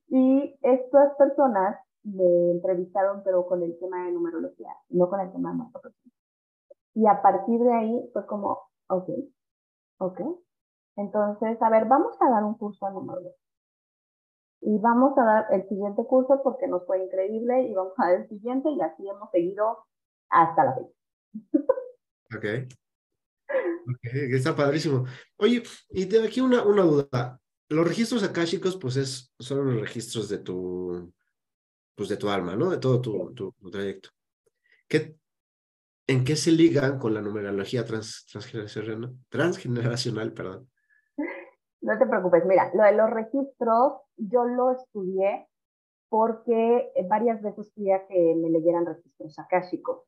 Y 0.07 0.57
estas 0.61 1.15
personas 1.17 1.77
me 2.03 2.51
entrevistaron, 2.51 3.23
pero 3.23 3.45
con 3.45 3.63
el 3.63 3.77
tema 3.79 4.05
de 4.05 4.11
numerología, 4.11 4.69
no 4.89 5.09
con 5.09 5.19
el 5.21 5.31
tema 5.31 5.53
de 5.53 5.79
personal. 5.79 6.13
Y 6.95 7.07
a 7.07 7.21
partir 7.21 7.59
de 7.59 7.73
ahí 7.73 8.09
fue 8.13 8.25
como, 8.25 8.59
ok, 8.87 9.09
ok. 9.99 10.21
Entonces, 10.95 11.59
a 11.61 11.69
ver, 11.69 11.85
vamos 11.85 12.15
a 12.21 12.29
dar 12.29 12.43
un 12.43 12.55
curso 12.55 12.85
a 12.85 12.91
numerología. 12.91 13.37
Y 14.61 14.77
vamos 14.79 15.17
a 15.17 15.23
dar 15.23 15.47
el 15.51 15.67
siguiente 15.67 16.05
curso 16.05 16.41
porque 16.41 16.67
nos 16.67 16.85
fue 16.85 17.03
increíble 17.03 17.63
y 17.63 17.73
vamos 17.73 17.93
a 17.97 18.05
dar 18.05 18.21
el 18.21 18.29
siguiente 18.29 18.69
y 18.69 18.81
así 18.81 19.07
hemos 19.07 19.29
seguido 19.31 19.85
hasta 20.29 20.65
la 20.65 20.75
fecha. 20.75 20.93
Ok. 22.35 22.73
Ok, 23.89 24.13
está 24.31 24.55
padrísimo. 24.55 25.05
Oye, 25.37 25.63
y 25.89 26.05
de 26.05 26.25
aquí 26.25 26.39
una, 26.41 26.63
una 26.63 26.83
duda. 26.83 27.39
Los 27.73 27.88
registros 27.88 28.23
akáshicos, 28.23 28.77
pues 28.77 28.97
es, 28.97 29.33
son 29.39 29.65
los 29.65 29.81
registros 29.81 30.29
de 30.29 30.38
tu, 30.38 31.12
pues 31.95 32.07
de 32.07 32.17
tu 32.17 32.29
alma, 32.29 32.55
¿no? 32.55 32.69
De 32.69 32.77
todo 32.77 33.01
tu, 33.01 33.33
tu, 33.33 33.51
trayecto. 33.71 34.09
¿Qué, 34.88 35.15
¿En 36.05 36.23
qué 36.23 36.36
se 36.36 36.51
ligan 36.51 36.99
con 36.99 37.15
la 37.15 37.21
numerología 37.21 37.83
trans, 37.83 38.27
transgeneracional, 38.31 39.15
transgeneracional? 39.27 40.33
Perdón. 40.33 40.69
No 41.81 41.97
te 41.97 42.05
preocupes, 42.05 42.45
mira, 42.45 42.71
lo 42.75 42.83
de 42.83 42.93
los 42.93 43.09
registros 43.09 43.93
yo 44.17 44.45
lo 44.45 44.71
estudié 44.71 45.47
porque 46.09 46.91
varias 47.09 47.41
veces 47.41 47.71
quería 47.75 48.05
que 48.07 48.36
me 48.36 48.51
leyeran 48.51 48.86
registros 48.86 49.39
akáshicos. 49.39 50.03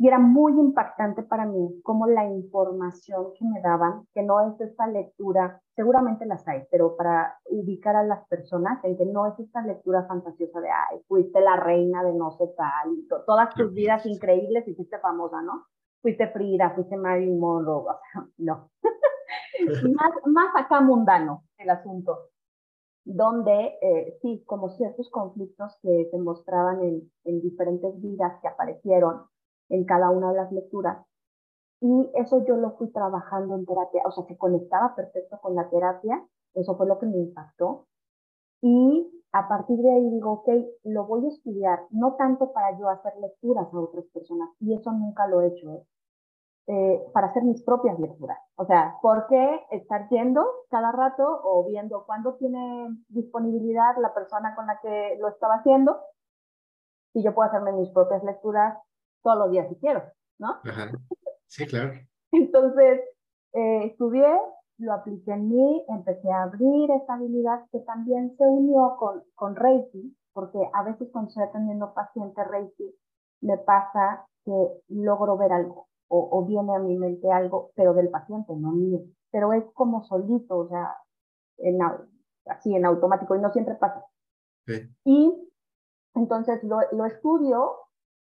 Y 0.00 0.08
era 0.08 0.18
muy 0.18 0.54
impactante 0.54 1.22
para 1.22 1.44
mí 1.44 1.78
como 1.82 2.06
la 2.06 2.24
información 2.24 3.34
que 3.38 3.44
me 3.44 3.60
daban, 3.60 4.06
que 4.14 4.22
no 4.22 4.40
es 4.48 4.58
esta 4.58 4.86
lectura, 4.86 5.60
seguramente 5.76 6.24
las 6.24 6.48
hay, 6.48 6.62
pero 6.70 6.96
para 6.96 7.38
ubicar 7.50 7.96
a 7.96 8.02
las 8.02 8.26
personas 8.26 8.82
en 8.82 8.96
que 8.96 9.04
no 9.04 9.26
es 9.26 9.38
esta 9.38 9.60
lectura 9.60 10.06
fantasiosa 10.06 10.58
de, 10.62 10.70
ay, 10.70 11.02
fuiste 11.06 11.42
la 11.42 11.56
reina 11.56 12.02
de 12.02 12.14
no 12.14 12.30
sé 12.30 12.46
tal, 12.56 12.94
y 12.94 13.06
to 13.08 13.24
todas 13.26 13.54
tus 13.54 13.74
vidas 13.74 14.06
increíbles 14.06 14.66
y 14.68 14.74
fuiste 14.74 14.98
famosa, 15.00 15.42
¿no? 15.42 15.66
Fuiste 16.00 16.28
Frida, 16.28 16.70
fuiste 16.70 16.96
Marilyn 16.96 17.38
Monroe, 17.38 17.82
o 17.82 17.98
sea, 18.10 18.26
no. 18.38 18.70
más, 19.94 20.12
más 20.24 20.56
acá 20.56 20.80
mundano 20.80 21.44
el 21.58 21.68
asunto, 21.68 22.30
donde 23.04 23.76
eh, 23.82 24.18
sí, 24.22 24.42
como 24.46 24.70
ciertos 24.70 25.10
conflictos 25.10 25.76
que 25.82 26.08
se 26.10 26.16
mostraban 26.16 26.80
en, 26.80 27.12
en 27.24 27.42
diferentes 27.42 28.00
vidas 28.00 28.38
que 28.40 28.48
aparecieron, 28.48 29.26
en 29.70 29.84
cada 29.84 30.10
una 30.10 30.30
de 30.30 30.36
las 30.36 30.52
lecturas. 30.52 30.98
Y 31.80 32.10
eso 32.14 32.44
yo 32.44 32.56
lo 32.56 32.72
fui 32.72 32.92
trabajando 32.92 33.54
en 33.54 33.64
terapia, 33.64 34.02
o 34.04 34.10
sea, 34.10 34.24
se 34.24 34.36
conectaba 34.36 34.94
perfecto 34.94 35.38
con 35.40 35.54
la 35.54 35.70
terapia, 35.70 36.22
eso 36.54 36.76
fue 36.76 36.86
lo 36.86 36.98
que 36.98 37.06
me 37.06 37.16
impactó. 37.16 37.86
Y 38.60 39.10
a 39.32 39.48
partir 39.48 39.78
de 39.78 39.90
ahí 39.90 40.10
digo, 40.10 40.32
ok, 40.32 40.48
lo 40.84 41.06
voy 41.06 41.24
a 41.24 41.28
estudiar, 41.28 41.86
no 41.90 42.16
tanto 42.16 42.52
para 42.52 42.78
yo 42.78 42.88
hacer 42.90 43.14
lecturas 43.20 43.72
a 43.72 43.80
otras 43.80 44.04
personas, 44.12 44.50
y 44.60 44.74
eso 44.74 44.92
nunca 44.92 45.26
lo 45.26 45.40
he 45.40 45.48
hecho, 45.48 45.70
¿eh? 45.70 45.86
Eh, 46.66 47.04
para 47.12 47.28
hacer 47.28 47.42
mis 47.42 47.62
propias 47.64 47.98
lecturas. 47.98 48.38
O 48.54 48.64
sea, 48.64 48.96
¿por 49.02 49.26
qué 49.26 49.60
estar 49.70 50.08
yendo 50.08 50.46
cada 50.70 50.92
rato 50.92 51.24
o 51.42 51.64
viendo 51.64 52.04
cuándo 52.06 52.34
tiene 52.34 52.96
disponibilidad 53.08 53.96
la 53.98 54.14
persona 54.14 54.54
con 54.54 54.66
la 54.66 54.78
que 54.80 55.16
lo 55.18 55.28
estaba 55.28 55.54
haciendo? 55.54 55.98
Y 57.12 57.24
yo 57.24 57.34
puedo 57.34 57.48
hacerme 57.48 57.72
mis 57.72 57.90
propias 57.90 58.22
lecturas 58.22 58.78
todos 59.22 59.38
los 59.38 59.50
días 59.50 59.68
si 59.68 59.76
quiero, 59.76 60.02
¿no? 60.38 60.58
Ajá. 60.64 60.90
Sí, 61.46 61.66
claro. 61.66 61.92
Entonces, 62.32 63.00
eh, 63.52 63.84
estudié, 63.86 64.26
lo 64.78 64.92
apliqué 64.92 65.32
en 65.32 65.48
mí, 65.48 65.84
empecé 65.88 66.30
a 66.30 66.44
abrir 66.44 66.90
esa 66.90 67.14
habilidad 67.14 67.66
que 67.70 67.80
también 67.80 68.36
se 68.36 68.44
unió 68.44 68.96
con, 68.98 69.22
con 69.34 69.56
Reiki, 69.56 70.16
porque 70.32 70.58
a 70.72 70.82
veces 70.84 71.08
cuando 71.12 71.28
estoy 71.28 71.44
atendiendo 71.44 71.92
pacientes 71.92 72.46
Reiki, 72.48 72.94
me 73.42 73.58
pasa 73.58 74.26
que 74.44 74.52
logro 74.88 75.36
ver 75.36 75.52
algo 75.52 75.88
o, 76.08 76.28
o, 76.32 76.44
viene 76.44 76.74
a 76.74 76.78
mi 76.78 76.96
mente 76.96 77.30
algo, 77.30 77.70
pero 77.74 77.94
del 77.94 78.10
paciente, 78.10 78.54
no 78.56 78.72
mío. 78.72 79.00
Pero 79.30 79.52
es 79.52 79.64
como 79.74 80.02
solito, 80.04 80.58
o 80.58 80.68
sea, 80.68 80.96
en, 81.58 81.78
así 82.46 82.74
en 82.74 82.84
automático 82.84 83.36
y 83.36 83.40
no 83.40 83.52
siempre 83.52 83.74
pasa. 83.76 84.04
Sí. 84.66 84.90
Y 85.04 85.52
entonces 86.14 86.62
lo, 86.64 86.78
lo 86.92 87.06
estudio 87.06 87.76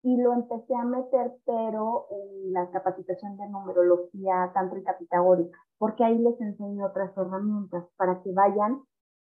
y 0.03 0.17
lo 0.17 0.33
empecé 0.33 0.75
a 0.75 0.85
meter, 0.85 1.33
pero 1.47 2.07
en 2.11 2.53
la 2.53 2.69
capacitación 2.71 3.37
de 3.37 3.49
numerología 3.49 4.51
tántrica 4.53 4.99
pitagórica, 4.99 5.59
porque 5.79 6.05
ahí 6.05 6.19
les 6.19 6.41
enseño 6.41 6.87
otras 6.87 7.17
herramientas 7.17 7.85
para 7.97 8.21
que 8.23 8.33
vayan 8.33 8.83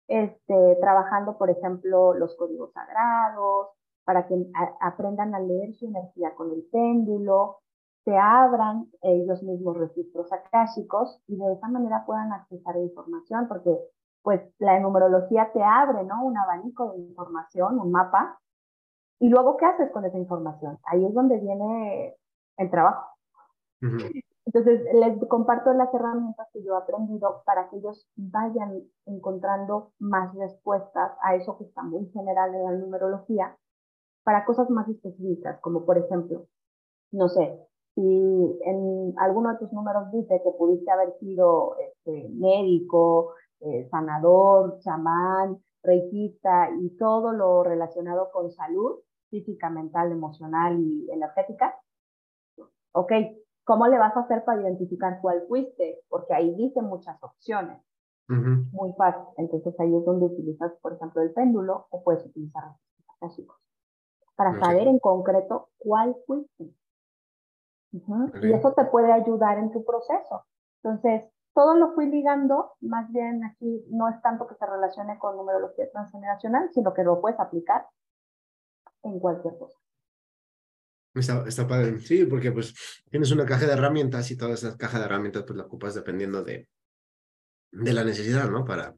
este, 0.07 0.77
trabajando, 0.81 1.37
por 1.37 1.49
ejemplo, 1.49 2.13
los 2.13 2.35
códigos 2.35 2.73
sagrados, 2.73 3.69
para 4.03 4.27
que 4.27 4.35
aprendan 4.81 5.33
a 5.33 5.39
leer 5.39 5.73
su 5.73 5.87
energía 5.87 6.35
con 6.35 6.51
el 6.51 6.63
péndulo, 6.71 7.57
se 8.03 8.15
abran 8.15 8.87
ellos 9.01 9.41
mismos 9.41 9.77
registros 9.77 10.31
akáshicos 10.31 11.21
y 11.27 11.37
de 11.37 11.53
esa 11.53 11.67
manera 11.67 12.05
puedan 12.05 12.31
accesar 12.31 12.75
a 12.75 12.79
información, 12.79 13.47
porque 13.47 13.75
pues 14.21 14.41
la 14.59 14.79
numerología 14.79 15.51
te 15.53 15.63
abre, 15.63 16.03
¿no? 16.03 16.23
Un 16.23 16.37
abanico 16.37 16.91
de 16.91 16.99
información, 16.99 17.79
un 17.79 17.91
mapa, 17.91 18.39
y 19.19 19.29
luego, 19.29 19.57
¿qué 19.57 19.65
haces 19.65 19.91
con 19.91 20.05
esa 20.05 20.17
información? 20.17 20.77
Ahí 20.85 21.05
es 21.05 21.13
donde 21.13 21.39
viene 21.39 22.15
el 22.57 22.69
trabajo. 22.69 23.11
Uh 23.81 23.85
-huh. 23.85 24.23
Entonces, 24.45 24.81
les 24.93 25.17
comparto 25.27 25.73
las 25.73 25.91
herramientas 25.93 26.47
que 26.53 26.63
yo 26.63 26.75
he 26.75 26.77
aprendido 26.77 27.41
para 27.45 27.67
que 27.69 27.77
ellos 27.77 28.07
vayan 28.15 28.83
encontrando 29.05 29.91
más 29.99 30.35
respuestas 30.35 31.11
a 31.21 31.35
eso 31.35 31.57
que 31.57 31.63
está 31.63 31.81
muy 31.81 32.05
general 32.11 32.53
en 32.53 32.63
la 32.63 32.71
numerología, 32.71 33.57
para 34.23 34.45
cosas 34.45 34.69
más 34.69 34.87
específicas, 34.87 35.59
como 35.61 35.85
por 35.85 35.97
ejemplo, 35.97 36.45
no 37.11 37.29
sé, 37.29 37.59
si 37.95 38.59
en 38.65 39.13
alguno 39.17 39.51
de 39.53 39.59
tus 39.59 39.71
números 39.71 40.11
dice 40.11 40.41
que 40.43 40.51
pudiste 40.51 40.91
haber 40.91 41.13
sido 41.19 41.75
este, 41.77 42.29
médico, 42.29 43.33
eh, 43.61 43.87
sanador, 43.89 44.79
chamán, 44.79 45.57
reikista 45.81 46.69
y 46.81 46.89
todo 46.97 47.31
lo 47.31 47.63
relacionado 47.63 48.29
con 48.31 48.51
salud, 48.51 48.99
física, 49.29 49.69
mental, 49.69 50.11
emocional 50.11 50.79
y 50.79 51.09
energética. 51.11 51.75
Ok, 52.93 53.11
¿cómo 53.63 53.87
le 53.87 53.97
vas 53.97 54.15
a 54.15 54.21
hacer 54.21 54.43
para 54.45 54.61
identificar 54.61 55.19
cuál 55.21 55.45
fuiste? 55.47 55.99
Porque 56.09 56.33
ahí 56.33 56.55
dice 56.55 56.81
muchas 56.81 57.21
opciones. 57.21 57.81
Muy 58.27 58.93
fácil. 58.93 59.23
Entonces 59.37 59.79
ahí 59.79 59.95
es 59.95 60.05
donde 60.05 60.25
utilizas, 60.25 60.71
por 60.81 60.93
ejemplo, 60.93 61.21
el 61.21 61.31
péndulo 61.31 61.87
o 61.91 62.03
puedes 62.03 62.25
utilizar 62.25 62.63
registros 63.21 63.59
para 64.35 64.59
saber 64.59 64.87
en 64.87 64.99
concreto 64.99 65.69
cuál 65.77 66.15
fuiste. 66.25 66.73
Y 68.41 68.51
eso 68.51 68.73
te 68.73 68.85
puede 68.85 69.11
ayudar 69.11 69.57
en 69.57 69.71
tu 69.71 69.85
proceso. 69.85 70.43
Entonces, 70.83 71.23
todo 71.53 71.75
lo 71.75 71.93
fui 71.93 72.07
ligando, 72.07 72.73
más 72.81 73.09
bien 73.11 73.43
aquí 73.45 73.85
no 73.89 74.09
es 74.09 74.21
tanto 74.21 74.45
que 74.45 74.55
se 74.55 74.65
relacione 74.65 75.17
con 75.17 75.37
numerología 75.37 75.89
transgeneracional, 75.91 76.69
sino 76.73 76.93
que 76.93 77.03
lo 77.03 77.21
puedes 77.21 77.39
aplicar 77.39 77.87
en 79.11 79.19
cualquier 79.19 79.57
cosa. 79.57 79.77
Está, 81.13 81.45
está 81.47 81.67
padre, 81.67 81.99
sí, 81.99 82.25
porque 82.25 82.51
pues 82.51 82.73
tienes 83.09 83.31
una 83.31 83.45
caja 83.45 83.65
de 83.65 83.73
herramientas 83.73 84.29
y 84.31 84.37
toda 84.37 84.53
esa 84.53 84.75
caja 84.75 84.99
de 84.99 85.05
herramientas 85.05 85.43
pues 85.47 85.55
la 85.55 85.63
ocupas 85.63 85.95
dependiendo 85.95 86.43
de, 86.43 86.67
de 87.71 87.93
la 87.93 88.03
necesidad, 88.03 88.49
¿no? 88.49 88.65
Para 88.65 88.93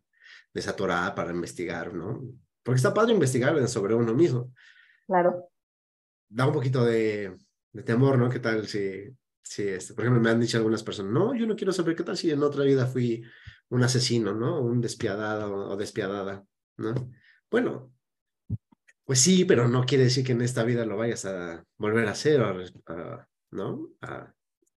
desatorar, 0.51 1.13
para 1.13 1.31
investigar, 1.31 1.93
¿no? 1.93 2.23
Porque 2.63 2.77
está 2.77 2.93
padre 2.93 3.13
investigar 3.13 3.67
sobre 3.67 3.93
uno 3.93 4.13
mismo. 4.15 4.51
Claro. 5.05 5.49
Da 6.27 6.47
un 6.47 6.53
poquito 6.53 6.83
de, 6.83 7.37
de 7.71 7.83
temor, 7.83 8.17
¿no? 8.17 8.29
¿Qué 8.29 8.39
tal 8.39 8.67
si, 8.67 9.15
si 9.43 9.67
este, 9.67 9.93
por 9.93 10.03
ejemplo, 10.03 10.21
me 10.21 10.31
han 10.31 10.39
dicho 10.39 10.57
algunas 10.57 10.83
personas, 10.83 11.11
no, 11.11 11.35
yo 11.35 11.45
no 11.45 11.55
quiero 11.55 11.71
saber 11.71 11.95
qué 11.95 12.03
tal 12.03 12.17
si 12.17 12.31
en 12.31 12.41
otra 12.41 12.63
vida 12.63 12.87
fui 12.87 13.23
un 13.69 13.83
asesino, 13.83 14.33
¿no? 14.33 14.59
Un 14.59 14.81
despiadado 14.81 15.53
o 15.69 15.77
despiadada, 15.77 16.43
¿no? 16.77 16.95
Bueno, 17.51 17.93
pues 19.07 19.19
sí, 19.19 19.45
pero 19.45 19.67
no 19.67 19.85
quiere 19.85 20.03
decir 20.03 20.23
que 20.23 20.33
en 20.33 20.41
esta 20.41 20.63
vida 20.63 20.85
lo 20.85 20.97
vayas 20.97 21.25
a 21.25 21.63
volver 21.77 22.07
a 22.07 22.11
hacer, 22.11 22.41
¿no? 23.51 23.89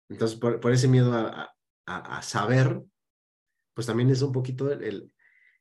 entonces, 0.09 0.39
por, 0.39 0.73
ese 0.73 0.89
miedo 0.89 1.13
a, 1.13 1.53
a, 1.87 2.23
saber, 2.23 2.81
pues 3.75 3.87
también 3.87 4.09
es 4.09 4.23
un 4.23 4.33
poquito 4.33 4.73
el, 4.73 5.13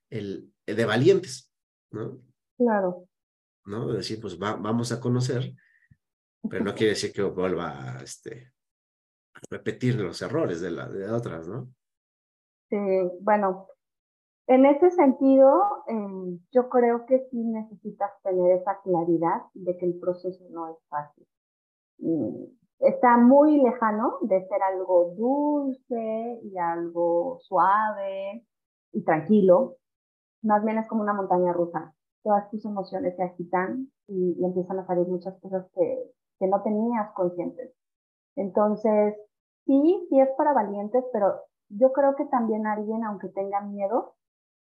el, 0.10 0.54
el, 0.66 0.76
de 0.76 0.86
valientes, 0.86 1.52
¿no? 1.92 2.22
Claro. 2.58 3.08
¿No? 3.66 3.92
Decir, 3.92 4.22
pues 4.22 4.38
vamos 4.38 4.92
a 4.92 5.00
conocer 5.00 5.54
pero 6.48 6.64
no 6.64 6.74
quiere 6.74 6.94
decir 6.94 7.12
que 7.12 7.22
vuelva 7.24 7.98
a, 7.98 8.04
este, 8.04 8.54
repetir 9.50 9.96
los 9.96 10.22
errores 10.22 10.62
de, 10.62 10.72
la, 10.72 10.88
de 10.88 11.10
otras, 11.10 11.48
¿no? 11.48 11.74
Sí, 12.70 12.78
bueno, 13.22 13.68
en 14.50 14.66
ese 14.66 14.90
sentido, 14.90 15.62
em, 15.86 16.40
yo 16.52 16.70
creo 16.70 17.06
que 17.06 17.20
sí 17.30 17.38
necesitas 17.38 18.10
tener 18.24 18.58
esa 18.60 18.82
claridad 18.82 19.44
de 19.54 19.78
que 19.78 19.86
el 19.86 20.00
proceso 20.00 20.44
no 20.50 20.70
es 20.70 20.78
fácil. 20.90 21.28
Mm, 22.00 22.46
está 22.80 23.18
muy 23.18 23.62
lejano 23.62 24.18
de 24.22 24.48
ser 24.48 24.64
algo 24.64 25.14
dulce 25.16 26.40
y 26.44 26.58
algo 26.58 27.38
suave 27.42 28.44
y 28.92 29.04
tranquilo. 29.04 29.76
Más 30.42 30.66
bien 30.66 30.80
es 30.80 30.88
como 30.88 31.04
una 31.04 31.14
montaña 31.14 31.54
rusa. 31.54 31.94
Todas 32.24 32.50
tus 32.50 32.66
emociones 32.66 33.16
se 33.18 33.24
agitan 33.24 33.92
y, 34.08 34.44
empiezan 34.44 34.80
a 34.80 34.88
salir 34.88 35.08
muchas 35.08 35.40
cosas 35.42 35.68
que 35.76 36.48
no 36.48 36.64
tenías 36.64 37.12
conscientes. 37.14 37.72
Entonces, 38.36 39.16
sí, 39.68 40.08
sí 40.10 40.20
es 40.20 40.30
para 40.38 40.54
valientes, 40.54 41.04
pero 41.14 41.36
yo 41.70 41.92
creo 41.94 42.16
que 42.16 42.26
también 42.26 42.66
alguien, 42.66 43.04
aunque 43.04 43.28
tenga 43.30 43.62
miedo, 43.62 44.16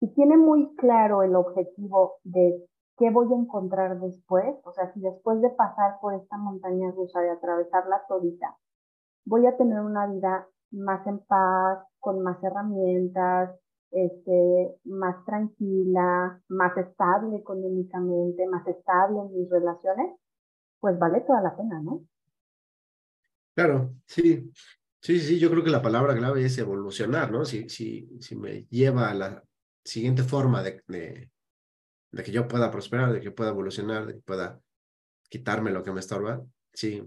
si 0.01 0.09
tiene 0.15 0.37
muy 0.37 0.75
claro 0.77 1.23
el 1.23 1.37
objetivo 1.37 2.17
de 2.25 2.67
qué 2.97 3.11
voy 3.11 3.33
a 3.33 3.37
encontrar 3.37 4.01
después, 4.01 4.57
o 4.65 4.73
sea, 4.73 4.93
si 4.95 5.01
después 5.01 5.41
de 5.43 5.51
pasar 5.51 6.01
por 6.01 6.15
esta 6.15 6.39
montaña 6.39 6.91
rusa, 6.91 7.21
de 7.21 7.31
atravesarla 7.31 8.03
todita, 8.09 8.57
voy 9.27 9.47
a 9.47 9.57
tener 9.57 9.81
una 9.81 10.07
vida 10.07 10.49
más 10.73 11.07
en 11.07 11.19
paz, 11.21 11.81
con 11.99 12.23
más 12.23 12.43
herramientas, 12.43 13.59
este, 13.91 14.77
más 14.85 15.25
tranquila, 15.27 16.41
más 16.49 16.77
estable 16.77 17.37
económicamente, 17.37 18.47
más 18.47 18.67
estable 18.67 19.21
en 19.21 19.39
mis 19.39 19.51
relaciones, 19.51 20.17
pues 20.79 20.99
vale 20.99 21.21
toda 21.23 21.43
la 21.43 21.57
pena, 21.57 21.81
¿no? 21.81 22.03
Claro, 23.55 23.91
sí. 24.07 24.51
Sí, 25.03 25.19
sí, 25.19 25.39
yo 25.39 25.51
creo 25.51 25.65
que 25.65 25.71
la 25.71 25.81
palabra 25.81 26.15
clave 26.15 26.45
es 26.45 26.59
evolucionar, 26.59 27.33
¿no? 27.33 27.47
Si, 27.47 27.71
si, 27.71 28.07
si 28.21 28.37
me 28.37 28.65
lleva 28.65 29.11
a 29.11 29.15
la 29.15 29.43
siguiente 29.85 30.23
forma 30.23 30.63
de, 30.63 30.83
de, 30.87 32.23
que 32.23 32.33
yo 32.33 32.49
pueda 32.49 32.71
prosperar, 32.71 33.13
de 33.13 33.21
que 33.21 33.31
pueda 33.31 33.51
evolucionar, 33.51 34.07
de 34.07 34.15
que 34.15 34.21
pueda 34.21 34.61
quitarme 35.29 35.71
lo 35.71 35.83
que 35.83 35.93
me 35.93 36.01
estorba, 36.01 36.45
sí, 36.73 37.03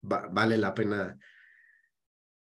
vale 0.00 0.58
la 0.58 0.74
pena. 0.74 1.18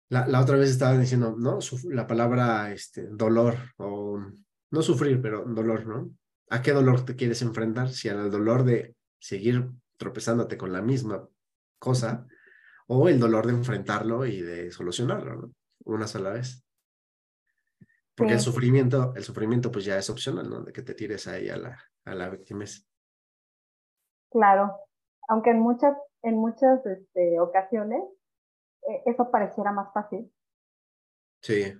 La, 0.09 0.27
la, 0.27 0.41
otra 0.41 0.57
vez 0.57 0.69
estaba 0.69 0.97
diciendo, 0.97 1.35
¿no? 1.37 1.59
la 1.91 2.07
palabra 2.07 2.71
este, 2.71 3.07
dolor, 3.07 3.55
o 3.77 4.19
no 4.71 4.81
sufrir, 4.81 5.21
pero 5.21 5.43
dolor, 5.45 5.85
¿no? 5.85 6.11
¿A 6.49 6.61
qué 6.61 6.71
dolor 6.71 7.05
te 7.05 7.15
quieres 7.15 7.41
enfrentar? 7.41 7.89
Si 7.89 8.09
al 8.09 8.31
dolor 8.31 8.63
de 8.63 8.95
seguir 9.19 9.69
tropezándote 9.97 10.57
con 10.57 10.71
la 10.71 10.81
misma 10.81 11.27
cosa, 11.77 12.25
o 12.87 13.07
el 13.07 13.19
dolor 13.19 13.45
de 13.45 13.53
enfrentarlo 13.53 14.25
y 14.25 14.41
de 14.41 14.71
solucionarlo, 14.71 15.35
¿no? 15.35 15.53
Una 15.85 16.07
sola 16.07 16.31
vez. 16.31 16.63
Porque 18.19 18.33
el 18.33 18.39
sufrimiento, 18.39 19.13
el 19.15 19.23
sufrimiento 19.23 19.71
pues 19.71 19.85
ya 19.85 19.97
es 19.97 20.09
opcional, 20.09 20.49
¿no? 20.49 20.61
De 20.61 20.71
que 20.71 20.83
te 20.83 20.93
tires 20.93 21.27
ahí 21.27 21.49
a 21.49 21.57
la, 21.57 21.77
a 22.05 22.13
la 22.13 22.29
víctima. 22.29 22.65
Claro, 24.29 24.77
aunque 25.27 25.49
en 25.49 25.59
muchas, 25.59 25.97
en 26.21 26.35
muchas 26.35 26.85
este, 26.85 27.39
ocasiones 27.39 28.03
eh, 28.87 29.03
eso 29.05 29.31
pareciera 29.31 29.71
más 29.71 29.91
fácil. 29.93 30.31
Sí. 31.41 31.73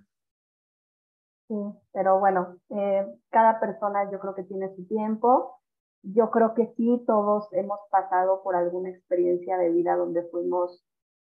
Sí, 1.48 1.56
pero 1.92 2.20
bueno, 2.20 2.58
eh, 2.70 3.06
cada 3.30 3.60
persona 3.60 4.10
yo 4.12 4.20
creo 4.20 4.34
que 4.34 4.44
tiene 4.44 4.74
su 4.76 4.88
tiempo 4.88 5.60
yo 6.04 6.32
creo 6.32 6.54
que 6.54 6.74
sí, 6.78 7.04
todos 7.06 7.52
hemos 7.54 7.80
pasado 7.90 8.42
por 8.44 8.56
alguna 8.56 8.90
experiencia 8.90 9.58
de 9.58 9.70
vida 9.70 9.96
donde 9.96 10.24
fuimos 10.24 10.84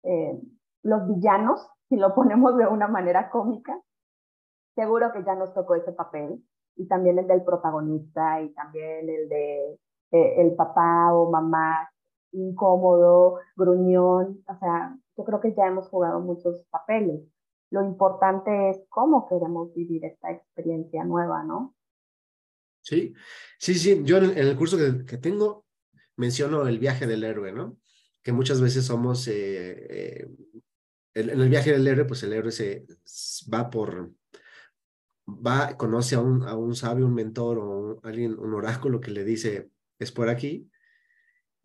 eh, 0.03 0.40
los 0.83 1.07
villanos, 1.09 1.69
si 1.88 1.97
lo 1.97 2.14
ponemos 2.14 2.57
de 2.57 2.66
una 2.66 2.88
manera 2.88 3.31
cómica. 3.31 3.81
Seguro 4.77 5.11
que 5.12 5.25
ya 5.25 5.35
nos 5.35 5.53
tocó 5.53 5.75
ese 5.75 5.91
papel 5.91 6.45
y 6.77 6.87
también 6.87 7.19
el 7.19 7.27
del 7.27 7.43
protagonista 7.43 8.41
y 8.43 8.53
también 8.53 9.09
el 9.09 9.29
de 9.29 9.79
eh, 10.12 10.35
el 10.39 10.55
papá 10.55 11.12
o 11.12 11.31
mamá 11.31 11.91
incómodo, 12.33 13.39
gruñón, 13.57 14.45
o 14.47 14.59
sea, 14.59 14.97
yo 15.17 15.25
creo 15.25 15.41
que 15.41 15.55
ya 15.57 15.67
hemos 15.67 15.89
jugado 15.89 16.21
muchos 16.21 16.65
papeles. 16.71 17.23
Lo 17.71 17.83
importante 17.83 18.71
es 18.71 18.85
cómo 18.89 19.27
queremos 19.27 19.75
vivir 19.75 20.05
esta 20.05 20.31
experiencia 20.31 21.05
nueva, 21.05 21.43
¿no? 21.43 21.75
Sí, 22.83 23.15
sí, 23.59 23.75
sí. 23.75 24.03
Yo 24.05 24.19
en 24.19 24.37
el, 24.37 24.57
curso 24.57 24.77
que, 24.77 25.17
tengo 25.17 25.65
menciono 26.17 26.69
el 26.69 26.79
viaje 26.79 27.07
del 27.07 27.25
héroe, 27.25 27.53
¿no? 27.53 27.79
Que 28.23 28.33
muchas 28.33 28.61
veces 28.61 28.85
somos, 28.85 29.27
eh, 29.27 29.87
eh, 29.91 30.29
en, 31.15 31.31
el 31.31 31.49
viaje 31.49 31.73
del 31.73 31.89
héroe, 31.89 32.05
pues 32.05 32.23
el 32.23 32.33
héroe 32.35 32.53
se 32.53 32.87
va 33.53 33.71
por, 33.71 34.12
va, 35.27 35.77
conoce 35.77 36.15
a 36.15 36.21
un, 36.21 36.43
a 36.47 36.55
un 36.55 36.75
sabio, 36.75 37.07
un 37.07 37.15
mentor 37.15 37.59
o 37.59 38.01
alguien, 38.03 38.39
un 38.39 38.55
oráculo 38.55 39.01
que 39.01 39.11
le 39.11 39.25
dice, 39.25 39.71
es 39.99 40.12
por 40.12 40.29
aquí, 40.29 40.71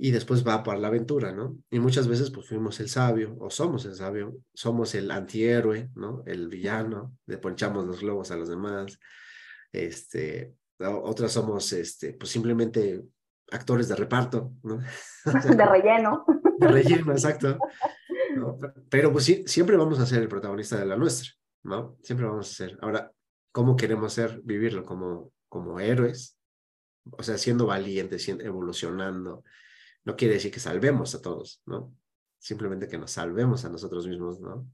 y 0.03 0.09
después 0.09 0.45
va 0.45 0.63
por 0.63 0.79
la 0.79 0.87
aventura, 0.87 1.31
¿no? 1.31 1.59
Y 1.69 1.79
muchas 1.79 2.07
veces 2.07 2.31
pues 2.31 2.47
fuimos 2.47 2.79
el 2.79 2.89
sabio 2.89 3.35
o 3.39 3.51
somos 3.51 3.85
el 3.85 3.93
sabio, 3.93 4.35
somos 4.51 4.95
el 4.95 5.11
antihéroe, 5.11 5.91
¿no? 5.93 6.23
El 6.25 6.47
villano, 6.47 7.17
le 7.27 7.37
ponchamos 7.37 7.85
los 7.85 8.01
globos 8.01 8.31
a 8.31 8.35
los 8.35 8.49
demás, 8.49 8.99
este, 9.71 10.55
otras 10.79 11.31
somos 11.31 11.71
este, 11.73 12.13
pues 12.13 12.31
simplemente 12.31 13.03
actores 13.51 13.89
de 13.89 13.95
reparto, 13.95 14.53
¿no? 14.63 14.79
de 15.25 15.65
relleno. 15.65 16.25
De 16.61 16.67
relleno, 16.67 17.11
exacto. 17.11 17.57
Pero 18.87 19.11
pues 19.11 19.25
sí, 19.25 19.43
siempre 19.47 19.77
vamos 19.77 19.99
a 19.99 20.05
ser 20.05 20.21
el 20.21 20.27
protagonista 20.27 20.77
de 20.77 20.85
la 20.85 20.95
nuestra, 20.95 21.31
¿no? 21.63 21.97
Siempre 22.03 22.27
vamos 22.27 22.51
a 22.51 22.53
ser. 22.53 22.77
Ahora, 22.81 23.11
¿cómo 23.51 23.75
queremos 23.75 24.13
ser, 24.13 24.41
vivirlo? 24.43 24.83
Como, 24.83 25.33
como 25.49 25.79
héroes, 25.79 26.37
o 27.11 27.23
sea, 27.23 27.37
siendo 27.37 27.65
valientes, 27.65 28.27
evolucionando. 28.27 29.43
No 30.03 30.15
quiere 30.15 30.35
decir 30.35 30.51
que 30.51 30.59
salvemos 30.59 31.15
a 31.15 31.21
todos, 31.21 31.61
¿no? 31.65 31.95
Simplemente 32.39 32.87
que 32.87 32.97
nos 32.97 33.11
salvemos 33.11 33.65
a 33.65 33.69
nosotros 33.69 34.07
mismos, 34.07 34.39
¿no? 34.39 34.67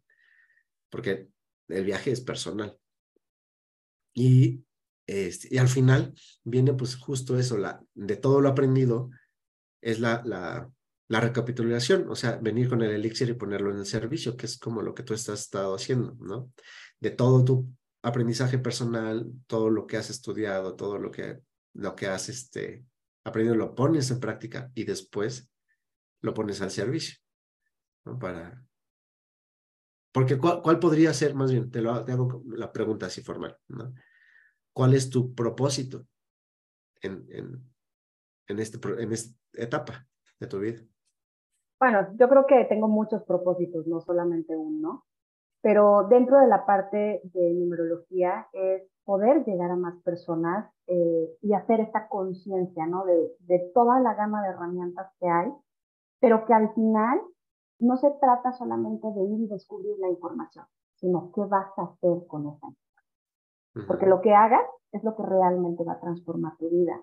Porque 0.89 1.29
el 1.67 1.83
viaje 1.83 2.11
es 2.11 2.21
personal. 2.21 2.77
Y 4.13 4.63
este, 5.07 5.47
y 5.51 5.57
al 5.57 5.69
final 5.69 6.13
viene 6.43 6.73
pues 6.73 6.97
justo 6.97 7.39
eso, 7.39 7.57
la, 7.57 7.81
de 7.95 8.17
todo 8.17 8.41
lo 8.41 8.49
aprendido 8.49 9.09
es 9.81 10.01
la, 10.01 10.21
la, 10.25 10.69
la 11.07 11.21
recapitulación, 11.21 12.09
o 12.09 12.15
sea, 12.15 12.35
venir 12.35 12.67
con 12.67 12.81
el 12.81 12.91
elixir 12.91 13.29
y 13.29 13.33
ponerlo 13.33 13.71
en 13.71 13.79
el 13.79 13.85
servicio, 13.85 14.35
que 14.35 14.45
es 14.45 14.57
como 14.57 14.81
lo 14.81 14.93
que 14.93 15.03
tú 15.03 15.13
estás 15.13 15.39
estado 15.39 15.73
haciendo, 15.73 16.17
¿no? 16.19 16.51
De 16.99 17.11
todo 17.11 17.45
tu 17.45 17.69
aprendizaje 18.01 18.57
personal, 18.60 19.31
todo 19.47 19.69
lo 19.69 19.88
que 19.88 19.97
has 19.97 20.10
estudiado, 20.10 20.75
todo 20.75 20.97
lo 20.97 21.12
que, 21.12 21.41
lo 21.73 21.95
que 21.95 22.07
has 22.07 22.29
este, 22.29 22.86
aprendido 23.23 23.55
lo 23.55 23.75
pones 23.75 24.10
en 24.12 24.19
práctica 24.19 24.71
y 24.73 24.83
después 24.83 25.51
lo 26.21 26.33
pones 26.33 26.62
al 26.62 26.71
servicio, 26.71 27.17
¿no? 28.05 28.17
Para... 28.17 28.63
Porque 30.12 30.38
¿cuál, 30.38 30.79
podría 30.79 31.13
ser, 31.13 31.36
más 31.36 31.51
bien, 31.51 31.69
te, 31.69 31.81
lo, 31.81 31.91
hago 31.91 32.43
la 32.47 32.71
pregunta 32.71 33.05
así 33.05 33.21
formal, 33.21 33.55
¿no? 33.67 33.93
¿Cuál 34.73 34.93
es 34.93 35.10
tu 35.10 35.33
propósito 35.36 36.07
en, 37.01 37.27
en, 37.29 37.63
en, 38.47 38.60
este, 38.60 38.79
en 39.01 39.12
esta 39.12 39.36
etapa 39.53 40.07
de 40.39 40.47
tu 40.47 40.60
vida? 40.60 40.81
Bueno, 41.79 42.07
yo 42.17 42.27
creo 42.27 42.45
que 42.47 42.65
tengo 42.65 42.88
muchos 42.88 43.23
propósitos, 43.23 43.86
no 43.86 44.01
solamente 44.01 44.55
uno, 44.55 45.05
pero 45.67 46.08
dentro 46.08 46.39
de 46.39 46.47
la 46.47 46.65
parte 46.65 47.19
de 47.25 47.53
numerología 47.53 48.47
es 48.53 48.84
poder 49.03 49.43
llegar 49.43 49.69
a 49.69 49.75
más 49.75 50.01
personas 50.01 50.71
eh, 50.88 51.38
y 51.41 51.51
hacer 51.51 51.82
esta 51.82 52.08
conciencia, 52.08 52.88
¿no? 52.88 53.03
De, 53.03 53.36
de 53.39 53.69
toda 53.73 53.99
la 53.99 54.13
gama 54.13 54.41
de 54.43 54.47
herramientas 54.51 55.12
que 55.19 55.27
hay, 55.27 55.51
pero 56.21 56.45
que 56.45 56.53
al 56.53 56.73
final 56.73 57.19
no 57.80 57.97
se 57.97 58.10
trata 58.12 58.53
solamente 58.53 59.12
de 59.12 59.23
ir 59.25 59.41
y 59.41 59.47
descubrir 59.47 59.99
la 59.99 60.08
información, 60.08 60.63
sino 60.95 61.34
qué 61.36 61.41
vas 61.41 61.77
a 61.77 61.82
hacer 61.82 62.25
con 62.27 62.47
esa 62.47 62.67
información. 62.67 63.88
Porque 63.89 64.06
lo 64.06 64.21
que 64.21 64.34
hagas 64.34 64.65
es 64.93 65.03
lo 65.03 65.17
que 65.17 65.23
realmente 65.23 65.84
va 65.84 65.95
a 65.95 65.99
transformar 65.99 66.56
tu 66.56 66.69
vida 66.69 66.97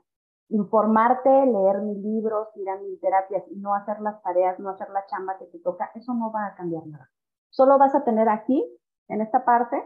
informarte, 0.48 1.28
leer 1.28 1.82
mis 1.82 1.98
libros, 1.98 2.48
ir 2.54 2.68
a 2.68 2.78
mis 2.78 2.98
terapias 3.00 3.44
y 3.50 3.56
no 3.56 3.74
hacer 3.74 4.00
las 4.00 4.22
tareas, 4.22 4.58
no 4.58 4.70
hacer 4.70 4.88
la 4.90 5.04
chamba 5.06 5.36
que 5.38 5.46
te 5.46 5.58
toca, 5.58 5.90
eso 5.94 6.14
no 6.14 6.30
va 6.30 6.46
a 6.46 6.54
cambiar 6.54 6.86
nada. 6.86 7.10
Solo 7.54 7.78
vas 7.78 7.94
a 7.94 8.02
tener 8.02 8.28
aquí, 8.28 8.68
en 9.06 9.20
esta 9.20 9.44
parte, 9.44 9.80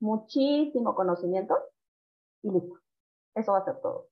muchísimo 0.00 0.94
conocimiento 0.94 1.54
y 2.42 2.50
listo. 2.50 2.78
Eso 3.34 3.52
va 3.52 3.58
a 3.58 3.64
ser 3.66 3.78
todo. 3.82 4.06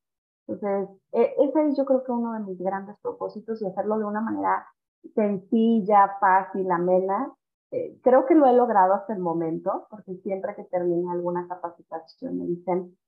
Entonces, 0.46 0.90
e, 1.12 1.34
ese 1.38 1.66
es 1.66 1.76
yo 1.78 1.86
creo 1.86 2.04
que 2.04 2.12
uno 2.12 2.34
de 2.34 2.40
mis 2.40 2.58
grandes 2.58 2.98
propósitos 3.00 3.62
y 3.62 3.66
hacerlo 3.66 3.98
de 3.98 4.04
una 4.04 4.20
manera 4.20 4.66
sencilla, 5.14 6.18
fácil, 6.20 6.70
amena. 6.70 7.32
Eh, 7.70 7.98
creo 8.02 8.26
que 8.26 8.34
lo 8.34 8.44
he 8.44 8.52
logrado 8.52 8.92
hasta 8.92 9.14
el 9.14 9.20
momento, 9.20 9.86
porque 9.88 10.16
siempre 10.16 10.54
que 10.54 10.64
termine 10.64 11.10
alguna 11.10 11.48
capacitación 11.48 12.38
me 12.38 12.44
dicen 12.44 12.98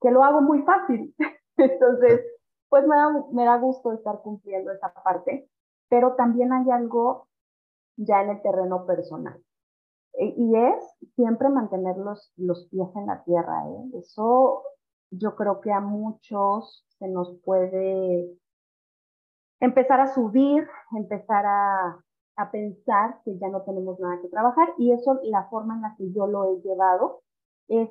que 0.00 0.12
lo 0.12 0.22
hago 0.22 0.40
muy 0.40 0.62
fácil. 0.62 1.12
Entonces, 1.56 2.24
pues 2.68 2.86
me 2.86 2.94
da, 2.94 3.08
me 3.32 3.44
da 3.44 3.58
gusto 3.58 3.90
estar 3.92 4.22
cumpliendo 4.22 4.70
esa 4.70 4.94
parte, 4.94 5.50
pero 5.88 6.14
también 6.14 6.52
hay 6.52 6.70
algo 6.70 7.26
ya 7.96 8.22
en 8.22 8.30
el 8.30 8.42
terreno 8.42 8.86
personal. 8.86 9.42
E, 10.14 10.34
y 10.36 10.56
es 10.56 10.96
siempre 11.14 11.48
mantener 11.48 11.96
los, 11.96 12.32
los 12.36 12.68
pies 12.68 12.88
en 12.94 13.06
la 13.06 13.22
tierra. 13.24 13.68
¿eh? 13.68 13.98
Eso 13.98 14.62
yo 15.10 15.36
creo 15.36 15.60
que 15.60 15.72
a 15.72 15.80
muchos 15.80 16.84
se 16.98 17.08
nos 17.08 17.38
puede 17.44 18.30
empezar 19.60 20.00
a 20.00 20.14
subir, 20.14 20.66
empezar 20.92 21.44
a, 21.46 22.04
a 22.36 22.50
pensar 22.50 23.20
que 23.24 23.38
ya 23.38 23.48
no 23.48 23.62
tenemos 23.62 23.98
nada 23.98 24.20
que 24.20 24.28
trabajar 24.28 24.68
y 24.78 24.92
eso, 24.92 25.18
la 25.24 25.48
forma 25.48 25.74
en 25.74 25.82
la 25.82 25.94
que 25.96 26.12
yo 26.12 26.26
lo 26.26 26.44
he 26.44 26.60
llevado 26.60 27.22
es 27.68 27.90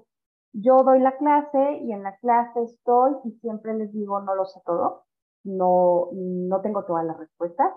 yo 0.54 0.84
doy 0.84 1.00
la 1.00 1.18
clase 1.18 1.80
y 1.82 1.92
en 1.92 2.04
la 2.04 2.16
clase 2.18 2.64
estoy 2.64 3.14
y 3.26 3.32
siempre 3.40 3.74
les 3.74 3.92
digo, 3.92 4.22
no 4.22 4.36
lo 4.36 4.46
sé 4.46 4.62
todo, 4.66 5.04
no, 5.44 6.10
no 6.14 6.62
tengo 6.62 6.86
todas 6.86 7.06
las 7.06 7.18
respuestas, 7.18 7.74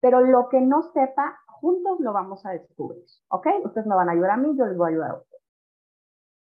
pero 0.00 0.20
lo 0.20 0.48
que 0.48 0.60
no 0.60 0.82
sepa, 0.82 1.38
juntos 1.46 2.00
lo 2.00 2.12
vamos 2.12 2.44
a 2.46 2.50
descubrir, 2.50 3.04
¿ok? 3.28 3.46
Ustedes 3.64 3.86
me 3.86 3.94
van 3.94 4.08
a 4.08 4.12
ayudar 4.12 4.30
a 4.30 4.36
mí, 4.36 4.56
yo 4.56 4.66
les 4.66 4.76
voy 4.76 4.86
a 4.86 4.90
ayudar 4.92 5.10
a 5.10 5.18
ustedes. 5.18 5.40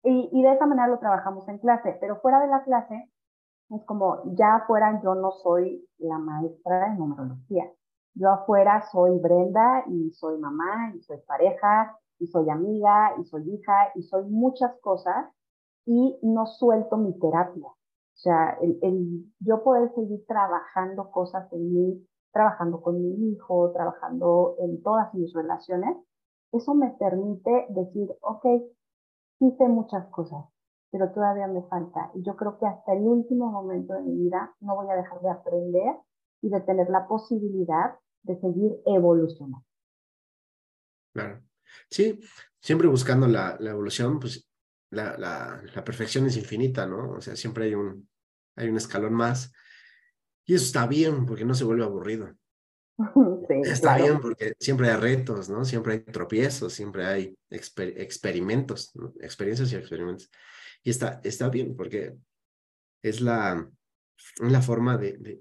Y, 0.03 0.41
de 0.41 0.53
esa 0.53 0.65
manera 0.65 0.87
lo 0.87 0.99
trabajamos 0.99 1.47
en 1.49 1.57
clase, 1.57 1.97
pero 1.99 2.21
fuera 2.21 2.39
de 2.39 2.47
la 2.47 2.63
clase, 2.63 3.09
es 3.69 3.83
como, 3.85 4.21
ya 4.35 4.55
afuera 4.55 4.99
yo 5.03 5.13
no 5.15 5.31
soy 5.31 5.85
la 5.97 6.17
maestra 6.17 6.89
de 6.89 6.95
numerología. 6.95 7.69
Yo 8.15 8.29
afuera 8.31 8.81
soy 8.91 9.19
Brenda 9.19 9.83
y 9.87 10.11
soy 10.11 10.39
mamá 10.39 10.93
y 10.95 11.01
soy 11.01 11.17
pareja 11.27 11.97
y 12.17 12.27
soy 12.27 12.49
amiga 12.49 13.13
y 13.19 13.25
soy 13.25 13.53
hija 13.53 13.91
y 13.95 14.03
soy 14.03 14.25
muchas 14.25 14.71
cosas 14.81 15.27
y 15.85 16.17
no 16.21 16.45
suelto 16.47 16.97
mi 16.97 17.17
terapia. 17.19 17.67
O 17.67 18.21
sea, 18.21 18.57
el, 18.61 18.79
el, 18.81 19.33
yo 19.39 19.63
poder 19.63 19.93
seguir 19.93 20.25
trabajando 20.27 21.11
cosas 21.11 21.51
en 21.53 21.73
mí, 21.73 22.08
trabajando 22.31 22.81
con 22.81 23.01
mi 23.01 23.31
hijo, 23.31 23.71
trabajando 23.71 24.55
en 24.59 24.81
todas 24.83 25.13
mis 25.13 25.33
relaciones, 25.33 25.97
eso 26.51 26.73
me 26.73 26.91
permite 26.91 27.67
decir, 27.69 28.09
ok, 28.21 28.45
hice 29.39 29.67
muchas 29.67 30.07
cosas, 30.07 30.45
pero 30.91 31.11
todavía 31.11 31.47
me 31.47 31.63
falta. 31.63 32.11
Y 32.15 32.23
yo 32.23 32.35
creo 32.35 32.57
que 32.57 32.65
hasta 32.65 32.93
el 32.93 33.03
último 33.03 33.51
momento 33.51 33.93
de 33.93 34.01
mi 34.01 34.15
vida 34.15 34.55
no 34.59 34.75
voy 34.75 34.89
a 34.89 34.95
dejar 34.95 35.21
de 35.21 35.29
aprender 35.29 35.95
y 36.41 36.49
de 36.49 36.61
tener 36.61 36.89
la 36.89 37.07
posibilidad 37.07 37.95
de 38.23 38.39
seguir 38.39 38.81
evolucionando. 38.85 39.65
Claro. 41.13 41.41
Sí, 41.89 42.19
siempre 42.59 42.87
buscando 42.87 43.27
la, 43.27 43.57
evolución, 43.59 44.19
pues 44.19 44.49
la, 44.89 45.61
perfección 45.85 46.25
es 46.25 46.37
infinita, 46.37 46.85
¿no? 46.85 47.11
O 47.11 47.21
sea, 47.21 47.35
siempre 47.35 47.65
hay 47.65 47.75
un 47.75 48.77
escalón 48.77 49.13
más. 49.13 49.51
Y 50.49 50.55
eso 50.55 50.65
está 50.65 50.87
bien 50.87 51.27
porque 51.27 51.45
no 51.45 51.53
se 51.53 51.63
vuelve 51.63 51.83
aburrido. 51.83 52.35
está 53.65 53.97
bien 53.97 54.19
porque 54.19 54.53
siempre 54.59 54.89
hay 54.89 54.97
retos, 54.97 55.47
¿no? 55.47 55.63
Siempre 55.63 55.93
hay 55.93 55.99
tropiezos, 55.99 56.73
siempre 56.73 57.05
hay 57.05 57.37
experimentos, 57.51 58.91
experiencias 59.21 59.71
y 59.71 59.75
experimentos. 59.75 60.31
Y 60.81 60.89
está, 60.89 61.21
está 61.23 61.49
bien 61.49 61.75
porque 61.75 62.15
es 63.03 63.21
la, 63.21 63.69
la 64.39 64.61
forma 64.63 64.97
de, 64.97 65.19
de, 65.19 65.39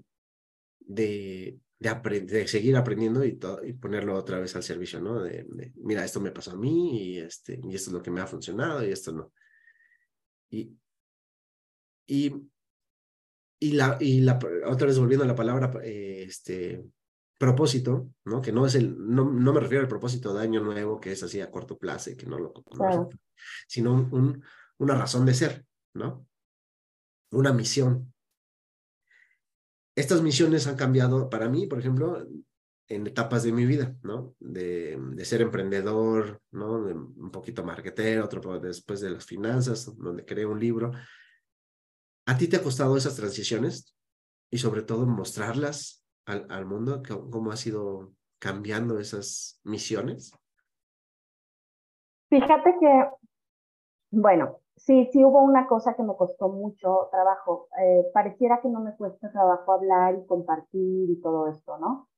de, 0.80 1.58
de, 1.78 2.46
seguir 2.46 2.76
aprendiendo 2.76 3.24
y, 3.24 3.40
y 3.64 3.72
ponerlo 3.72 4.14
otra 4.14 4.38
vez 4.40 4.54
al 4.56 4.62
servicio, 4.62 5.00
¿no? 5.00 5.22
De, 5.22 5.72
mira, 5.76 6.04
esto 6.04 6.20
me 6.20 6.32
pasó 6.32 6.50
a 6.50 6.56
mí 6.56 7.14
y, 7.14 7.18
este, 7.20 7.58
y 7.64 7.74
esto 7.74 7.88
es 7.88 7.94
lo 7.94 8.02
que 8.02 8.10
me 8.10 8.20
ha 8.20 8.26
funcionado 8.26 8.86
y 8.86 8.92
esto 8.92 9.12
no. 9.12 9.32
Y, 10.50 10.76
y, 12.06 12.50
y, 13.58 13.72
la, 13.72 13.96
y 14.00 14.20
la, 14.20 14.38
otra 14.66 14.86
vez 14.86 14.98
volviendo 14.98 15.24
a 15.24 15.28
la 15.28 15.34
palabra, 15.34 15.72
eh, 15.82 16.24
este, 16.28 16.84
propósito, 17.38 18.10
¿no? 18.24 18.40
Que 18.40 18.52
no 18.52 18.66
es 18.66 18.74
el, 18.74 18.96
no, 18.98 19.30
no 19.30 19.52
me 19.52 19.60
refiero 19.60 19.82
al 19.82 19.88
propósito 19.88 20.34
de 20.34 20.42
año 20.42 20.60
nuevo, 20.60 21.00
que 21.00 21.12
es 21.12 21.22
así 21.22 21.40
a 21.40 21.50
corto 21.50 21.78
plazo 21.78 22.10
y 22.10 22.16
que 22.16 22.26
no 22.26 22.38
lo, 22.38 22.52
sino 23.66 23.92
un, 23.92 24.42
una 24.78 24.94
razón 24.94 25.24
de 25.24 25.34
ser, 25.34 25.64
¿no? 25.94 26.26
Una 27.30 27.52
misión, 27.52 28.12
estas 29.98 30.22
misiones 30.22 30.68
han 30.68 30.76
cambiado 30.76 31.28
para 31.28 31.48
mí, 31.48 31.66
por 31.66 31.80
ejemplo, 31.80 32.24
en 32.86 33.06
etapas 33.06 33.42
de 33.42 33.50
mi 33.50 33.66
vida, 33.66 33.96
¿no? 34.02 34.36
De, 34.38 34.96
de 34.96 35.24
ser 35.24 35.42
emprendedor, 35.42 36.40
¿no? 36.52 36.74
un 36.76 37.30
poquito 37.32 37.64
marketero, 37.64 38.24
otro 38.24 38.60
después 38.60 39.00
de 39.00 39.10
las 39.10 39.26
finanzas, 39.26 39.92
donde 39.98 40.24
creé 40.24 40.46
un 40.46 40.60
libro. 40.60 40.92
¿A 42.28 42.36
ti 42.36 42.46
te 42.46 42.58
ha 42.58 42.62
costado 42.62 42.94
esas 42.94 43.16
transiciones? 43.16 43.96
Y 44.50 44.58
sobre 44.58 44.82
todo 44.82 45.06
mostrarlas 45.06 46.04
al, 46.26 46.66
mundo, 46.66 47.02
cómo 47.30 47.50
ha 47.50 47.56
sido 47.56 48.12
cambiando 48.38 48.98
esas 48.98 49.62
misiones. 49.64 50.34
Fíjate 52.28 52.76
que, 52.78 53.08
bueno, 54.10 54.58
sí, 54.76 55.08
sí 55.10 55.24
hubo 55.24 55.40
una 55.40 55.66
cosa 55.66 55.96
que 55.96 56.02
me 56.02 56.14
costó 56.16 56.50
mucho 56.50 57.08
trabajo. 57.10 57.70
Eh, 57.80 58.04
pareciera 58.12 58.60
que 58.60 58.68
no 58.68 58.80
me 58.80 58.94
cuesta 58.94 59.32
trabajo 59.32 59.72
hablar 59.72 60.14
y 60.14 60.26
compartir 60.26 61.08
y 61.08 61.18
todo 61.22 61.48
esto, 61.48 61.78
¿no? 61.78 62.10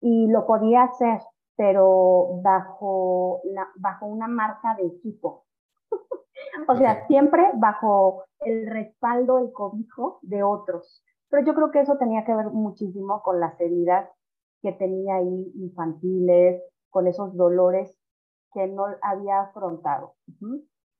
Y 0.00 0.26
lo 0.26 0.44
podía 0.44 0.82
hacer, 0.82 1.20
pero 1.54 2.40
bajo, 2.42 3.42
bajo 3.76 4.06
una 4.06 4.26
marca 4.26 4.74
de 4.74 4.88
equipo. 4.88 5.46
o 6.68 6.76
sea, 6.76 7.06
siempre 7.06 7.50
bajo 7.54 8.24
el 8.40 8.66
respaldo, 8.66 9.38
el 9.38 9.52
cobijo 9.52 10.18
de 10.22 10.42
otros. 10.42 11.02
Pero 11.28 11.44
yo 11.46 11.54
creo 11.54 11.70
que 11.70 11.80
eso 11.80 11.96
tenía 11.96 12.24
que 12.24 12.34
ver 12.34 12.46
muchísimo 12.46 13.22
con 13.22 13.40
las 13.40 13.58
heridas 13.60 14.08
que 14.60 14.72
tenía 14.72 15.16
ahí 15.16 15.52
infantiles, 15.56 16.62
con 16.90 17.06
esos 17.06 17.34
dolores 17.36 17.98
que 18.52 18.66
no 18.66 18.86
había 19.02 19.40
afrontado. 19.40 20.14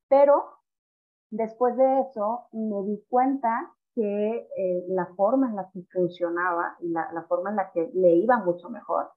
Pero 0.09 0.63
Después 1.33 1.75
de 1.79 2.01
eso, 2.01 2.49
me 2.53 2.83
di 2.83 3.03
cuenta 3.09 3.73
que 3.95 4.49
eh, 4.55 4.85
la 4.89 5.07
forma 5.17 5.49
en 5.49 5.57
la 5.57 5.71
que 5.73 5.83
funcionaba 5.91 6.77
y 6.81 6.91
la, 6.91 7.11
la, 7.11 7.23
forma 7.23 7.49
en 7.49 7.57
la 7.57 7.71
que 7.73 7.91
le 7.95 8.17
iba 8.17 8.37
mucho 8.37 8.69
mejor 8.69 9.11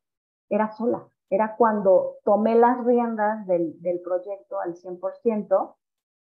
era 0.48 0.72
sola. 0.72 1.06
Era 1.30 1.58
cuando 1.58 2.16
tomé 2.24 2.56
las 2.56 2.86
riendas 2.86 3.46
del, 3.48 3.82
del 3.82 4.00
proyecto 4.00 4.62
al 4.62 4.76
100% 4.76 5.76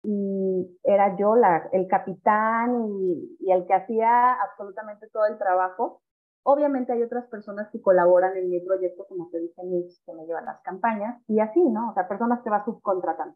y 0.04 0.80
era 0.84 1.16
yo 1.18 1.36
la, 1.36 1.70
el 1.74 1.88
capitán 1.88 2.86
y, 2.90 3.38
y, 3.40 3.52
el 3.52 3.66
que 3.66 3.74
hacía 3.74 4.34
absolutamente 4.34 5.08
todo 5.10 5.26
el 5.26 5.38
trabajo. 5.38 6.02
Obviamente 6.44 6.94
hay 6.94 7.04
otras 7.04 7.28
personas 7.28 7.70
que 7.72 7.82
colaboran 7.82 8.36
en 8.38 8.50
mi 8.50 8.60
proyecto, 8.62 9.06
como 9.08 9.30
te 9.30 9.40
dije, 9.40 9.62
que 10.06 10.14
me 10.14 10.26
llevan 10.26 10.46
las 10.46 10.62
campañas 10.62 11.22
y 11.28 11.40
así, 11.40 11.62
¿no? 11.70 11.90
O 11.90 11.94
sea, 11.94 12.08
personas 12.08 12.42
que 12.44 12.50
va 12.50 12.64
subcontratando. 12.64 13.36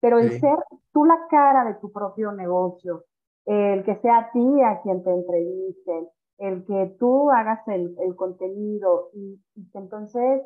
Pero 0.00 0.18
el 0.18 0.40
ser 0.40 0.58
tú 0.92 1.04
la 1.04 1.26
cara 1.28 1.64
de 1.64 1.74
tu 1.74 1.90
propio 1.90 2.30
negocio, 2.32 3.04
el 3.44 3.84
que 3.84 3.96
sea 3.96 4.18
a 4.18 4.30
ti 4.30 4.62
a 4.62 4.80
quien 4.82 5.02
te 5.02 5.10
entrevisten, 5.10 6.08
el 6.38 6.64
que 6.64 6.96
tú 6.98 7.30
hagas 7.30 7.66
el, 7.68 7.96
el 7.98 8.14
contenido 8.14 9.10
y, 9.14 9.40
y, 9.54 9.70
que 9.70 9.78
entonces 9.78 10.42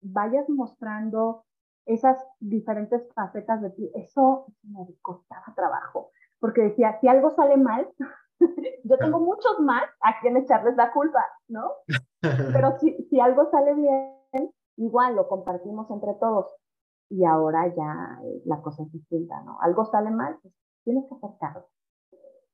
vayas 0.00 0.48
mostrando 0.48 1.44
esas 1.86 2.18
diferentes 2.40 3.02
facetas 3.14 3.62
de 3.62 3.70
ti, 3.70 3.90
eso 3.94 4.46
me 4.62 4.86
costaba 5.00 5.54
trabajo, 5.54 6.10
porque 6.40 6.62
decía, 6.62 6.98
si 7.00 7.08
algo 7.08 7.30
sale 7.30 7.56
mal, 7.56 7.88
yo 8.84 8.98
tengo 8.98 9.20
muchos 9.20 9.60
más 9.60 9.84
a 10.00 10.20
quien 10.20 10.36
echarles 10.36 10.76
la 10.76 10.92
culpa, 10.92 11.24
¿no? 11.48 11.70
Pero 12.52 12.78
si, 12.78 13.06
si 13.08 13.20
algo 13.20 13.48
sale 13.50 13.74
bien, 13.74 14.52
igual 14.76 15.16
lo 15.16 15.28
compartimos 15.28 15.90
entre 15.90 16.14
todos. 16.14 16.54
Y 17.08 17.24
ahora 17.24 17.72
ya 17.74 18.20
la 18.44 18.60
cosa 18.62 18.82
es 18.82 18.92
distinta, 18.92 19.40
¿no? 19.42 19.58
Algo 19.60 19.84
sale 19.86 20.10
mal, 20.10 20.38
pues 20.42 20.52
tienes 20.84 21.04
que 21.08 21.14
aceptarlo. 21.14 21.66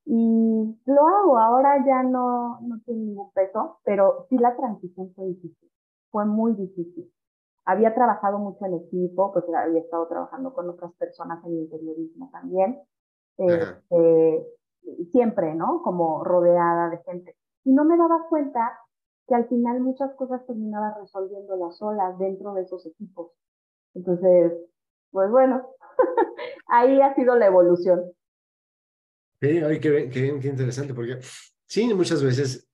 Y 0.05 0.79
lo 0.85 1.07
hago, 1.07 1.39
ahora 1.39 1.85
ya 1.87 2.03
no, 2.03 2.61
no 2.61 2.81
tiene 2.85 3.03
ningún 3.05 3.33
peso, 3.33 3.79
pero 3.85 4.27
sí 4.29 4.37
la 4.37 4.57
transición 4.57 5.13
fue 5.15 5.27
difícil, 5.27 5.71
fue 6.11 6.27
muy 6.27 6.55
difícil. 6.55 7.11
Había 7.65 7.95
trabajado 7.95 8.39
mucho 8.39 8.65
en 8.67 8.75
equipo, 8.75 9.33
pues 9.33 9.45
había 9.55 9.81
estado 9.81 10.09
trabajando 10.09 10.53
con 10.53 10.69
otras 10.69 10.93
personas 10.95 11.45
en 11.45 11.53
interiorismo 11.53 12.31
también. 12.33 12.83
Este, 13.39 14.47
siempre, 15.11 15.55
¿no? 15.55 15.83
Como 15.83 16.25
rodeada 16.25 16.91
de 16.91 16.99
gente. 17.05 17.37
Y 17.65 17.73
no 17.73 17.85
me 17.85 17.97
daba 17.97 18.27
cuenta 18.29 18.79
que 19.29 19.35
al 19.35 19.49
final 19.49 19.81
muchas 19.81 20.13
cosas 20.15 20.45
terminaba 20.47 20.97
resolviéndolas 21.01 21.77
solas 21.79 22.19
dentro 22.19 22.55
de 22.55 22.63
esos 22.63 22.85
equipos. 22.87 23.33
Entonces, 23.95 24.53
pues 25.11 25.31
bueno, 25.31 25.69
ahí 26.67 27.01
ha 27.01 27.15
sido 27.15 27.37
la 27.37 27.47
evolución. 27.47 28.13
Sí, 29.41 29.59
ay, 29.59 29.81
qué, 29.81 30.09
qué, 30.09 30.49
interesante, 30.49 30.95
porque 30.95 31.19
sí, 31.67 31.93
muchas 31.95 32.23
veces 32.23 32.69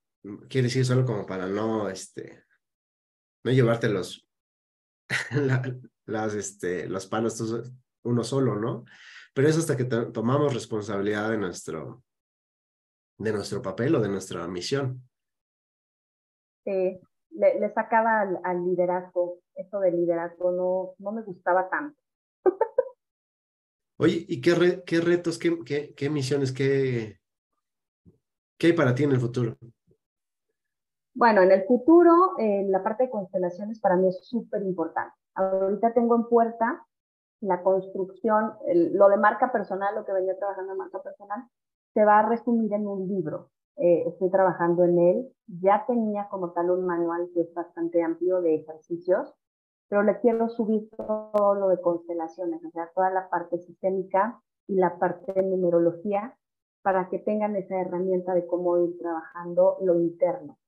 quiere 0.48 0.66
decir 0.66 0.84
solo 0.84 1.04
como 1.04 1.24
para 1.24 1.46
no, 1.46 1.88
este, 1.88 2.44
no 3.44 3.52
llevarte 3.52 3.88
los, 3.88 4.27
las, 6.06 6.34
este, 6.34 6.88
los 6.88 7.06
palos 7.06 7.72
uno 8.04 8.24
solo, 8.24 8.56
¿no? 8.56 8.84
Pero 9.34 9.48
es 9.48 9.56
hasta 9.56 9.76
que 9.76 9.84
tomamos 9.84 10.54
responsabilidad 10.54 11.30
de 11.30 11.38
nuestro, 11.38 12.02
de 13.18 13.32
nuestro 13.32 13.62
papel 13.62 13.94
o 13.94 14.00
de 14.00 14.08
nuestra 14.08 14.46
misión. 14.48 15.02
Sí, 16.64 17.00
le, 17.30 17.60
le 17.60 17.72
sacaba 17.72 18.20
al, 18.20 18.40
al, 18.44 18.64
liderazgo, 18.64 19.40
eso 19.54 19.80
del 19.80 19.96
liderazgo 19.96 20.52
no, 20.52 20.94
no 20.98 21.12
me 21.12 21.22
gustaba 21.22 21.68
tanto. 21.70 22.00
Oye, 24.00 24.24
¿y 24.28 24.40
qué, 24.40 24.82
qué 24.86 25.00
retos, 25.00 25.38
qué, 25.38 25.58
qué, 25.64 25.94
qué 25.94 26.10
misiones, 26.10 26.52
qué, 26.52 27.20
qué 28.56 28.68
hay 28.68 28.72
para 28.72 28.94
ti 28.94 29.04
en 29.04 29.12
el 29.12 29.20
futuro? 29.20 29.56
Bueno, 31.18 31.42
en 31.42 31.50
el 31.50 31.64
futuro, 31.64 32.38
eh, 32.38 32.64
la 32.68 32.80
parte 32.84 33.02
de 33.02 33.10
constelaciones 33.10 33.80
para 33.80 33.96
mí 33.96 34.06
es 34.06 34.24
súper 34.24 34.62
importante. 34.62 35.16
Ahorita 35.34 35.92
tengo 35.92 36.14
en 36.14 36.28
puerta 36.28 36.86
la 37.40 37.60
construcción, 37.64 38.52
lo 38.92 39.08
de 39.08 39.16
marca 39.16 39.50
personal, 39.50 39.96
lo 39.96 40.04
que 40.04 40.12
venía 40.12 40.38
trabajando 40.38 40.72
en 40.72 40.78
marca 40.78 41.02
personal, 41.02 41.42
se 41.92 42.04
va 42.04 42.20
a 42.20 42.28
resumir 42.28 42.72
en 42.72 42.86
un 42.86 43.08
libro. 43.08 43.50
Eh, 43.78 44.04
estoy 44.06 44.30
trabajando 44.30 44.84
en 44.84 44.96
él. 44.96 45.28
Ya 45.48 45.84
tenía 45.88 46.28
como 46.28 46.52
tal 46.52 46.70
un 46.70 46.86
manual 46.86 47.28
que 47.34 47.40
es 47.40 47.52
bastante 47.52 48.00
amplio 48.00 48.40
de 48.40 48.54
ejercicios 48.54 49.34
pero 49.88 50.02
le 50.02 50.20
quiero 50.20 50.48
subir 50.50 50.88
todo 50.96 51.54
lo 51.54 51.68
de 51.68 51.80
constelaciones, 51.80 52.62
o 52.62 52.70
sea, 52.70 52.90
toda 52.94 53.10
la 53.10 53.28
parte 53.30 53.58
sistémica 53.58 54.38
y 54.66 54.74
la 54.74 54.98
parte 54.98 55.32
de 55.32 55.42
numerología 55.42 56.36
para 56.82 57.08
que 57.08 57.18
tengan 57.18 57.56
esa 57.56 57.80
herramienta 57.80 58.34
de 58.34 58.46
cómo 58.46 58.78
ir 58.78 58.98
trabajando 58.98 59.78
lo 59.80 59.98
interno. 59.98 60.58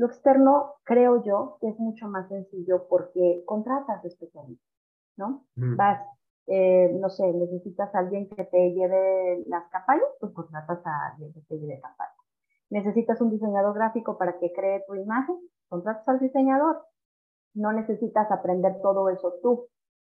Lo 0.00 0.06
externo, 0.06 0.76
creo 0.84 1.22
yo, 1.22 1.58
que 1.60 1.68
es 1.68 1.78
mucho 1.78 2.08
más 2.08 2.26
sencillo 2.28 2.86
porque 2.88 3.42
contratas 3.44 4.02
especialistas, 4.02 4.72
¿no? 5.18 5.44
Vas, 5.54 6.00
eh, 6.46 6.90
no 6.98 7.10
sé, 7.10 7.30
necesitas 7.34 7.94
a 7.94 7.98
alguien 7.98 8.26
que 8.30 8.44
te 8.44 8.72
lleve 8.72 9.44
las 9.46 9.68
campañas, 9.68 10.06
pues 10.18 10.32
contratas 10.32 10.80
a 10.86 11.08
alguien 11.08 11.34
que 11.34 11.42
te 11.42 11.58
lleve 11.58 11.78
campañas. 11.80 12.16
Necesitas 12.70 13.20
un 13.20 13.30
diseñador 13.30 13.74
gráfico 13.74 14.16
para 14.16 14.38
que 14.38 14.50
cree 14.54 14.82
tu 14.86 14.94
imagen, 14.94 15.36
contratas 15.68 16.08
al 16.08 16.18
diseñador 16.18 16.82
no 17.52 17.72
necesitas 17.72 18.30
aprender 18.30 18.80
todo 18.80 19.10
eso 19.10 19.34
tú, 19.42 19.66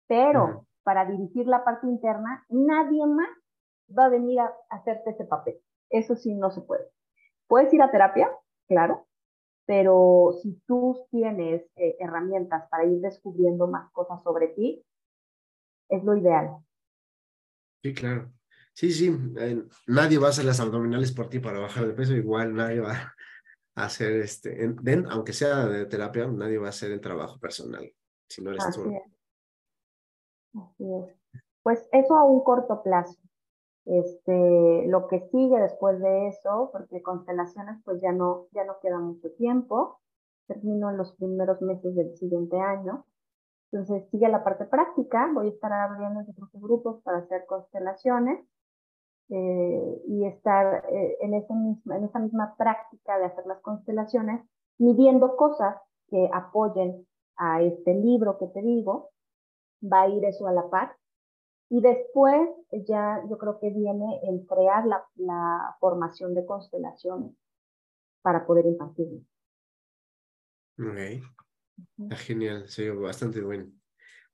pero 0.08 0.68
para 0.84 1.06
dirigir 1.06 1.48
la 1.48 1.64
parte 1.64 1.88
interna, 1.88 2.46
nadie 2.50 3.08
más 3.08 3.30
va 3.98 4.06
a 4.06 4.10
venir 4.10 4.40
a 4.40 4.54
hacerte 4.70 5.10
ese 5.10 5.26
papel. 5.26 5.60
Eso 5.90 6.16
sí 6.16 6.36
no 6.36 6.52
se 6.52 6.62
puede. 6.62 6.86
Puedes 7.48 7.74
ir 7.74 7.82
a 7.82 7.90
terapia, 7.90 8.30
claro, 8.68 9.08
pero 9.70 10.32
si 10.42 10.60
tú 10.66 11.06
tienes 11.12 11.62
eh, 11.76 11.96
herramientas 12.00 12.68
para 12.72 12.86
ir 12.86 13.02
descubriendo 13.02 13.68
más 13.68 13.92
cosas 13.92 14.20
sobre 14.24 14.48
ti, 14.48 14.84
es 15.90 16.04
lo 16.04 16.18
ideal. 16.18 16.58
Sí, 17.84 17.94
claro. 17.94 18.32
Sí, 18.74 18.92
sí, 18.92 19.16
eh, 19.38 19.64
nadie 19.86 20.18
va 20.18 20.26
a 20.26 20.30
hacer 20.32 20.46
las 20.46 20.60
abdominales 20.60 21.12
por 21.12 21.30
ti 21.30 21.38
para 21.38 21.60
bajar 21.60 21.86
de 21.86 21.94
peso, 21.94 22.14
igual 22.16 22.56
nadie 22.56 22.80
va 22.80 23.14
hacer 23.76 24.14
este, 24.14 24.76
aunque 25.08 25.34
sea 25.34 25.68
de 25.68 25.86
terapia, 25.86 26.26
nadie 26.26 26.58
va 26.58 26.66
a 26.66 26.70
hacer 26.70 26.92
el 26.92 27.00
trabajo 27.00 27.40
personal 27.40 27.94
si 28.28 28.42
no 28.42 28.50
eres 28.50 28.66
Así 28.66 28.82
tú. 28.82 28.90
Es. 28.90 29.04
Así 30.56 30.94
es. 30.96 31.42
Pues 31.62 31.88
eso 31.92 32.16
a 32.16 32.24
un 32.24 32.44
corto 32.44 32.82
plazo. 32.82 33.20
Este, 33.86 34.86
lo 34.88 35.08
que 35.08 35.22
sigue 35.32 35.60
después 35.60 36.00
de 36.00 36.28
eso, 36.28 36.70
porque 36.72 37.02
constelaciones 37.02 37.82
pues 37.84 38.02
ya 38.02 38.12
no, 38.12 38.48
ya 38.52 38.64
no 38.66 38.80
queda 38.82 39.00
mucho 39.00 39.32
tiempo, 39.32 40.00
termino 40.48 40.90
en 40.90 40.98
los 40.98 41.14
primeros 41.14 41.62
meses 41.62 41.96
del 41.96 42.16
siguiente 42.18 42.60
año. 42.60 43.06
Entonces 43.72 44.10
sigue 44.10 44.28
la 44.28 44.44
parte 44.44 44.66
práctica, 44.66 45.30
voy 45.34 45.48
a 45.48 45.52
estar 45.52 45.72
abriendo 45.72 46.22
grupos 46.54 47.02
para 47.04 47.20
hacer 47.20 47.46
constelaciones 47.46 48.44
eh, 49.30 50.02
y 50.08 50.26
estar 50.26 50.86
eh, 50.90 51.18
en, 51.22 51.34
en 51.34 52.04
esa 52.04 52.20
misma 52.20 52.56
práctica 52.58 53.20
de 53.20 53.26
hacer 53.26 53.46
las 53.46 53.60
constelaciones, 53.62 54.42
midiendo 54.80 55.36
cosas 55.36 55.76
que 56.10 56.30
apoyen 56.34 57.06
a 57.38 57.62
este 57.62 57.94
libro 57.94 58.38
que 58.38 58.48
te 58.48 58.62
digo, 58.62 59.12
va 59.82 60.02
a 60.02 60.10
ir 60.10 60.26
eso 60.26 60.48
a 60.48 60.52
la 60.52 60.70
par. 60.70 60.96
Y 61.70 61.82
después 61.82 62.50
ya 62.88 63.24
yo 63.30 63.38
creo 63.38 63.60
que 63.60 63.70
viene 63.70 64.20
el 64.24 64.46
crear 64.48 64.86
la, 64.86 65.06
la 65.16 65.78
formación 65.80 66.34
de 66.34 66.46
constelaciones 66.46 67.32
para 68.22 68.46
poder 68.46 68.66
impartirlo. 68.66 69.22
Ok. 70.80 71.24
Está 71.98 72.16
genial, 72.16 72.68
sí, 72.68 72.90
bastante 72.90 73.42
bueno. 73.42 73.72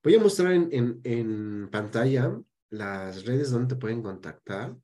Voy 0.02 0.14
a 0.14 0.20
mostrar 0.20 0.52
en, 0.52 0.68
en, 0.72 1.00
en, 1.04 1.68
pantalla 1.70 2.40
las 2.70 3.24
redes 3.24 3.50
donde 3.50 3.74
te 3.74 3.80
pueden 3.80 4.02
contactar. 4.02 4.76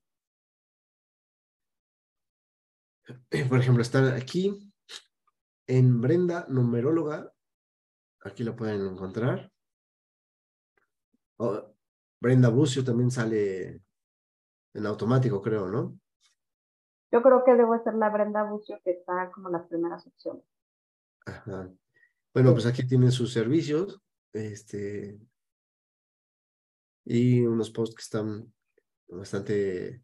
por 3.49 3.59
ejemplo, 3.59 3.81
están 3.81 4.13
aquí 4.13 4.71
en 5.67 6.01
Brenda 6.01 6.45
Numeróloga. 6.49 7.33
Aquí 8.21 8.43
lo 8.43 8.55
pueden 8.55 8.85
encontrar. 8.85 9.51
Brenda 12.23 12.47
Bucio 12.47 12.85
también 12.85 13.11
sale 13.11 13.81
en 14.73 14.85
automático, 14.85 15.41
creo, 15.41 15.67
¿no? 15.67 15.99
Yo 17.11 17.21
creo 17.21 17.43
que 17.43 17.53
debo 17.53 17.77
ser 17.83 17.95
la 17.95 18.09
Brenda 18.09 18.43
Bucio 18.43 18.79
que 18.81 18.91
está 18.91 19.29
como 19.33 19.49
las 19.49 19.67
primeras 19.67 20.07
opciones. 20.07 20.45
Ajá. 21.25 21.69
Bueno, 22.33 22.53
pues 22.53 22.65
aquí 22.65 22.87
tienen 22.87 23.11
sus 23.11 23.33
servicios. 23.33 24.01
Este. 24.31 25.19
Y 27.03 27.41
unos 27.41 27.69
posts 27.71 27.95
que 27.95 28.01
están 28.03 28.53
bastante 29.09 30.01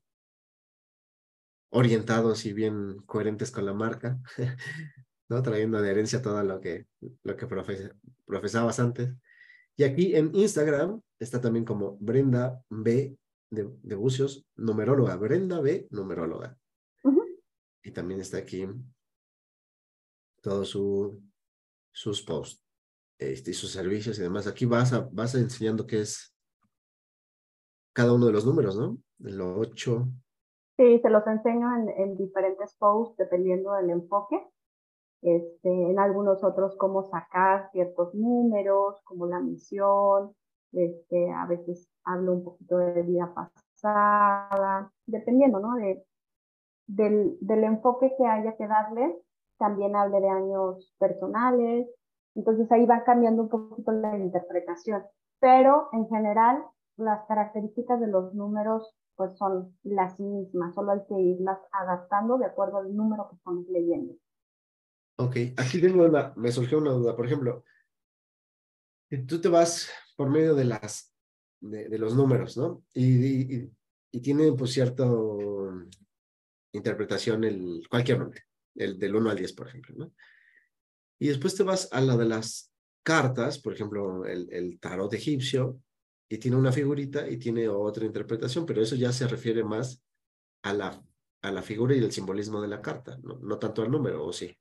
orientados 1.69 2.45
y 2.45 2.51
bien 2.51 2.97
coherentes 3.05 3.49
con 3.49 3.65
la 3.65 3.73
marca, 3.73 4.19
¿no? 5.29 5.41
Trayendo 5.41 5.77
adherencia 5.77 6.19
a 6.19 6.21
todo 6.21 6.43
lo 6.43 6.59
que, 6.59 6.85
lo 7.23 7.37
que 7.37 7.47
profesabas 8.25 8.79
antes. 8.81 9.09
Y 9.77 9.85
aquí 9.85 10.17
en 10.17 10.35
Instagram 10.35 11.01
está 11.19 11.41
también 11.41 11.65
como 11.65 11.97
Brenda 11.99 12.63
B 12.69 13.17
de, 13.51 13.69
de 13.81 13.95
Bucios, 13.95 14.47
numeróloga, 14.55 15.15
Brenda 15.17 15.59
B, 15.61 15.87
numeróloga. 15.91 16.57
Y 17.81 17.91
también 17.91 18.19
está 18.19 18.37
aquí 18.37 18.67
todos 20.41 20.69
su, 20.69 21.21
sus 21.91 22.21
posts 22.21 22.65
este, 23.17 23.51
y 23.51 23.53
sus 23.53 23.71
servicios 23.71 24.19
y 24.19 24.21
demás. 24.21 24.47
Aquí 24.47 24.65
vas, 24.65 24.93
a, 24.93 25.07
vas 25.11 25.33
enseñando 25.35 25.87
qué 25.87 26.01
es 26.01 26.35
cada 27.93 28.13
uno 28.13 28.27
de 28.27 28.33
los 28.33 28.45
números, 28.45 28.77
¿no? 28.77 28.97
El 29.19 29.41
8, 29.41 30.07
Sí, 30.79 30.97
se 30.99 31.09
los 31.09 31.27
enseño 31.27 31.67
en, 31.97 32.15
diferentes 32.15 32.73
posts 32.75 33.17
dependiendo 33.17 33.73
del 33.73 33.89
enfoque. 33.89 34.41
Este, 35.21 35.69
en 35.69 35.99
algunos 35.99 36.41
otros 36.41 36.77
cómo 36.77 37.03
sacar 37.03 37.69
ciertos 37.73 38.15
números, 38.15 39.01
como 39.03 39.25
la 39.25 39.41
misión, 39.41 40.33
este, 40.71 41.31
a 41.31 41.45
veces 41.45 41.89
hablo 42.03 42.33
un 42.33 42.43
poquito 42.43 42.77
de 42.77 43.01
vida 43.03 43.33
pasada, 43.33 44.91
dependiendo 45.05 45.59
¿no? 45.59 45.75
de, 45.75 46.03
del, 46.87 47.37
del 47.41 47.63
enfoque 47.63 48.13
que 48.17 48.25
haya 48.25 48.55
que 48.55 48.67
darle, 48.67 49.15
también 49.57 49.95
hable 49.95 50.21
de 50.21 50.29
años 50.29 50.93
personales, 50.97 51.87
entonces 52.35 52.71
ahí 52.71 52.85
va 52.85 53.03
cambiando 53.03 53.43
un 53.43 53.49
poquito 53.49 53.91
la 53.91 54.17
interpretación, 54.17 55.03
pero 55.39 55.89
en 55.91 56.07
general 56.07 56.63
las 56.97 57.25
características 57.27 57.99
de 57.99 58.07
los 58.07 58.33
números 58.33 58.95
pues 59.15 59.37
son 59.37 59.77
las 59.83 60.17
mismas, 60.17 60.73
solo 60.73 60.93
hay 60.93 61.01
que 61.05 61.19
irlas 61.19 61.59
adaptando 61.73 62.37
de 62.37 62.45
acuerdo 62.45 62.77
al 62.77 62.95
número 62.95 63.27
que 63.27 63.35
estamos 63.35 63.67
leyendo. 63.67 64.13
Ok, 65.17 65.35
aquí 65.57 65.81
tengo 65.81 66.05
una, 66.05 66.31
me 66.37 66.49
surgió 66.53 66.77
una 66.77 66.91
duda, 66.91 67.17
por 67.17 67.25
ejemplo, 67.25 67.65
tú 69.27 69.41
te 69.41 69.49
vas 69.49 69.89
por 70.19 70.29
medio 70.29 70.53
de 70.53 70.65
las, 70.65 71.15
de, 71.61 71.97
los 71.97 72.13
números, 72.13 72.57
¿no? 72.57 72.83
Y, 72.93 73.69
tiene 74.21 74.51
pues 74.51 74.73
cierta 74.73 75.07
interpretación 76.73 77.45
el, 77.45 77.87
cualquier 77.89 78.19
número, 78.19 78.41
el 78.75 78.99
del 78.99 79.15
1 79.15 79.29
al 79.29 79.37
10, 79.37 79.53
por 79.53 79.69
ejemplo, 79.69 79.95
¿no? 79.95 80.11
Y 81.21 81.29
después 81.29 81.55
te 81.55 81.63
vas 81.63 81.87
a 81.93 82.01
la 82.01 82.17
de 82.17 82.25
las 82.25 82.69
cartas, 83.01 83.59
por 83.59 83.71
ejemplo, 83.71 84.25
el, 84.25 84.51
el 84.51 84.77
tarot 84.81 85.13
egipcio, 85.13 85.79
y 86.27 86.37
tiene 86.37 86.57
una 86.57 86.73
figurita 86.73 87.25
y 87.29 87.37
tiene 87.37 87.69
otra 87.69 88.03
interpretación, 88.03 88.65
pero 88.65 88.81
eso 88.81 88.97
ya 88.97 89.13
se 89.13 89.25
refiere 89.25 89.63
más 89.63 90.03
a 90.63 90.73
la, 90.73 91.01
a 91.43 91.51
la 91.51 91.61
figura 91.61 91.95
y 91.95 91.99
el 91.99 92.11
simbolismo 92.11 92.61
de 92.61 92.67
la 92.67 92.81
carta, 92.81 93.17
no, 93.23 93.39
no 93.39 93.57
tanto 93.57 93.83
al 93.83 93.91
número, 93.91 94.25
¿o 94.25 94.33
sí? 94.33 94.53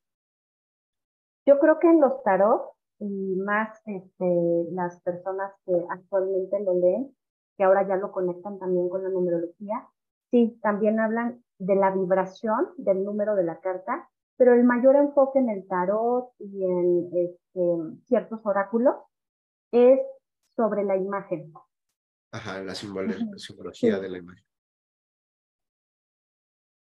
Yo 1.49 1.59
creo 1.59 1.81
que 1.81 1.89
en 1.89 2.01
los 2.01 2.23
tarot 2.23 2.78
y 3.01 3.37
más 3.37 3.81
este, 3.87 4.67
las 4.73 5.01
personas 5.03 5.53
que 5.65 5.73
actualmente 5.91 6.61
lo 6.61 6.75
leen, 6.75 7.15
que 7.57 7.65
ahora 7.65 7.87
ya 7.87 7.97
lo 7.97 8.13
conectan 8.13 8.59
también 8.59 8.89
con 8.89 9.03
la 9.03 9.11
numerología, 9.11 9.89
sí, 10.31 10.59
también 10.63 11.01
hablan 11.01 11.43
de 11.59 11.75
la 11.75 11.91
vibración 11.91 12.69
del 12.77 13.05
número 13.05 13.35
de 13.35 13.45
la 13.45 13.61
carta, 13.61 14.09
pero 14.37 14.55
el 14.55 14.65
mayor 14.65 14.97
enfoque 14.97 15.39
en 15.39 15.51
el 15.51 15.67
tarot 15.67 16.31
y 16.39 16.65
en 16.65 17.11
este, 17.13 17.99
ciertos 18.07 18.41
oráculos 18.45 18.95
es 19.73 19.99
sobre 20.57 20.85
la 20.85 20.97
imagen. 20.97 21.53
Ajá, 22.31 22.63
la 22.63 22.75
simbología 22.75 23.99
de 23.99 24.09
la 24.09 24.19
imagen. 24.19 24.45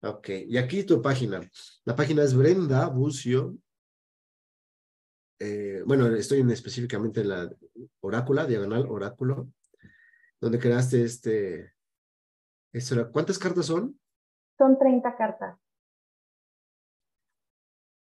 Ok, 0.03 0.29
y 0.49 0.59
aquí 0.59 0.85
tu 0.85 1.01
página. 1.01 1.41
La 1.85 1.97
página 1.97 2.23
es 2.23 2.37
Brenda 2.37 2.89
Bucio. 2.89 3.57
Eh, 5.45 5.83
bueno, 5.85 6.07
estoy 6.07 6.41
en, 6.41 6.51
específicamente 6.51 7.21
en 7.21 7.29
la 7.29 7.51
orácula, 8.01 8.47
diagonal 8.47 8.87
oráculo, 8.89 9.49
donde 10.41 10.59
creaste 10.59 11.03
este, 11.03 11.75
este 12.73 13.11
¿Cuántas 13.13 13.39
cartas 13.39 13.67
son? 13.67 14.01
Son 14.57 14.79
30 14.79 15.17
cartas. 15.17 15.59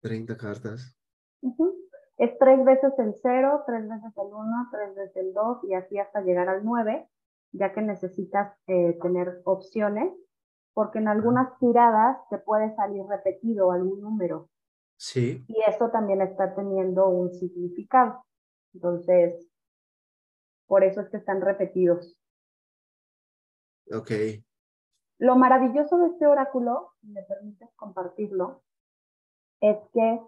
30 0.02 0.36
cartas. 0.36 0.98
Es 2.18 2.38
tres 2.38 2.66
veces 2.66 2.92
el 2.98 3.16
0, 3.22 3.64
tres 3.66 3.88
veces 3.88 4.18
el 4.18 4.34
1, 4.34 4.70
tres 4.72 4.96
veces 4.96 5.16
el 5.16 5.34
2 5.34 5.64
y 5.64 5.74
así 5.76 5.98
hasta 5.98 6.22
llegar 6.22 6.50
al 6.50 6.66
9, 6.66 7.10
ya 7.54 7.74
que 7.74 7.82
necesitas 7.82 8.54
eh, 8.68 9.00
tener 9.02 9.42
opciones, 9.46 10.12
porque 10.74 11.00
en 11.00 11.08
algunas 11.08 11.58
tiradas 11.60 12.18
te 12.30 12.38
puede 12.38 12.76
salir 12.76 13.06
repetido 13.06 13.72
algún 13.72 14.02
número. 14.02 14.50
Sí. 15.00 15.46
Y 15.48 15.56
eso 15.66 15.90
también 15.92 16.22
está 16.22 16.54
teniendo 16.54 17.08
un 17.08 17.34
significado. 17.34 18.26
Entonces, 18.74 19.50
por 20.68 20.84
eso 20.84 21.00
es 21.00 21.10
que 21.10 21.18
están 21.18 21.40
repetidos. 21.40 22.18
Ok. 23.92 24.12
Lo 25.20 25.38
maravilloso 25.38 25.98
de 26.00 26.08
este 26.08 26.28
oráculo, 26.28 26.92
si 27.00 27.08
me 27.08 27.24
permites 27.24 27.70
compartirlo, 27.78 28.62
es 29.62 29.78
que 29.94 30.22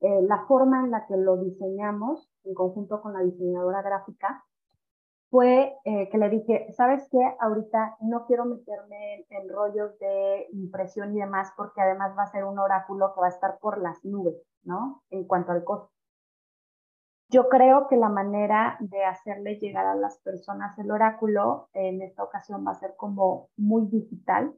eh, 0.00 0.22
la 0.22 0.44
forma 0.46 0.84
en 0.84 0.90
la 0.90 1.06
que 1.06 1.16
lo 1.16 1.36
diseñamos 1.36 2.28
en 2.42 2.54
conjunto 2.54 3.00
con 3.00 3.12
la 3.12 3.20
diseñadora 3.20 3.80
gráfica 3.82 4.44
fue 5.36 5.76
eh, 5.84 6.08
que 6.08 6.16
le 6.16 6.30
dije, 6.30 6.72
¿sabes 6.72 7.06
qué? 7.10 7.20
Ahorita 7.40 7.98
no 8.00 8.24
quiero 8.24 8.46
meterme 8.46 9.26
en, 9.28 9.50
rollos 9.50 9.98
de 9.98 10.46
impresión 10.52 11.14
y 11.14 11.20
demás 11.20 11.52
porque 11.58 11.82
además 11.82 12.16
va 12.16 12.22
a 12.22 12.30
ser 12.30 12.44
un 12.44 12.58
oráculo 12.58 13.12
que 13.12 13.20
va 13.20 13.26
a 13.26 13.30
estar 13.36 13.58
por 13.58 13.78
las 13.82 14.02
nubes, 14.02 14.42
¿no? 14.62 15.02
En 15.10 15.26
cuanto 15.26 15.52
al 15.52 15.62
costo. 15.62 15.90
Yo 17.28 17.50
creo 17.50 17.86
que 17.86 17.98
la 17.98 18.08
manera 18.08 18.78
de 18.80 19.04
hacerle 19.04 19.58
llegar 19.58 19.84
a 19.84 19.94
las 19.94 20.16
personas 20.20 20.78
el 20.78 20.90
oráculo 20.90 21.68
en 21.74 22.00
esta 22.00 22.24
ocasión 22.24 22.66
va 22.66 22.70
a 22.70 22.80
ser 22.80 22.96
como 22.96 23.50
muy 23.58 23.88
digital 23.88 24.56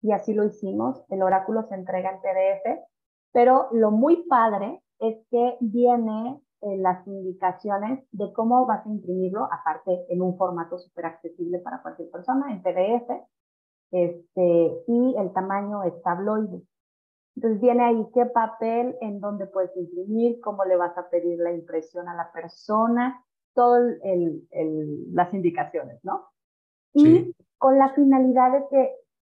y 0.00 0.12
así 0.12 0.32
lo 0.32 0.46
hicimos. 0.46 1.04
El 1.10 1.22
oráculo 1.22 1.62
se 1.64 1.74
entrega 1.74 2.10
en 2.10 2.20
PDF 2.22 2.88
pero 3.32 3.68
lo 3.72 3.90
muy 3.90 4.24
padre 4.28 4.82
es 4.98 5.18
que 5.30 5.58
viene 5.60 6.40
en 6.60 6.82
las 6.82 7.06
indicaciones 7.06 8.04
de 8.12 8.32
cómo 8.32 8.66
vas 8.66 8.84
a 8.86 8.88
imprimirlo, 8.88 9.44
aparte 9.44 10.06
en 10.08 10.22
un 10.22 10.36
formato 10.36 10.78
súper 10.78 11.06
accesible 11.06 11.58
para 11.60 11.82
cualquier 11.82 12.10
persona, 12.10 12.52
en 12.52 12.62
PDF, 12.62 13.10
este, 13.90 14.84
y 14.86 15.16
el 15.16 15.32
tamaño 15.32 15.82
es 15.84 16.00
tabloide. 16.02 16.62
Entonces 17.36 17.60
viene 17.60 17.84
ahí 17.84 18.06
qué 18.12 18.26
papel, 18.26 18.96
en 19.00 19.20
dónde 19.20 19.46
puedes 19.46 19.76
imprimir, 19.76 20.40
cómo 20.40 20.64
le 20.64 20.76
vas 20.76 20.96
a 20.98 21.08
pedir 21.08 21.38
la 21.38 21.52
impresión 21.52 22.08
a 22.08 22.14
la 22.14 22.32
persona, 22.32 23.24
todas 23.54 23.96
las 25.12 25.34
indicaciones, 25.34 26.04
¿no? 26.04 26.26
Y 26.94 27.34
con 27.58 27.78
la 27.78 27.94
finalidad 27.94 28.52
de 28.52 28.64
que, 28.68 28.92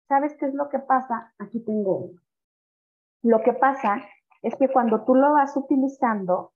¿sabes 0.08 0.34
qué 0.38 0.46
es 0.46 0.54
lo 0.54 0.68
que 0.68 0.78
pasa? 0.78 1.32
Aquí 1.38 1.60
tengo 1.60 2.10
lo 3.22 3.42
que 3.42 3.52
pasa 3.52 4.02
es 4.42 4.54
que 4.56 4.68
cuando 4.68 5.04
tú 5.04 5.14
lo 5.14 5.32
vas 5.32 5.56
utilizando, 5.56 6.52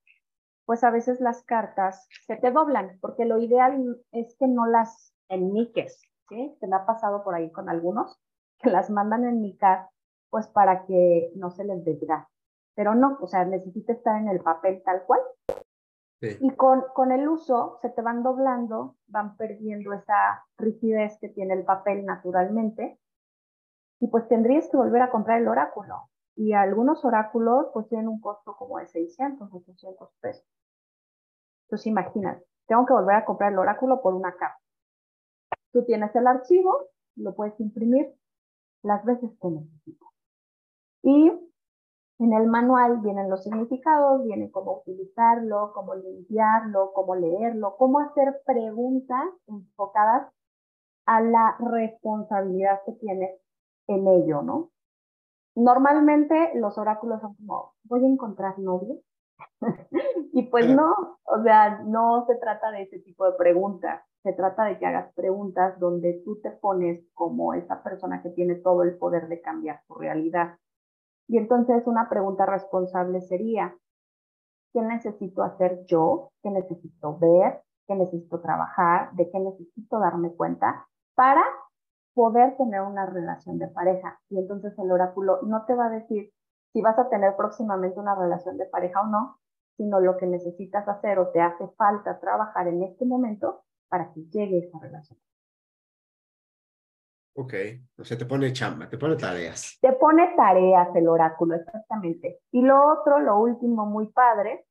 pues 0.65 0.83
a 0.85 0.91
veces 0.91 1.21
las 1.21 1.43
cartas 1.43 2.09
se 2.27 2.37
te 2.37 2.51
doblan, 2.51 2.99
porque 3.01 3.25
lo 3.25 3.39
ideal 3.39 4.01
es 4.13 4.37
que 4.39 4.47
no 4.47 4.67
las 4.67 5.15
enmiques, 5.29 6.03
¿sí? 6.29 6.57
Se 6.61 6.67
me 6.67 6.77
ha 6.77 6.87
pasado 6.87 7.23
por 7.23 7.35
ahí 7.35 7.51
con 7.53 7.69
algunos, 7.69 8.21
que 8.59 8.71
las 8.71 8.91
mandan 8.91 9.25
enmicar, 9.25 9.89
pues 10.31 10.49
para 10.49 10.85
que 10.87 11.31
no 11.37 11.51
se 11.51 11.65
les 11.65 11.85
desgaste. 11.85 12.33
Pero 12.75 12.95
no, 12.95 13.19
o 13.21 13.27
sea, 13.27 13.45
necesita 13.45 13.93
estar 13.93 14.21
en 14.21 14.29
el 14.29 14.41
papel 14.41 14.83
tal 14.85 15.05
cual. 15.05 15.21
Y 16.21 16.51
con, 16.53 16.85
con 16.95 17.13
el 17.13 17.29
uso 17.29 17.77
se 17.83 17.91
te 17.91 18.01
van 18.01 18.23
doblando, 18.23 18.97
van 19.09 19.37
perdiendo 19.37 19.93
esa 19.93 20.43
rigidez 20.57 21.19
que 21.21 21.29
tiene 21.29 21.53
el 21.53 21.65
papel 21.65 22.07
naturalmente, 22.07 22.99
y 24.01 24.09
pues 24.09 24.27
tendrías 24.29 24.69
que 24.71 24.79
volver 24.79 25.03
a 25.03 25.11
comprar 25.11 25.41
el 25.41 25.49
oráculo 25.49 26.09
y 26.37 26.53
algunos 26.53 27.05
oráculos 27.05 27.67
pues 27.73 27.89
tienen 27.89 28.09
un 28.09 28.21
costo 28.21 28.57
como 28.57 28.79
de 28.79 28.87
600, 28.87 29.49
800 29.53 30.11
pesos. 30.21 30.47
Entonces 31.67 31.87
imagínate, 31.87 32.45
tengo 32.67 32.87
que 32.87 32.93
volver 32.93 33.17
a 33.17 33.25
comprar 33.25 33.53
el 33.53 33.59
oráculo 33.59 34.03
por 34.03 34.15
una 34.15 34.35
carta. 34.37 34.59
Tú 35.73 35.85
tienes 35.85 36.15
el 36.15 36.27
archivo, 36.27 36.89
lo 37.17 37.35
puedes 37.35 37.59
imprimir 37.61 38.15
las 38.83 39.05
veces 39.05 39.31
que 39.41 39.49
necesitas. 39.49 40.09
Y 41.03 41.33
en 42.21 42.33
el 42.33 42.47
manual 42.47 42.99
vienen 43.01 43.29
los 43.29 43.43
significados, 43.43 44.25
viene 44.25 44.51
cómo 44.51 44.79
utilizarlo, 44.79 45.73
cómo 45.75 45.95
limpiarlo, 45.95 46.93
cómo 46.93 47.17
leerlo, 47.17 47.77
cómo 47.77 48.01
hacer 48.01 48.41
preguntas 48.47 49.25
enfocadas 49.47 50.33
a 51.07 51.21
la 51.21 51.57
responsabilidad 51.59 52.81
que 52.87 52.93
tienes 52.93 53.41
en 53.89 54.07
ello, 54.07 54.43
¿no? 54.43 54.71
Normalmente 55.57 56.53
los 56.55 56.77
oráculos 56.79 57.21
son 57.21 57.35
como, 57.35 57.75
voy 57.85 58.05
a 58.05 58.09
encontrar 58.09 58.59
novio. 58.59 58.97
y 60.33 60.43
pues 60.45 60.69
no, 60.69 61.19
o 61.25 61.43
sea, 61.43 61.81
no 61.85 62.25
se 62.27 62.37
trata 62.37 62.71
de 62.73 62.83
ese 62.83 62.99
tipo 63.01 63.25
de 63.27 63.37
preguntas. 63.37 64.03
Se 64.23 64.33
trata 64.33 64.65
de 64.65 64.79
que 64.79 64.87
hagas 64.87 65.13
preguntas 65.15 65.79
donde 65.79 66.23
tú 66.25 66.41
te 66.41 66.51
pones 66.51 67.05
como 67.15 67.55
esa 67.55 67.83
persona 67.83 68.23
que 68.23 68.31
tiene 68.31 68.57
todo 68.57 68.83
el 68.83 68.97
poder 68.97 69.29
de 69.29 69.41
cambiar 69.41 69.83
tu 69.87 69.95
realidad. 69.95 70.59
Y 71.29 71.39
entonces 71.39 71.87
una 71.87 72.09
pregunta 72.09 72.47
responsable 72.47 73.21
sería, 73.21 73.77
¿qué 74.73 74.81
necesito 74.83 75.43
hacer 75.43 75.85
yo? 75.85 76.31
¿Qué 76.43 76.51
necesito 76.51 77.19
ver? 77.19 77.63
¿Qué 77.87 77.95
necesito 77.95 78.41
trabajar? 78.41 79.13
¿De 79.13 79.31
qué 79.31 79.39
necesito 79.39 79.99
darme 79.99 80.33
cuenta 80.35 80.87
para 81.15 81.45
poder 82.15 82.57
tener 82.57 82.81
una 82.83 83.07
relación 83.07 83.59
de 83.59 83.69
pareja. 83.69 84.21
Y 84.31 84.39
entonces 84.39 84.73
el 84.79 84.91
oráculo 84.91 85.41
no 85.43 85.65
te 85.67 85.75
va 85.75 85.87
a 85.87 85.91
decir 85.91 86.33
si 86.73 86.81
vas 86.81 86.99
a 86.99 87.09
tener 87.09 87.37
próximamente 87.37 88.01
una 88.01 88.15
relación 88.15 88.57
de 88.57 88.67
pareja 88.67 89.03
o 89.03 89.07
no, 89.07 89.39
sino 89.77 90.01
lo 90.01 90.17
que 90.17 90.27
necesitas 90.27 90.87
hacer 90.89 91.19
o 91.19 91.29
te 91.29 91.41
hace 91.41 91.69
falta 91.77 92.19
trabajar 92.21 92.69
en 92.69 92.83
este 92.83 93.05
momento 93.05 93.65
para 93.89 94.13
que 94.13 94.23
llegue 94.25 94.59
esa 94.59 94.79
relación. 94.79 95.19
Ok, 97.37 97.55
o 97.99 98.05
sea, 98.05 98.17
te 98.17 98.27
pone 98.27 98.53
chamba, 98.53 98.89
te 98.89 98.97
pone 98.97 99.17
tareas. 99.17 99.77
Te 99.81 99.93
pone 99.93 100.35
tareas 100.37 100.95
el 100.95 101.09
oráculo, 101.09 101.57
exactamente. 101.57 102.41
Y 102.53 102.63
lo 102.63 102.77
otro, 102.93 103.19
lo 103.19 103.41
último 103.41 103.87
muy 103.87 104.07
padre, 104.13 104.67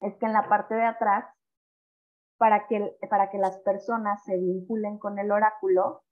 es 0.00 0.14
que 0.16 0.26
en 0.26 0.32
la 0.32 0.48
parte 0.48 0.74
de 0.74 0.84
atrás, 0.84 1.24
para 2.38 2.68
que, 2.68 2.96
para 3.10 3.28
que 3.30 3.38
las 3.38 3.58
personas 3.58 4.22
se 4.24 4.36
vinculen 4.36 4.98
con 4.98 5.18
el 5.18 5.32
oráculo, 5.32 6.04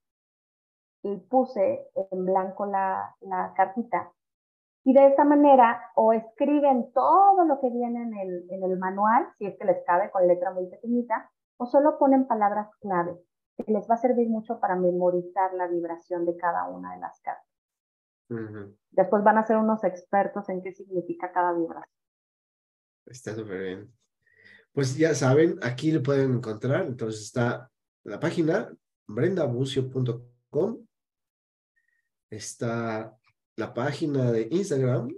y 1.03 1.17
puse 1.17 1.89
en 2.11 2.25
blanco 2.25 2.67
la, 2.67 3.17
la 3.21 3.53
cartita 3.57 4.13
Y 4.85 4.93
de 4.93 5.09
esta 5.09 5.25
manera, 5.25 5.91
o 5.95 6.13
escriben 6.13 6.93
todo 6.93 7.45
lo 7.45 7.61
que 7.61 7.71
viene 7.71 8.03
en 8.03 8.15
el, 8.17 8.47
en 8.51 8.63
el 8.65 8.79
manual, 8.79 9.29
si 9.39 9.47
es 9.47 9.57
que 9.59 9.65
les 9.65 9.85
cabe 9.85 10.11
con 10.11 10.27
letra 10.27 10.53
muy 10.53 10.67
pequeñita, 10.67 11.31
o 11.57 11.67
solo 11.67 11.99
ponen 11.99 12.27
palabras 12.27 12.69
clave, 12.81 13.17
que 13.57 13.73
les 13.73 13.89
va 13.89 13.95
a 13.95 13.99
servir 13.99 14.29
mucho 14.29 14.59
para 14.59 14.77
memorizar 14.77 15.55
la 15.55 15.67
vibración 15.67 16.25
de 16.27 16.37
cada 16.37 16.69
una 16.69 16.95
de 16.95 17.01
las 17.01 17.21
cartas. 17.21 17.47
Después 18.91 19.23
van 19.23 19.39
a 19.39 19.47
ser 19.47 19.59
unos 19.59 19.85
expertos 19.85 20.49
en 20.49 20.63
qué 20.63 20.73
significa 20.73 21.31
cada 21.33 21.53
vibración. 21.53 21.95
Está 23.07 23.35
súper 23.35 23.61
bien. 23.61 23.93
Pues 24.73 24.97
ya 24.97 25.15
saben, 25.15 25.57
aquí 25.63 25.93
lo 25.93 26.03
pueden 26.03 26.37
encontrar. 26.37 26.87
Entonces 26.87 27.23
está 27.23 27.71
la 28.05 28.19
página 28.19 28.73
brendabucio.com. 29.07 30.87
Está 32.33 33.14
la 33.57 33.74
página 33.74 34.33
de 34.33 34.49
Instagram, 34.51 35.14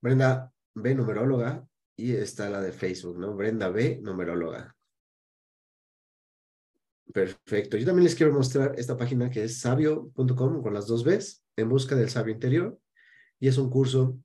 Brenda 0.00 0.52
B 0.76 0.94
numeróloga, 0.94 1.66
y 1.96 2.14
está 2.14 2.48
la 2.48 2.60
de 2.60 2.70
Facebook, 2.70 3.18
¿no? 3.18 3.34
Brenda 3.34 3.68
B 3.68 3.98
numeróloga. 4.00 4.76
Perfecto. 7.12 7.76
Yo 7.76 7.84
también 7.84 8.04
les 8.04 8.14
quiero 8.14 8.32
mostrar 8.32 8.78
esta 8.78 8.96
página 8.96 9.28
que 9.28 9.42
es 9.42 9.58
sabio.com 9.58 10.62
con 10.62 10.72
las 10.72 10.86
dos 10.86 11.02
Bs, 11.02 11.44
en 11.56 11.68
busca 11.68 11.96
del 11.96 12.08
sabio 12.08 12.34
interior. 12.34 12.78
Y 13.40 13.48
es 13.48 13.58
un 13.58 13.68
curso 13.68 14.16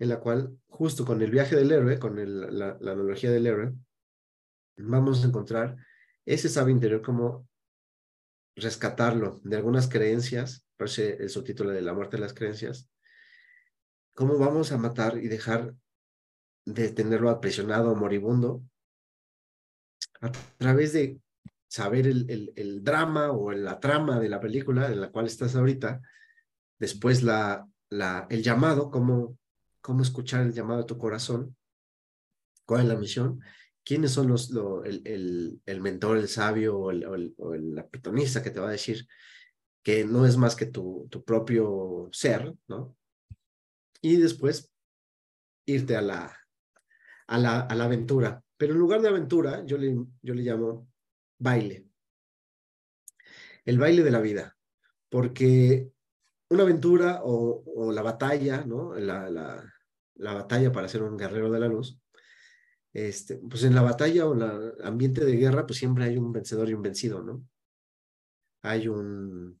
en 0.00 0.08
la 0.08 0.18
cual, 0.18 0.58
justo 0.66 1.04
con 1.04 1.22
el 1.22 1.30
viaje 1.30 1.54
del 1.54 1.70
héroe, 1.70 2.00
con 2.00 2.16
la, 2.16 2.76
la 2.80 2.90
analogía 2.90 3.30
del 3.30 3.46
héroe, 3.46 3.72
vamos 4.78 5.22
a 5.22 5.28
encontrar 5.28 5.76
ese 6.26 6.48
sabio 6.48 6.74
interior 6.74 7.02
como 7.02 7.46
rescatarlo 8.60 9.40
de 9.44 9.56
algunas 9.56 9.88
creencias, 9.88 10.66
parece 10.76 11.16
el 11.16 11.30
subtítulo 11.30 11.70
de 11.70 11.82
la 11.82 11.94
muerte 11.94 12.16
de 12.16 12.22
las 12.22 12.34
creencias, 12.34 12.90
cómo 14.14 14.38
vamos 14.38 14.72
a 14.72 14.78
matar 14.78 15.18
y 15.18 15.28
dejar 15.28 15.74
de 16.64 16.90
tenerlo 16.90 17.30
aprisionado 17.30 17.94
moribundo 17.94 18.62
a 20.20 20.30
través 20.58 20.92
de 20.92 21.20
saber 21.68 22.06
el, 22.06 22.52
el, 22.56 22.82
drama 22.82 23.30
o 23.30 23.52
la 23.52 23.78
trama 23.78 24.18
de 24.18 24.28
la 24.28 24.40
película 24.40 24.86
en 24.86 25.00
la 25.00 25.10
cual 25.10 25.26
estás 25.26 25.54
ahorita, 25.54 26.00
después 26.78 27.22
la, 27.22 27.68
la, 27.90 28.26
el 28.30 28.42
llamado, 28.42 28.90
cómo, 28.90 29.38
cómo 29.80 30.02
escuchar 30.02 30.42
el 30.42 30.52
llamado 30.52 30.80
de 30.80 30.86
tu 30.86 30.98
corazón, 30.98 31.56
cuál 32.64 32.82
es 32.82 32.88
la 32.88 32.96
misión, 32.96 33.40
quiénes 33.88 34.12
son 34.12 34.28
los, 34.28 34.50
el, 34.84 35.62
el, 35.64 35.80
mentor, 35.80 36.18
el 36.18 36.28
sabio 36.28 36.76
o 36.76 36.90
el, 36.90 37.34
o 37.38 37.54
la 37.54 37.88
pitonista 37.88 38.42
que 38.42 38.50
te 38.50 38.60
va 38.60 38.68
a 38.68 38.72
decir 38.72 39.08
que 39.82 40.04
no 40.04 40.26
es 40.26 40.36
más 40.36 40.54
que 40.56 40.66
tu, 40.66 41.08
tu 41.10 41.24
propio 41.24 42.10
ser, 42.12 42.54
¿no? 42.66 42.94
Y 44.02 44.16
después 44.16 44.70
irte 45.64 45.96
a 45.96 46.02
la, 46.02 46.36
a 47.28 47.38
la, 47.38 47.60
a 47.60 47.74
la 47.74 47.84
aventura. 47.84 48.44
Pero 48.58 48.74
en 48.74 48.78
lugar 48.78 49.00
de 49.00 49.08
aventura, 49.08 49.64
yo 49.64 49.78
le, 49.78 49.96
yo 50.20 50.34
le 50.34 50.42
llamo 50.42 50.86
baile. 51.38 51.86
El 53.64 53.78
baile 53.78 54.02
de 54.02 54.10
la 54.10 54.20
vida. 54.20 54.54
Porque 55.08 55.90
una 56.50 56.64
aventura 56.64 57.22
o, 57.24 57.62
o 57.64 57.90
la 57.90 58.02
batalla, 58.02 58.66
¿no? 58.66 58.94
La, 58.96 59.30
la, 59.30 59.64
la 60.16 60.34
batalla 60.34 60.70
para 60.72 60.88
ser 60.88 61.02
un 61.02 61.16
guerrero 61.16 61.50
de 61.50 61.60
la 61.60 61.68
luz, 61.68 61.98
este, 63.06 63.36
pues 63.36 63.62
en 63.64 63.74
la 63.74 63.82
batalla 63.82 64.26
o 64.26 64.34
en 64.34 64.42
el 64.42 64.84
ambiente 64.84 65.24
de 65.24 65.36
guerra, 65.36 65.66
pues 65.66 65.78
siempre 65.78 66.04
hay 66.04 66.16
un 66.16 66.32
vencedor 66.32 66.68
y 66.68 66.74
un 66.74 66.82
vencido, 66.82 67.22
¿no? 67.22 67.46
Hay 68.62 68.88
un, 68.88 69.60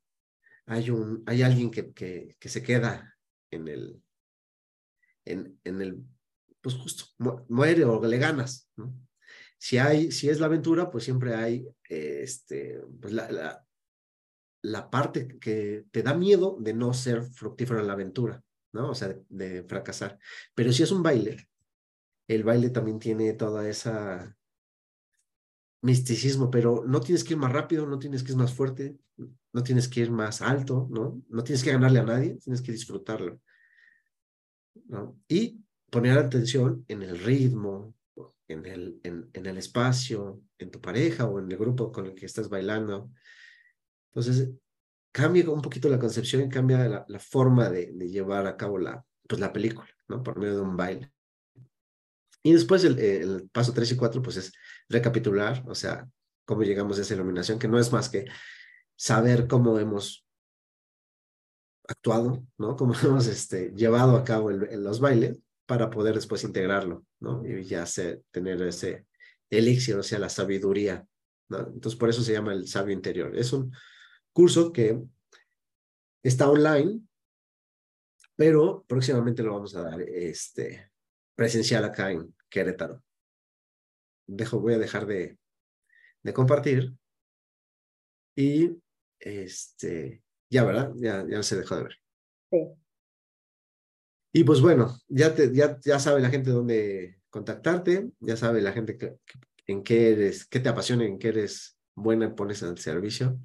hay 0.66 0.90
un, 0.90 1.22
hay 1.26 1.42
alguien 1.42 1.70
que, 1.70 1.92
que, 1.92 2.48
se 2.48 2.62
queda 2.62 3.16
en 3.50 3.68
el, 3.68 4.02
en, 5.24 5.58
en 5.62 5.82
el, 5.82 6.02
pues 6.60 6.74
justo, 6.74 7.04
muere 7.48 7.84
o 7.84 8.04
le 8.04 8.18
ganas, 8.18 8.70
¿no? 8.76 8.92
Si 9.56 9.78
hay, 9.78 10.12
si 10.12 10.28
es 10.28 10.40
la 10.40 10.46
aventura, 10.46 10.90
pues 10.90 11.04
siempre 11.04 11.34
hay, 11.34 11.66
este, 11.88 12.80
pues 13.00 13.12
la, 13.12 13.64
la, 14.62 14.90
parte 14.90 15.38
que 15.40 15.84
te 15.90 16.02
da 16.02 16.14
miedo 16.14 16.56
de 16.60 16.74
no 16.74 16.94
ser 16.94 17.24
fructífero 17.24 17.80
en 17.80 17.88
la 17.88 17.94
aventura, 17.94 18.42
¿no? 18.72 18.90
O 18.90 18.94
sea, 18.94 19.16
de 19.28 19.64
fracasar. 19.64 20.18
Pero 20.54 20.72
si 20.72 20.84
es 20.84 20.92
un 20.92 21.02
baile, 21.02 21.48
el 22.28 22.44
baile 22.44 22.70
también 22.70 22.98
tiene 22.98 23.32
toda 23.32 23.68
esa 23.68 24.36
misticismo, 25.82 26.50
pero 26.50 26.84
no 26.86 27.00
tienes 27.00 27.24
que 27.24 27.34
ir 27.34 27.38
más 27.38 27.52
rápido, 27.52 27.86
no 27.86 27.98
tienes 27.98 28.22
que 28.22 28.32
ir 28.32 28.38
más 28.38 28.52
fuerte, 28.52 28.98
no 29.52 29.62
tienes 29.62 29.88
que 29.88 30.00
ir 30.00 30.10
más 30.10 30.42
alto, 30.42 30.88
¿no? 30.90 31.22
No 31.28 31.44
tienes 31.44 31.62
que 31.62 31.72
ganarle 31.72 32.00
a 32.00 32.04
nadie, 32.04 32.36
tienes 32.36 32.62
que 32.62 32.72
disfrutarlo. 32.72 33.40
¿no? 34.86 35.20
Y 35.28 35.60
poner 35.90 36.18
atención 36.18 36.84
en 36.88 37.02
el 37.02 37.18
ritmo, 37.18 37.94
en 38.48 38.66
el, 38.66 39.00
en, 39.02 39.46
el 39.46 39.58
espacio, 39.58 40.42
en 40.58 40.70
tu 40.70 40.80
pareja 40.80 41.26
o 41.26 41.38
en 41.38 41.50
el 41.50 41.58
grupo 41.58 41.92
con 41.92 42.06
el 42.06 42.14
que 42.14 42.26
estás 42.26 42.48
bailando. 42.48 43.10
Entonces, 44.10 44.50
cambia 45.12 45.48
un 45.50 45.62
poquito 45.62 45.88
la 45.88 45.98
concepción 45.98 46.42
y 46.42 46.48
cambia 46.48 46.88
la, 46.88 47.04
la 47.08 47.18
forma 47.18 47.68
de, 47.70 47.92
de, 47.92 48.08
llevar 48.08 48.46
a 48.46 48.56
cabo 48.56 48.78
la, 48.78 49.04
pues, 49.28 49.40
la 49.40 49.52
película, 49.52 49.88
¿no? 50.08 50.22
Por 50.22 50.38
medio 50.38 50.56
de 50.56 50.62
un 50.62 50.76
baile. 50.76 51.12
Y 52.42 52.52
después 52.52 52.84
el, 52.84 53.48
paso 53.52 53.72
3 53.72 53.92
y 53.92 53.96
4, 53.96 54.22
pues 54.22 54.36
es 54.36 54.52
recapitular, 54.88 55.64
o 55.66 55.74
sea, 55.74 56.08
cómo 56.44 56.62
llegamos 56.62 56.98
a 56.98 57.02
esa 57.02 57.14
iluminación, 57.14 57.58
que 57.58 57.68
no 57.68 57.78
es 57.78 57.92
más 57.92 58.08
que 58.08 58.26
saber 58.96 59.46
cómo 59.46 59.78
hemos 59.78 60.26
actuado, 61.86 62.44
¿no? 62.58 62.76
Cómo 62.76 62.94
hemos 63.02 63.26
este, 63.26 63.72
llevado 63.74 64.16
a 64.16 64.24
cabo 64.24 64.50
los 64.50 65.00
bailes 65.00 65.38
para 65.66 65.90
poder 65.90 66.14
después 66.14 66.44
integrarlo, 66.44 67.04
¿no? 67.20 67.44
Y 67.46 67.64
ya 67.64 67.84
tener 68.30 68.62
ese 68.62 69.06
elixir, 69.50 69.96
o 69.96 70.02
sea, 70.02 70.18
la 70.18 70.28
sabiduría. 70.28 71.06
Entonces, 71.50 71.98
por 71.98 72.08
eso 72.08 72.22
se 72.22 72.32
llama 72.32 72.52
el 72.52 72.66
sabio 72.68 72.94
interior. 72.94 73.36
Es 73.36 73.52
un 73.52 73.72
curso 74.32 74.72
que 74.72 75.02
está 76.22 76.48
online, 76.48 77.00
pero 78.36 78.84
próximamente 78.86 79.42
lo 79.42 79.54
vamos 79.54 79.74
a 79.74 79.82
dar 79.82 80.00
este, 80.00 80.90
presencial 81.38 81.84
acá 81.84 82.10
en 82.10 82.34
Querétaro. 82.50 83.00
Dejo, 84.26 84.58
voy 84.58 84.74
a 84.74 84.78
dejar 84.78 85.06
de, 85.06 85.38
de 86.24 86.32
compartir 86.32 86.92
y 88.34 88.76
este, 89.20 90.24
ya, 90.50 90.64
¿verdad? 90.64 90.90
Ya, 90.96 91.24
ya 91.28 91.40
se 91.44 91.56
dejó 91.56 91.76
de 91.76 91.82
ver. 91.84 91.94
Sí. 92.50 92.58
Y 94.32 94.42
pues 94.42 94.60
bueno, 94.60 94.98
ya, 95.06 95.32
te, 95.32 95.54
ya, 95.54 95.78
ya 95.80 96.00
sabe 96.00 96.20
la 96.20 96.28
gente 96.28 96.50
dónde 96.50 97.20
contactarte, 97.30 98.10
ya 98.18 98.36
sabe 98.36 98.60
la 98.60 98.72
gente 98.72 98.98
que, 98.98 99.18
en 99.68 99.84
qué 99.84 100.10
eres, 100.10 100.44
qué 100.44 100.58
te 100.58 100.68
apasiona, 100.68 101.04
en 101.04 101.20
qué 101.20 101.28
eres 101.28 101.78
buena, 101.94 102.34
pones 102.34 102.64
al 102.64 102.78
servicio. 102.78 103.38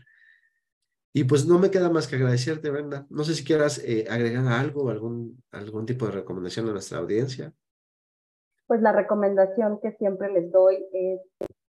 Y 1.13 1.25
pues 1.25 1.45
no 1.45 1.59
me 1.59 1.69
queda 1.69 1.91
más 1.91 2.07
que 2.07 2.15
agradecerte, 2.15 2.71
Brenda. 2.71 3.05
No 3.11 3.23
sé 3.23 3.35
si 3.35 3.43
quieras 3.43 3.77
eh, 3.85 4.07
agregar 4.09 4.47
algo, 4.47 4.89
algún, 4.89 5.43
algún 5.51 5.85
tipo 5.85 6.07
de 6.07 6.13
recomendación 6.13 6.67
a 6.69 6.71
nuestra 6.71 6.97
audiencia 6.97 7.53
pues 8.67 8.81
la 8.81 8.91
recomendación 8.91 9.79
que 9.81 9.91
siempre 9.93 10.31
les 10.31 10.51
doy 10.51 10.85
es 10.93 11.21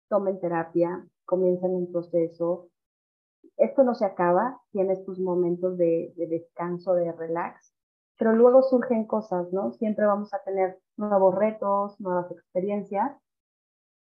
tomen 0.09 0.39
terapia, 0.39 1.05
comiencen 1.25 1.71
un 1.71 1.91
proceso. 1.91 2.69
Esto 3.57 3.83
no 3.83 3.95
se 3.95 4.05
acaba, 4.05 4.61
tienes 4.71 5.03
tus 5.05 5.19
momentos 5.19 5.77
de, 5.77 6.13
de, 6.15 6.27
descanso, 6.27 6.93
de 6.93 7.11
relax, 7.11 7.73
pero 8.17 8.33
luego 8.33 8.63
surgen 8.63 9.05
cosas, 9.05 9.51
¿no? 9.51 9.73
Siempre 9.73 10.05
vamos 10.05 10.33
a 10.33 10.43
tener 10.43 10.79
nuevos 10.95 11.35
retos, 11.35 11.99
nuevas 11.99 12.31
experiencias 12.31 13.11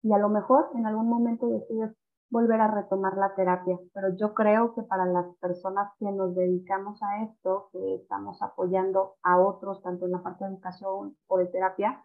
y 0.03 0.12
a 0.12 0.18
lo 0.18 0.28
mejor 0.28 0.70
en 0.74 0.87
algún 0.87 1.09
momento 1.09 1.49
decides 1.49 1.97
volver 2.30 2.61
a 2.61 2.68
retomar 2.68 3.16
la 3.16 3.34
terapia, 3.34 3.78
pero 3.93 4.09
yo 4.16 4.34
creo 4.34 4.74
que 4.74 4.82
para 4.82 5.07
las 5.07 5.26
personas 5.37 5.93
que 5.99 6.11
nos 6.11 6.34
dedicamos 6.34 7.01
a 7.03 7.22
esto, 7.22 7.68
que 7.72 7.97
estamos 7.97 8.43
apoyando 8.43 9.14
a 9.22 9.39
otros, 9.39 9.82
tanto 9.82 10.07
en 10.07 10.12
la 10.12 10.22
parte 10.22 10.45
de 10.45 10.51
educación 10.51 11.16
o 11.28 11.39
de 11.39 11.47
terapia, 11.47 12.05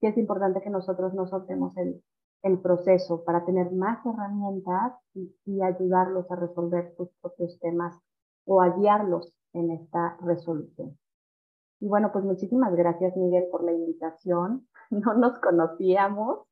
que 0.00 0.08
es 0.08 0.18
importante 0.18 0.60
que 0.60 0.70
nosotros 0.70 1.14
nos 1.14 1.30
soltemos 1.30 1.76
el, 1.76 2.02
el 2.42 2.60
proceso 2.60 3.24
para 3.24 3.44
tener 3.44 3.72
más 3.72 4.04
herramientas 4.06 4.94
y, 5.14 5.34
y, 5.44 5.62
ayudarlos 5.62 6.30
a 6.30 6.36
resolver 6.36 6.94
sus 6.96 7.08
propios 7.20 7.58
temas 7.60 7.98
o 8.44 8.62
a 8.62 8.70
guiarlos 8.76 9.32
en 9.52 9.72
esta 9.72 10.16
resolución. 10.22 10.98
Y 11.80 11.86
bueno, 11.86 12.10
pues 12.12 12.24
muchísimas 12.24 12.74
gracias 12.74 13.16
Miguel 13.16 13.44
por 13.50 13.64
la 13.64 13.72
invitación. 13.72 14.68
No 14.90 15.12
nos 15.12 15.38
conocíamos 15.40 16.46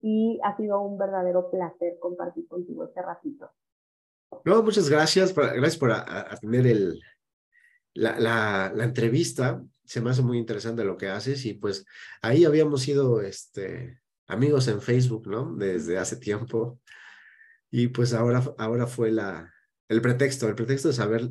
y 0.00 0.38
ha 0.44 0.56
sido 0.56 0.80
un 0.80 0.96
verdadero 0.96 1.50
placer 1.50 1.98
compartir 1.98 2.46
contigo 2.46 2.84
este 2.84 3.02
ratito. 3.02 3.50
No, 4.44 4.62
muchas 4.62 4.88
gracias, 4.88 5.34
gracias 5.34 5.76
por 5.76 5.90
atender 5.90 6.68
el, 6.68 7.00
la, 7.94 8.20
la, 8.20 8.72
la 8.72 8.84
entrevista 8.84 9.60
se 9.84 10.00
me 10.00 10.10
hace 10.10 10.22
muy 10.22 10.38
interesante 10.38 10.84
lo 10.84 10.96
que 10.96 11.08
haces 11.08 11.44
y 11.46 11.54
pues 11.54 11.84
ahí 12.22 12.44
habíamos 12.44 12.82
sido 12.82 13.20
este, 13.20 14.00
amigos 14.26 14.68
en 14.68 14.80
Facebook, 14.80 15.26
¿no? 15.28 15.54
Desde 15.54 15.98
hace 15.98 16.16
tiempo. 16.16 16.80
Y 17.70 17.88
pues 17.88 18.14
ahora, 18.14 18.42
ahora 18.58 18.86
fue 18.86 19.10
la, 19.10 19.52
el 19.88 20.00
pretexto, 20.00 20.48
el 20.48 20.54
pretexto 20.54 20.88
de 20.88 20.94
saber 20.94 21.30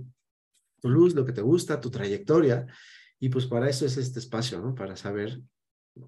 tu 0.81 0.89
luz, 0.89 1.15
lo 1.15 1.25
que 1.25 1.31
te 1.31 1.41
gusta, 1.41 1.79
tu 1.79 1.89
trayectoria. 1.89 2.67
Y 3.19 3.29
pues 3.29 3.45
para 3.45 3.69
eso 3.69 3.85
es 3.85 3.97
este 3.97 4.19
espacio, 4.19 4.59
¿no? 4.61 4.75
Para 4.75 4.95
saber 4.95 5.41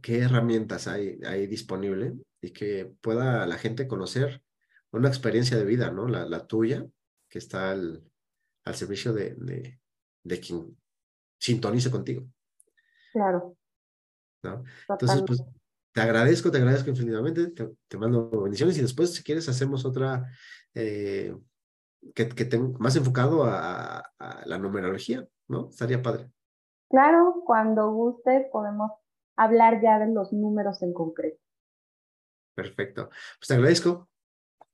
qué 0.01 0.19
herramientas 0.19 0.87
hay, 0.87 1.19
hay 1.25 1.47
disponible 1.47 2.13
y 2.41 2.51
que 2.51 2.91
pueda 3.01 3.45
la 3.47 3.57
gente 3.57 3.87
conocer 3.87 4.43
una 4.91 5.09
experiencia 5.09 5.57
de 5.57 5.65
vida, 5.65 5.91
¿no? 5.91 6.07
La, 6.07 6.47
tuya, 6.47 6.85
que 7.29 7.39
está 7.39 7.71
al, 7.71 8.03
servicio 8.73 9.13
de, 9.13 9.35
de, 10.23 10.39
quien 10.39 10.77
sintonice 11.39 11.91
contigo. 11.91 12.27
Claro. 13.15 13.55
¿no? 14.43 14.63
Entonces, 14.89 15.23
pues 15.25 15.41
te 15.93 16.01
agradezco, 16.01 16.51
te 16.51 16.57
agradezco 16.57 16.89
infinitamente, 16.89 17.47
te, 17.47 17.97
mando 17.97 18.29
bendiciones 18.29 18.77
y 18.77 18.81
después, 18.81 19.13
si 19.13 19.23
quieres, 19.23 19.47
hacemos 19.47 19.85
otra 19.85 20.29
eh, 20.73 21.33
que, 22.13 22.27
que 22.27 22.43
tenga 22.43 22.77
más 22.77 22.97
enfocado 22.97 23.45
a, 23.45 23.99
a 24.19 24.45
la 24.45 24.57
numerología, 24.57 25.25
¿no? 25.47 25.69
Estaría 25.69 26.01
padre. 26.01 26.29
Claro, 26.89 27.41
cuando 27.45 27.89
guste 27.91 28.49
podemos 28.51 28.91
hablar 29.37 29.81
ya 29.81 29.97
de 29.97 30.13
los 30.13 30.33
números 30.33 30.83
en 30.83 30.91
concreto. 30.91 31.39
Perfecto. 32.53 33.09
Pues 33.39 33.47
te 33.47 33.53
agradezco. 33.53 34.09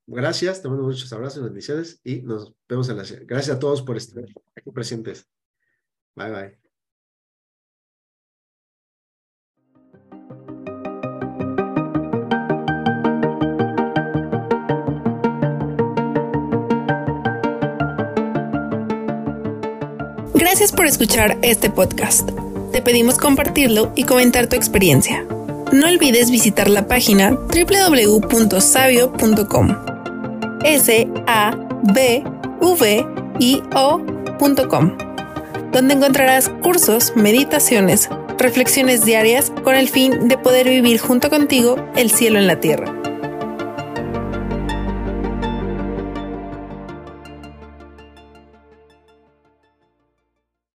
Gracias, 0.07 0.63
te 0.63 0.67
mando 0.67 0.83
muchos 0.83 1.13
abrazos, 1.13 1.43
bendiciones 1.43 2.01
y 2.03 2.23
nos 2.23 2.55
vemos 2.67 2.89
en 2.89 2.97
la 2.97 3.03
Gracias 3.27 3.55
a 3.55 3.59
todos 3.59 3.83
por 3.83 3.97
estar 3.97 4.23
aquí 4.55 4.71
presentes. 4.71 5.29
Bye 6.15 6.31
bye. 6.31 6.60
Gracias 20.51 20.73
por 20.73 20.85
escuchar 20.85 21.37
este 21.43 21.69
podcast. 21.69 22.29
Te 22.73 22.81
pedimos 22.81 23.17
compartirlo 23.17 23.93
y 23.95 24.03
comentar 24.03 24.47
tu 24.47 24.57
experiencia. 24.57 25.25
No 25.71 25.87
olvides 25.87 26.29
visitar 26.29 26.69
la 26.69 26.87
página 26.87 27.31
www.sabio.com. 27.31 28.57
S 30.65 31.07
A 31.25 31.51
B 31.93 32.25
I 33.39 33.63
donde 35.71 35.93
encontrarás 35.93 36.49
cursos, 36.61 37.13
meditaciones, 37.15 38.09
reflexiones 38.37 39.05
diarias 39.05 39.53
con 39.63 39.75
el 39.75 39.87
fin 39.87 40.27
de 40.27 40.37
poder 40.37 40.67
vivir 40.67 40.99
junto 40.99 41.29
contigo 41.29 41.77
el 41.95 42.11
cielo 42.11 42.39
en 42.39 42.47
la 42.47 42.59
tierra. 42.59 43.00